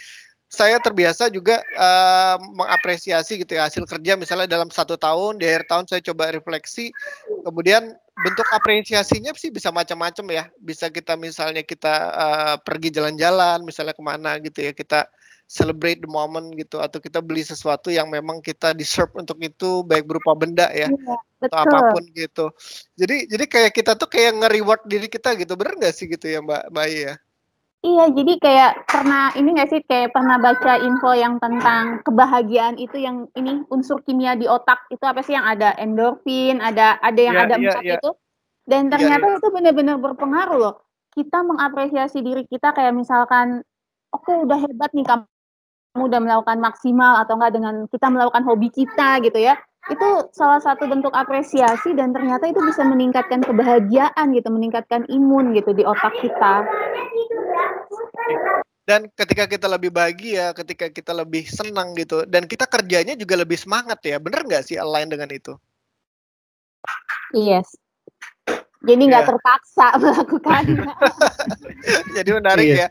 Saya 0.46 0.78
terbiasa 0.78 1.26
juga 1.26 1.58
uh, 1.74 2.38
mengapresiasi 2.54 3.42
gitu 3.42 3.58
ya 3.58 3.66
hasil 3.66 3.82
kerja 3.82 4.14
misalnya 4.14 4.46
dalam 4.46 4.70
satu 4.70 4.94
tahun 4.94 5.42
di 5.42 5.44
akhir 5.46 5.66
tahun 5.66 5.84
saya 5.90 6.00
coba 6.06 6.30
refleksi, 6.30 6.94
kemudian 7.42 7.98
bentuk 8.16 8.48
apresiasinya 8.48 9.36
sih 9.36 9.52
bisa 9.52 9.68
macam-macam 9.68 10.26
ya. 10.32 10.44
Bisa 10.56 10.88
kita 10.88 11.14
misalnya 11.20 11.60
kita 11.60 11.94
uh, 12.16 12.56
pergi 12.64 12.88
jalan-jalan, 12.92 13.60
misalnya 13.62 13.92
ke 13.92 14.02
mana 14.04 14.40
gitu 14.40 14.64
ya 14.64 14.72
kita 14.72 15.04
celebrate 15.46 16.02
the 16.02 16.10
moment 16.10 16.50
gitu 16.58 16.82
atau 16.82 16.98
kita 16.98 17.22
beli 17.22 17.46
sesuatu 17.46 17.86
yang 17.86 18.10
memang 18.10 18.42
kita 18.42 18.74
deserve 18.74 19.14
untuk 19.14 19.38
itu 19.38 19.86
baik 19.86 20.02
berupa 20.02 20.34
benda 20.34 20.66
ya 20.74 20.90
iya, 20.90 21.14
atau 21.46 21.58
apa 21.62 21.94
pun 21.94 22.04
gitu. 22.10 22.50
Jadi 22.98 23.30
jadi 23.30 23.44
kayak 23.46 23.72
kita 23.72 23.94
tuh 23.94 24.10
kayak 24.10 24.42
nge-reward 24.42 24.82
diri 24.90 25.06
kita 25.06 25.38
gitu. 25.38 25.54
Bener 25.54 25.78
nggak 25.78 25.94
sih 25.94 26.10
gitu 26.10 26.26
ya 26.26 26.42
Mbak 26.42 26.74
Mbak 26.74 26.86
ya? 26.90 27.14
Iya, 27.84 28.08
jadi 28.08 28.32
kayak 28.40 28.70
pernah 28.88 29.36
ini 29.36 29.48
nggak 29.52 29.68
sih, 29.68 29.80
kayak 29.84 30.08
pernah 30.16 30.40
baca 30.40 30.80
info 30.80 31.12
yang 31.12 31.36
tentang 31.36 32.00
kebahagiaan 32.08 32.80
itu 32.80 32.96
yang 32.96 33.28
ini, 33.36 33.60
unsur 33.68 34.00
kimia 34.00 34.32
di 34.32 34.48
otak 34.48 34.88
itu 34.88 35.04
apa 35.04 35.20
sih 35.20 35.36
yang 35.36 35.44
ada 35.44 35.76
endorfin, 35.76 36.56
ada 36.64 36.96
ada 37.04 37.20
yang 37.20 37.36
Iya 37.36 37.44
ada 37.44 37.54
4 37.60 37.84
iya. 37.84 37.94
itu, 38.00 38.10
dan 38.64 38.82
Iya 38.88 38.92
ternyata 38.96 39.26
iya. 39.28 39.36
itu 39.40 39.48
benar-benar 39.52 39.96
berpengaruh 40.00 40.58
loh. 40.58 40.74
Kita 41.12 41.38
mengapresiasi 41.44 42.18
diri 42.24 42.44
kita 42.48 42.72
kayak 42.76 42.92
misalkan, 42.96 43.60
"Oke, 44.12 44.32
udah 44.32 44.58
hebat 44.62 44.90
nih 44.96 45.04
kamu 45.04 45.44
udah 46.08 46.20
melakukan 46.22 46.58
maksimal," 46.62 47.20
atau 47.22 47.36
enggak 47.40 47.54
dengan 47.56 47.74
kita 47.92 48.08
melakukan 48.12 48.44
hobi 48.48 48.68
kita 48.72 49.20
gitu 49.24 49.38
ya. 49.40 49.56
Itu 49.86 50.08
salah 50.34 50.58
satu 50.58 50.90
bentuk 50.90 51.14
apresiasi 51.14 51.94
dan 51.94 52.10
ternyata 52.10 52.50
itu 52.50 52.58
bisa 52.66 52.82
meningkatkan 52.82 53.38
kebahagiaan 53.46 54.34
gitu, 54.34 54.48
meningkatkan 54.50 55.06
imun 55.06 55.54
gitu 55.54 55.70
di 55.70 55.86
otak 55.86 56.10
kita. 56.18 56.66
Dan 58.86 59.10
ketika 59.14 59.50
kita 59.50 59.66
lebih 59.66 59.90
bahagia, 59.90 60.54
ketika 60.54 60.86
kita 60.90 61.10
lebih 61.10 61.46
senang 61.46 61.94
gitu, 61.98 62.22
dan 62.26 62.46
kita 62.46 62.66
kerjanya 62.66 63.18
juga 63.18 63.38
lebih 63.38 63.58
semangat 63.58 63.98
ya, 64.02 64.18
bener 64.22 64.46
nggak 64.46 64.62
sih 64.62 64.78
align 64.78 65.10
dengan 65.10 65.30
itu? 65.30 65.54
Yes. 67.34 67.66
Jadi 68.86 69.02
nggak 69.10 69.22
Iya. 69.26 69.30
terpaksa 69.34 69.86
melakukannya. 70.02 70.86
Jadi 72.22 72.30
menarik 72.30 72.66
Iya. 72.66 72.78
ya. 72.78 72.88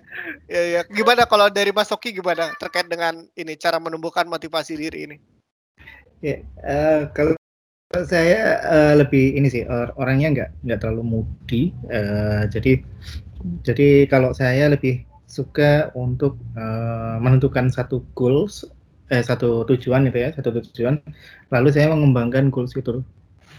Iya 0.51 0.63
iya. 0.67 0.81
Gimana 0.91 1.23
kalau 1.23 1.47
dari 1.47 1.71
Mas 1.71 1.87
Oki 1.91 2.11
gimana 2.11 2.51
terkait 2.59 2.87
dengan 2.91 3.23
ini, 3.35 3.55
cara 3.55 3.79
menumbuhkan 3.79 4.27
motivasi 4.27 4.75
diri 4.75 5.07
ini? 5.07 5.15
Ya, 6.23 6.39
eee, 6.63 7.01
kalau 7.15 7.35
saya, 8.07 8.59
eee, 8.67 8.93
lebih 9.01 9.25
ini 9.39 9.47
sih, 9.51 9.63
or 9.67 9.91
orangnya 9.99 10.27
nggak 10.35 10.49
nggak 10.65 10.79
terlalu 10.83 11.03
moody, 11.05 11.63
eee, 11.91 12.43
jadi 12.53 12.73
jadi 13.67 13.89
kalau 14.11 14.31
saya 14.35 14.71
lebih 14.73 15.03
suka 15.29 15.91
untuk, 15.97 16.37
eee, 16.57 17.17
menentukan 17.23 17.67
satu 17.73 18.03
goals, 18.17 18.65
eh, 19.13 19.23
satu 19.25 19.65
tujuan 19.69 20.07
gitu 20.11 20.19
ya, 20.25 20.29
satu 20.35 20.51
tujuan, 20.61 21.01
lalu 21.53 21.69
saya 21.75 21.91
mengembangkan 21.93 22.49
goals 22.53 22.73
itu. 22.77 23.03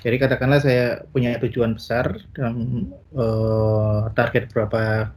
Jadi 0.05 0.17
katakanlah 0.23 0.61
saya 0.65 1.03
punya 1.13 1.37
tujuan 1.43 1.77
besar 1.79 2.19
dalam, 2.37 2.89
eee, 3.17 4.01
target 4.19 4.51
berapa 4.55 5.13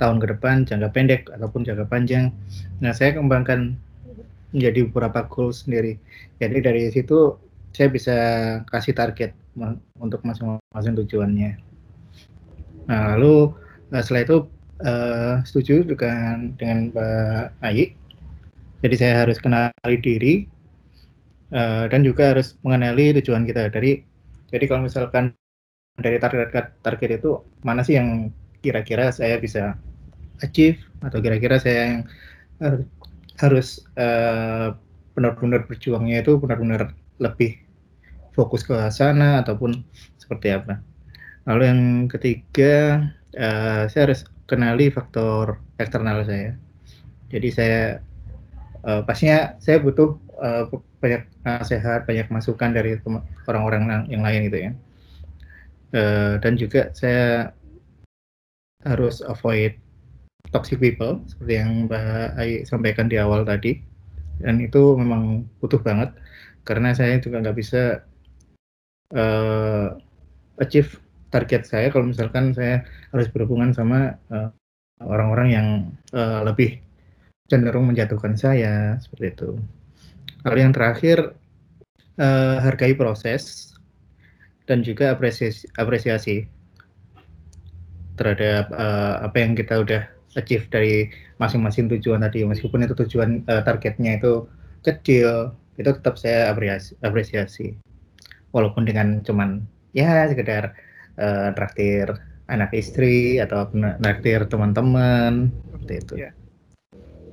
tahun 0.00 0.18
ke 0.22 0.26
depan, 0.38 0.56
jangka 0.68 0.88
pendek 0.94 1.22
ataupun 1.32 1.62
jangka 1.66 1.86
panjang. 1.90 2.34
Nah, 2.82 2.92
saya 2.96 3.14
kembangkan 3.18 3.78
menjadi 4.54 4.86
beberapa 4.86 5.26
goals 5.26 5.66
sendiri. 5.66 5.98
Jadi 6.38 6.56
dari 6.62 6.82
situ 6.94 7.34
saya 7.74 7.90
bisa 7.90 8.16
kasih 8.70 8.94
target 8.94 9.34
untuk 9.98 10.22
masing-masing 10.22 10.94
tujuannya. 11.02 11.58
Nah, 12.86 13.16
lalu, 13.16 13.50
eee, 13.90 14.02
setelah 14.04 14.22
itu, 14.22 14.38
eee, 14.84 15.34
setuju 15.48 15.74
dengan 15.90 16.54
dengan 16.54 16.78
Mbak 16.94 17.44
Ayi. 17.66 17.84
Jadi 18.84 18.94
saya 19.00 19.14
harus 19.26 19.40
kenali 19.42 19.96
diri, 19.98 20.34
eee, 21.50 21.84
dan 21.90 22.00
juga 22.06 22.36
harus 22.36 22.54
mengenali 22.62 23.16
tujuan 23.18 23.42
kita. 23.48 23.72
Dari 23.74 24.04
jadi 24.52 24.64
kalau 24.70 24.86
misalkan 24.86 25.34
dari 25.98 26.18
target 26.22 26.78
target 26.82 27.10
itu 27.22 27.42
mana 27.66 27.82
sih 27.82 27.98
yang 27.98 28.30
kira-kira 28.62 29.10
saya 29.10 29.38
bisa 29.38 29.78
achieve 30.42 30.78
atau 31.02 31.18
kira-kira 31.22 31.58
saya 31.58 31.78
yang 31.86 32.00
harus, 33.42 33.82
eee, 33.98 34.74
benar-benar 35.14 35.66
berjuangnya 35.70 36.22
itu 36.26 36.38
benar-benar 36.42 36.94
lebih 37.22 37.58
fokus 38.34 38.66
ke 38.66 38.74
sana 38.90 39.42
ataupun 39.42 39.82
seperti 40.18 40.54
apa. 40.54 40.82
Lalu 41.46 41.62
yang 41.70 41.80
ketiga, 42.10 43.04
eee, 43.34 43.86
saya 43.90 44.02
harus 44.10 44.24
kenali 44.50 44.90
faktor 44.92 45.60
eksternal 45.80 46.24
saya. 46.26 46.56
Jadi 47.32 47.48
saya, 47.52 47.82
eee, 48.86 49.02
pastinya 49.06 49.56
saya 49.60 49.78
butuh, 49.82 50.18
eee, 50.42 50.64
banyak 51.02 51.22
nasehat, 51.44 52.00
banyak 52.08 52.28
masukan 52.32 52.70
dari 52.74 52.96
orang-orang 53.48 54.08
yang 54.10 54.22
lain 54.24 54.48
gitu 54.48 54.58
ya. 54.70 54.72
Eee, 55.94 56.32
dan 56.42 56.54
juga 56.58 56.90
saya 56.96 57.54
harus 58.84 59.24
avoid 59.24 59.76
toxic 60.52 60.80
people 60.82 61.22
seperti 61.30 61.52
yang 61.60 61.88
Mbak 61.88 62.04
Ayi 62.40 62.54
sampaikan 62.68 63.06
di 63.08 63.16
awal 63.20 63.44
tadi, 63.48 63.80
dan 64.42 64.60
itu 64.60 64.96
memang 64.98 65.46
butuh 65.62 65.80
banget 65.80 66.12
karena 66.66 66.92
saya 66.96 67.20
juga 67.20 67.40
nggak 67.44 67.56
bisa 67.58 68.04
eee, 69.12 69.86
achieve 70.62 70.98
target 71.34 71.66
saya 71.68 71.90
kalau 71.92 72.08
misalkan 72.08 72.54
saya 72.56 72.86
harus 73.12 73.28
berhubungan 73.32 73.74
sama, 73.74 74.16
eee, 74.30 74.48
orang-orang 75.04 75.48
yang, 75.52 75.68
eee, 76.14 76.40
lebih 76.46 76.70
cenderung 77.50 77.90
menjatuhkan 77.90 78.34
saya, 78.38 78.96
seperti 79.02 79.26
itu. 79.36 79.50
Lalu 80.46 80.58
yang 80.64 80.72
terakhir, 80.76 81.18
eee, 82.18 82.56
hargai 82.62 82.94
proses 82.96 83.74
dan 84.68 84.80
juga 84.86 85.12
apresiasi 85.14 85.68
apresiasi 85.76 86.46
terhadap, 88.16 88.70
eee, 88.70 89.14
apa 89.26 89.36
yang 89.42 89.52
kita 89.58 89.74
udah 89.82 90.02
achieve 90.34 90.66
dari 90.70 91.08
masing-masing 91.38 91.90
tujuan 91.98 92.22
tadi, 92.22 92.46
meskipun 92.46 92.84
itu 92.86 92.94
tujuan, 93.06 93.42
eee, 93.46 93.62
targetnya 93.66 94.18
itu 94.18 94.46
kecil, 94.84 95.54
itu 95.78 95.90
tetap 95.90 96.14
saya 96.20 96.52
apreasi 96.52 96.94
apresiasi. 97.02 97.74
Walaupun 98.54 98.86
dengan 98.86 99.22
cuman 99.26 99.62
ya 99.96 100.26
sekedar, 100.30 100.74
eee, 101.18 101.48
traktir 101.58 102.14
anak 102.46 102.70
istri 102.76 103.40
atau 103.40 103.72
ne 103.72 103.96
naktir 103.98 104.44
teman-teman, 104.46 105.48
seperti 105.72 105.94
itu. 105.96 106.14
Iya. 106.20 106.30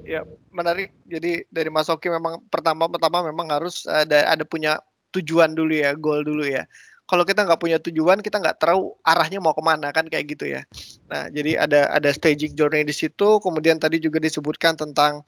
Ya, 0.01 0.21
menarik. 0.49 0.89
Jadi 1.05 1.45
dari 1.53 1.69
Mas 1.69 1.87
Oki 1.91 2.09
memang 2.09 2.41
pertama-tama 2.49 3.21
memang 3.29 3.47
harus 3.53 3.85
ada 3.85 4.33
ada 4.33 4.41
punya 4.47 4.81
tujuan 5.13 5.53
dulu 5.53 5.75
ya, 5.75 5.93
goal 5.93 6.25
dulu 6.25 6.47
ya. 6.47 6.65
Kalau 7.11 7.27
kita 7.27 7.43
nggak 7.43 7.59
punya 7.59 7.75
tujuan, 7.83 8.23
kita 8.23 8.39
nggak 8.39 8.63
tahu 8.63 8.95
arahnya 9.03 9.43
mau 9.43 9.51
ke 9.51 9.59
mana 9.59 9.91
kan 9.91 10.07
kayak 10.07 10.31
gitu 10.31 10.47
ya. 10.47 10.63
Nah, 11.11 11.27
jadi 11.27 11.59
ada 11.59 11.91
ada 11.91 12.07
staging 12.15 12.55
journey 12.55 12.87
di 12.87 12.95
situ, 12.95 13.43
kemudian 13.43 13.75
tadi 13.83 13.99
juga 13.99 14.15
disebutkan 14.23 14.79
tentang 14.79 15.19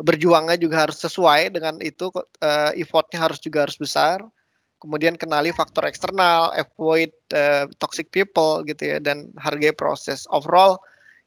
berjuangnya 0.00 0.56
juga 0.60 0.86
harus 0.88 0.98
sesuai 1.02 1.54
dengan 1.54 1.78
itu, 1.84 2.10
eee, 2.42 2.82
effort-nya 2.84 3.22
harus 3.26 3.40
juga 3.42 3.66
harus 3.66 3.78
besar. 3.80 4.22
Kemudian 4.82 5.16
kenali 5.18 5.50
faktor 5.56 5.88
eksternal, 5.90 6.52
avoid, 6.54 7.10
eee, 7.34 7.66
toxic 7.82 8.10
people 8.14 8.62
gitu 8.68 8.96
ya, 8.96 8.98
dan 9.02 9.32
hargai 9.40 9.72
proses. 9.74 10.28
Overall, 10.30 10.78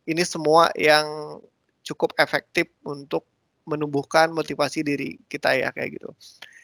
ini 0.09 0.23
semua 0.27 0.71
yang 0.79 1.39
cukup 1.87 2.13
efektif 2.19 2.69
untuk 2.87 3.25
menumbuhkan 3.67 4.31
motivasi 4.35 4.83
diri 4.85 5.17
kita 5.31 5.55
ya, 5.57 5.69
kayak 5.75 5.99
gitu. 6.01 6.09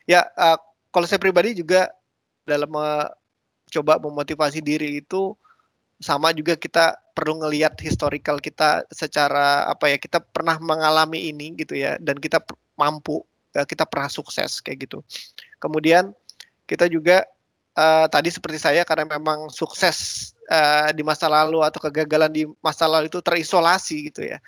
Ya, 0.09 0.27
eee, 0.37 0.57
kalau 0.93 1.05
saya 1.09 1.21
pribadi 1.21 1.57
juga 1.57 1.89
dalam 2.47 2.71
coba 3.71 3.97
memotivasi 4.01 4.61
diri 4.63 5.01
itu, 5.03 5.33
sama 6.01 6.31
juga 6.35 6.55
kita 6.59 6.95
perlu 7.15 7.41
ngelihat 7.45 7.77
historical 7.81 8.39
kita 8.43 8.83
secara 8.93 9.67
apa 9.71 9.91
ya, 9.93 9.97
kita 10.01 10.19
pernah 10.23 10.57
mengalami 10.61 11.31
ini 11.31 11.55
gitu 11.59 11.75
ya, 11.79 11.97
dan 12.01 12.17
kita 12.19 12.41
mampu, 12.79 13.23
eee, 13.57 13.65
kita 13.69 13.85
pernah 13.89 14.09
sukses 14.11 14.59
kayak 14.63 14.87
gitu. 14.89 14.99
Kemudian 15.61 16.13
kita 16.69 16.87
juga, 16.91 17.23
eee, 17.77 18.05
tadi 18.11 18.29
seperti 18.33 18.59
saya 18.61 18.83
karena 18.87 19.07
memang 19.19 19.49
sukses, 19.53 20.31
eee, 20.51 20.93
di 20.97 21.03
masa 21.05 21.27
lalu 21.31 21.61
atau 21.65 21.79
kegagalan 21.89 22.31
di 22.33 22.43
masa 22.63 22.85
lalu 22.89 23.07
itu 23.11 23.19
terisolasi 23.23 24.11
gitu 24.13 24.25
ya. 24.27 24.39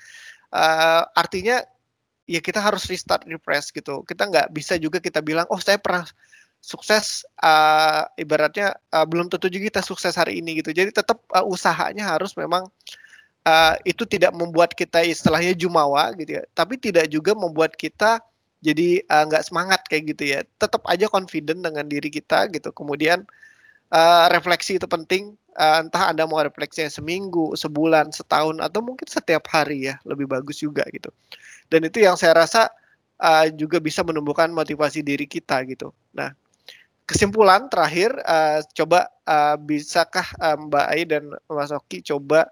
Eee, 0.54 1.04
artinya 1.18 1.62
ya 2.30 2.40
kita 2.44 2.60
harus 2.64 2.86
restart, 2.92 3.24
refresh 3.30 3.72
gitu. 3.76 4.04
Kita 4.08 4.28
nggak 4.30 4.48
bisa 4.56 4.76
juga 4.82 5.00
kita 5.04 5.22
bilang, 5.26 5.46
"Oh 5.52 5.60
saya 5.62 5.78
pernah 5.82 6.06
sukses," 6.68 7.24
eee, 7.40 8.04
ibaratnya, 8.28 8.76
eee, 8.92 9.06
belum 9.08 9.32
tentu 9.32 9.48
juga 9.48 9.72
kita 9.72 9.84
sukses 9.88 10.14
hari 10.20 10.44
ini 10.44 10.60
gitu. 10.60 10.76
Jadi 10.76 10.92
tetap, 10.92 11.24
eee, 11.32 11.46
usahanya 11.48 12.12
harus 12.20 12.36
memang, 12.36 12.68
eee, 13.48 13.76
itu 13.96 14.04
tidak 14.10 14.34
membuat 14.38 14.74
kita 14.78 15.04
istilahnya 15.08 15.54
jumawa 15.58 16.12
gitu 16.20 16.40
ya, 16.42 16.44
tapi 16.58 16.78
tidak 16.82 17.08
juga 17.12 17.34
membuat 17.38 17.76
kita 17.80 18.22
jadi, 18.66 19.02
nggak 19.08 19.44
semangat 19.48 19.82
kayak 19.92 20.04
gitu 20.18 20.24
ya. 20.38 20.42
Tetap 20.60 20.84
aja 20.90 21.08
confident 21.12 21.62
dengan 21.64 21.86
diri 21.88 22.10
kita 22.14 22.50
gitu. 22.54 22.72
Kemudian, 22.76 23.24
eee, 23.94 24.26
refleksi 24.34 24.78
itu 24.82 24.88
penting, 24.90 25.36
eee, 25.60 25.78
entah 25.88 26.12
Anda 26.14 26.26
mau 26.30 26.40
refleksinya 26.44 26.90
seminggu, 26.92 27.54
sebulan, 27.60 28.12
setahun, 28.16 28.60
atau 28.64 28.82
mungkin 28.86 29.08
setiap 29.10 29.46
hari 29.52 29.90
ya, 29.92 29.98
lebih 30.10 30.28
bagus 30.32 30.60
juga 30.64 30.84
gitu. 30.94 31.10
Dan 31.72 31.88
itu 31.90 32.02
yang 32.04 32.16
saya 32.20 32.34
rasa, 32.38 32.70
eee, 33.22 33.54
juga 33.58 33.80
bisa 33.84 34.04
menumbuhkan 34.08 34.52
motivasi 34.54 35.02
diri 35.06 35.26
kita 35.30 35.64
gitu. 35.70 35.92
Nah, 36.18 36.34
kesimpulan 37.08 37.72
terakhir, 37.72 38.12
eee, 38.22 38.60
coba, 38.78 39.08
eee, 39.26 39.56
bisakah, 39.64 40.28
eee, 40.44 40.56
Mbak 40.68 40.86
Ai 40.92 41.04
dan 41.08 41.24
Mas 41.50 41.72
Oki 41.72 42.04
coba, 42.04 42.46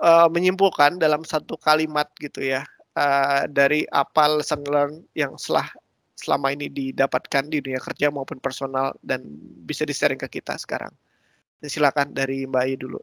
eee, 0.00 0.26
menyimpulkan 0.32 0.98
dalam 1.00 1.22
satu 1.28 1.56
kalimat 1.60 2.08
gitu 2.20 2.40
ya, 2.44 2.64
eee, 2.96 3.40
dari 3.52 3.80
apa 3.92 4.40
lesson 4.40 4.62
learn 4.68 5.04
yang 5.16 5.36
selah 5.38 5.68
selama 6.16 6.52
ini 6.52 6.68
didapatkan 6.68 7.48
di 7.48 7.64
dunia 7.64 7.80
kerja 7.80 8.12
maupun 8.12 8.36
personal 8.44 8.92
dan 9.00 9.24
bisa 9.64 9.88
di-sharing 9.88 10.20
ke 10.20 10.28
kita 10.40 10.56
sekarang. 10.60 10.92
Silakan 11.64 12.12
dari 12.16 12.44
Mbak 12.48 12.62
Ai 12.64 12.76
dulu. 12.76 13.00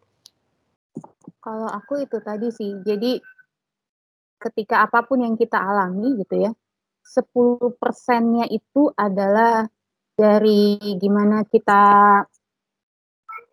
Kalau 1.41 1.69
aku 1.69 2.01
itu 2.05 2.17
tadi 2.21 2.49
sih, 2.53 2.77
jadi 2.85 3.21
ketika 4.41 4.85
apa 4.85 5.01
pun 5.05 5.21
yang 5.25 5.33
kita 5.37 5.57
alami 5.57 6.17
gitu 6.21 6.49
ya, 6.49 6.51
10 7.01 7.73
persennya 7.81 8.45
itu 8.49 8.89
adalah 8.93 9.65
dari 10.17 10.81
gimana 10.97 11.45
kita 11.45 11.83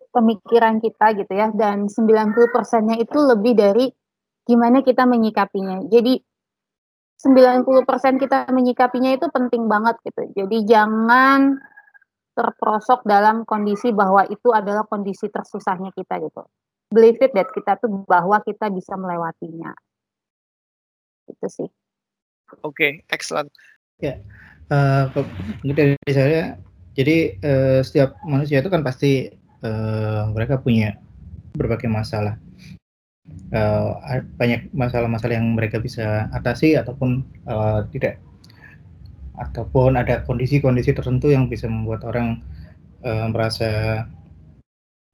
pemikiran 0.08 0.80
kita 0.80 1.06
gitu 1.20 1.32
ya, 1.36 1.52
dan 1.52 1.92
90 1.92 2.48
persennya 2.48 2.96
itu 2.96 3.18
lebih 3.20 3.52
dari 3.52 3.92
gimana 4.48 4.80
kita 4.80 5.04
menyikapinya. 5.04 5.84
Jadi 5.92 6.16
90% 7.24 8.20
kita 8.20 8.48
menyikapinya 8.52 9.12
itu 9.12 9.26
penting 9.28 9.68
banget 9.68 9.96
gitu. 10.04 10.22
Jadi 10.44 10.56
jangan 10.64 11.56
terperosok 12.34 13.06
dalam 13.06 13.46
kondisi 13.46 13.94
bahwa 13.94 14.26
itu 14.26 14.50
adalah 14.50 14.84
kondisi 14.84 15.30
tersusahnya 15.30 15.94
kita 15.94 16.20
gitu. 16.20 16.42
Believe 16.92 17.18
it 17.24 17.32
that 17.32 17.48
kita 17.54 17.80
tuh 17.80 18.04
bahwa 18.04 18.42
kita 18.44 18.68
bisa 18.68 18.94
melewatinya. 18.98 19.72
Itu 21.30 21.46
sih. 21.48 21.68
Oke, 22.60 22.68
okay, 22.68 22.92
excellent. 23.08 23.48
Ya, 23.98 24.20
uh, 24.70 25.10
dari 25.64 25.96
saya, 26.08 26.56
jadi 26.94 27.16
uh, 27.42 27.80
setiap 27.82 28.16
manusia 28.22 28.62
itu 28.62 28.70
kan 28.70 28.86
pasti 28.86 29.32
uh, 29.66 30.30
mereka 30.30 30.60
punya 30.60 30.96
berbagai 31.58 31.90
masalah. 31.90 32.38
Uh, 33.54 33.96
banyak 34.36 34.68
masalah-masalah 34.76 35.40
yang 35.40 35.56
mereka 35.56 35.80
bisa 35.80 36.28
atasi 36.36 36.76
ataupun 36.76 37.24
uh, 37.48 37.82
tidak. 37.90 38.20
Ataupun 39.34 39.98
ada 39.98 40.22
kondisi-kondisi 40.22 40.94
tertentu 40.94 41.32
yang 41.34 41.50
bisa 41.50 41.66
membuat 41.66 42.06
orang 42.06 42.38
uh, 43.02 43.26
merasa 43.32 44.04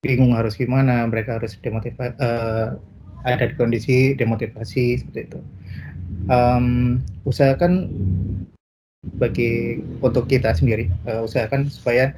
bingung 0.01 0.33
harus 0.33 0.57
gimana 0.57 1.05
mereka 1.09 1.37
harus 1.37 1.61
demotivasi 1.61 2.17
uh, 2.25 2.73
ada 3.25 3.45
di 3.45 3.55
kondisi 3.57 4.17
demotivasi 4.17 5.05
seperti 5.05 5.21
itu. 5.29 5.41
Um, 6.29 7.01
usahakan 7.25 7.89
bagi 9.01 9.81
untuk 10.05 10.29
kita 10.29 10.53
sendiri 10.53 10.93
uh, 11.09 11.25
usahakan 11.25 11.73
supaya 11.73 12.13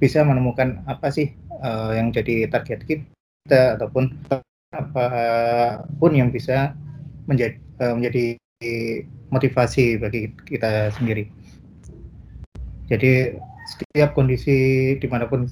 bisa 0.00 0.24
menemukan 0.24 0.80
apa 0.88 1.12
sih 1.12 1.32
uh, 1.60 1.92
yang 1.92 2.12
jadi 2.12 2.48
target 2.48 2.84
kita 2.88 3.76
ataupun 3.76 4.12
apa 4.72 5.06
pun 6.00 6.12
yang 6.16 6.32
bisa 6.32 6.72
menjadi 7.28 7.60
uh, 7.80 7.94
menjadi 7.94 8.36
motivasi 9.28 10.00
bagi 10.00 10.32
kita 10.48 10.88
sendiri. 10.96 11.28
Jadi 12.88 13.36
setiap 13.68 14.16
kondisi 14.16 14.92
di 14.96 15.06
mana 15.08 15.28
pun 15.28 15.48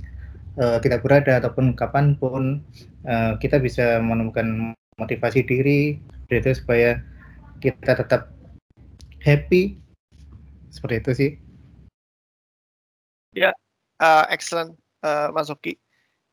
uh, 0.57 0.79
kita 0.81 1.01
berada 1.01 1.41
ataupun 1.41 1.77
kapan 1.77 2.17
pun 2.17 2.65
uh, 3.05 3.37
kita 3.37 3.61
bisa 3.61 4.01
menemukan 4.01 4.73
motivasi 5.01 5.45
diri 5.45 6.01
itu 6.33 6.51
supaya 6.57 6.97
kita 7.61 7.93
tetap 7.93 8.33
happy 9.21 9.82
seperti 10.73 10.97
itu 11.05 11.13
sih. 11.13 11.31
Ya, 13.37 13.53
uh, 14.01 14.25
excellent 14.33 14.73
uh, 15.05 15.29
Mas 15.37 15.53
Oki. 15.53 15.77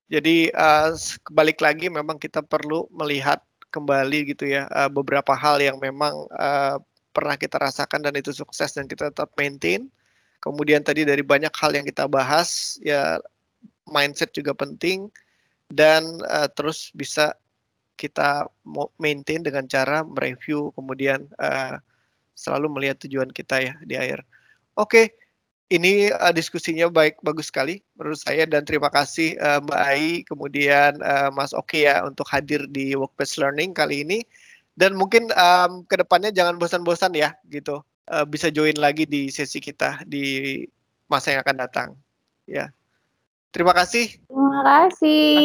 Jadi 0.09 0.49
uh, 0.55 0.95
kebalik 1.27 1.59
lagi 1.61 1.91
memang 1.91 2.17
kita 2.17 2.41
perlu 2.41 2.89
melihat 2.89 3.43
kembali 3.69 4.33
gitu 4.33 4.49
ya 4.49 4.65
uh, 4.73 4.89
beberapa 4.89 5.37
hal 5.37 5.61
yang 5.61 5.77
memang 5.77 6.25
uh, 6.33 6.81
pernah 7.13 7.37
kita 7.37 7.61
rasakan 7.61 8.01
dan 8.01 8.17
itu 8.17 8.33
sukses 8.33 8.73
dan 8.73 8.89
kita 8.89 9.13
tetap 9.13 9.29
maintain. 9.37 9.85
Kemudian 10.41 10.81
tadi 10.81 11.05
dari 11.05 11.21
banyak 11.21 11.51
hal 11.53 11.75
yang 11.75 11.85
kita 11.85 12.09
bahas 12.09 12.79
ya 12.81 13.19
mindset 13.85 14.31
juga 14.33 14.55
penting 14.55 15.11
dan 15.69 16.01
uh, 16.25 16.49
terus 16.49 16.89
bisa 16.95 17.37
kita 17.99 18.47
maintain 18.95 19.43
dengan 19.43 19.67
cara 19.67 20.07
mereview 20.07 20.71
kemudian 20.73 21.27
uh, 21.37 21.75
selalu 22.39 22.71
melihat 22.79 23.03
tujuan 23.03 23.27
kita 23.35 23.59
ya 23.59 23.73
di 23.83 23.99
akhir. 23.99 24.23
Oke, 24.79 24.87
okay 24.87 25.05
ini 25.69 26.09
uh, 26.09 26.33
diskusinya 26.33 26.89
baik 26.89 27.21
bagus 27.21 27.53
sekali 27.53 27.77
menurut 27.93 28.17
saya 28.17 28.49
dan 28.49 28.65
terima 28.65 28.89
kasih 28.89 29.37
uh, 29.37 29.61
Mbak 29.61 29.81
Ai 29.85 30.25
kemudian 30.25 30.97
uh, 30.97 31.29
Mas 31.29 31.53
Oke 31.53 31.85
ya 31.85 32.01
untuk 32.01 32.25
hadir 32.25 32.65
di 32.73 32.97
Workplace 32.97 33.37
Learning 33.37 33.71
kali 33.71 34.01
ini. 34.01 34.19
Dan 34.73 34.95
mungkin 34.95 35.29
um, 35.35 35.83
ke 35.85 35.99
depannya 35.99 36.31
jangan 36.31 36.55
bosan-bosan 36.55 37.11
ya 37.11 37.35
gitu 37.51 37.83
uh, 38.09 38.25
bisa 38.25 38.49
join 38.49 38.79
lagi 38.79 39.03
di 39.03 39.27
sesi 39.29 39.59
kita 39.59 40.01
di 40.07 40.63
masa 41.11 41.35
yang 41.35 41.41
akan 41.45 41.57
datang. 41.67 41.89
Ya. 42.49 42.73
Terima 43.51 43.75
kasih. 43.75 44.13
Terima 44.29 44.61
kasih. 44.63 45.43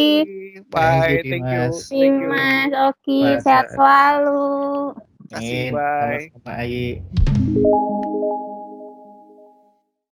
Bye. 0.70 1.24
Thank 1.24 1.24
you 1.26 1.30
thank 1.32 1.46
you. 1.50 2.30
Mas. 2.30 2.72
Oke 2.94 3.20
sehat 3.42 3.74
selalu 3.74 4.94
kasih. 5.34 5.74
Bye. 5.74 6.30
Bye. 6.46 7.02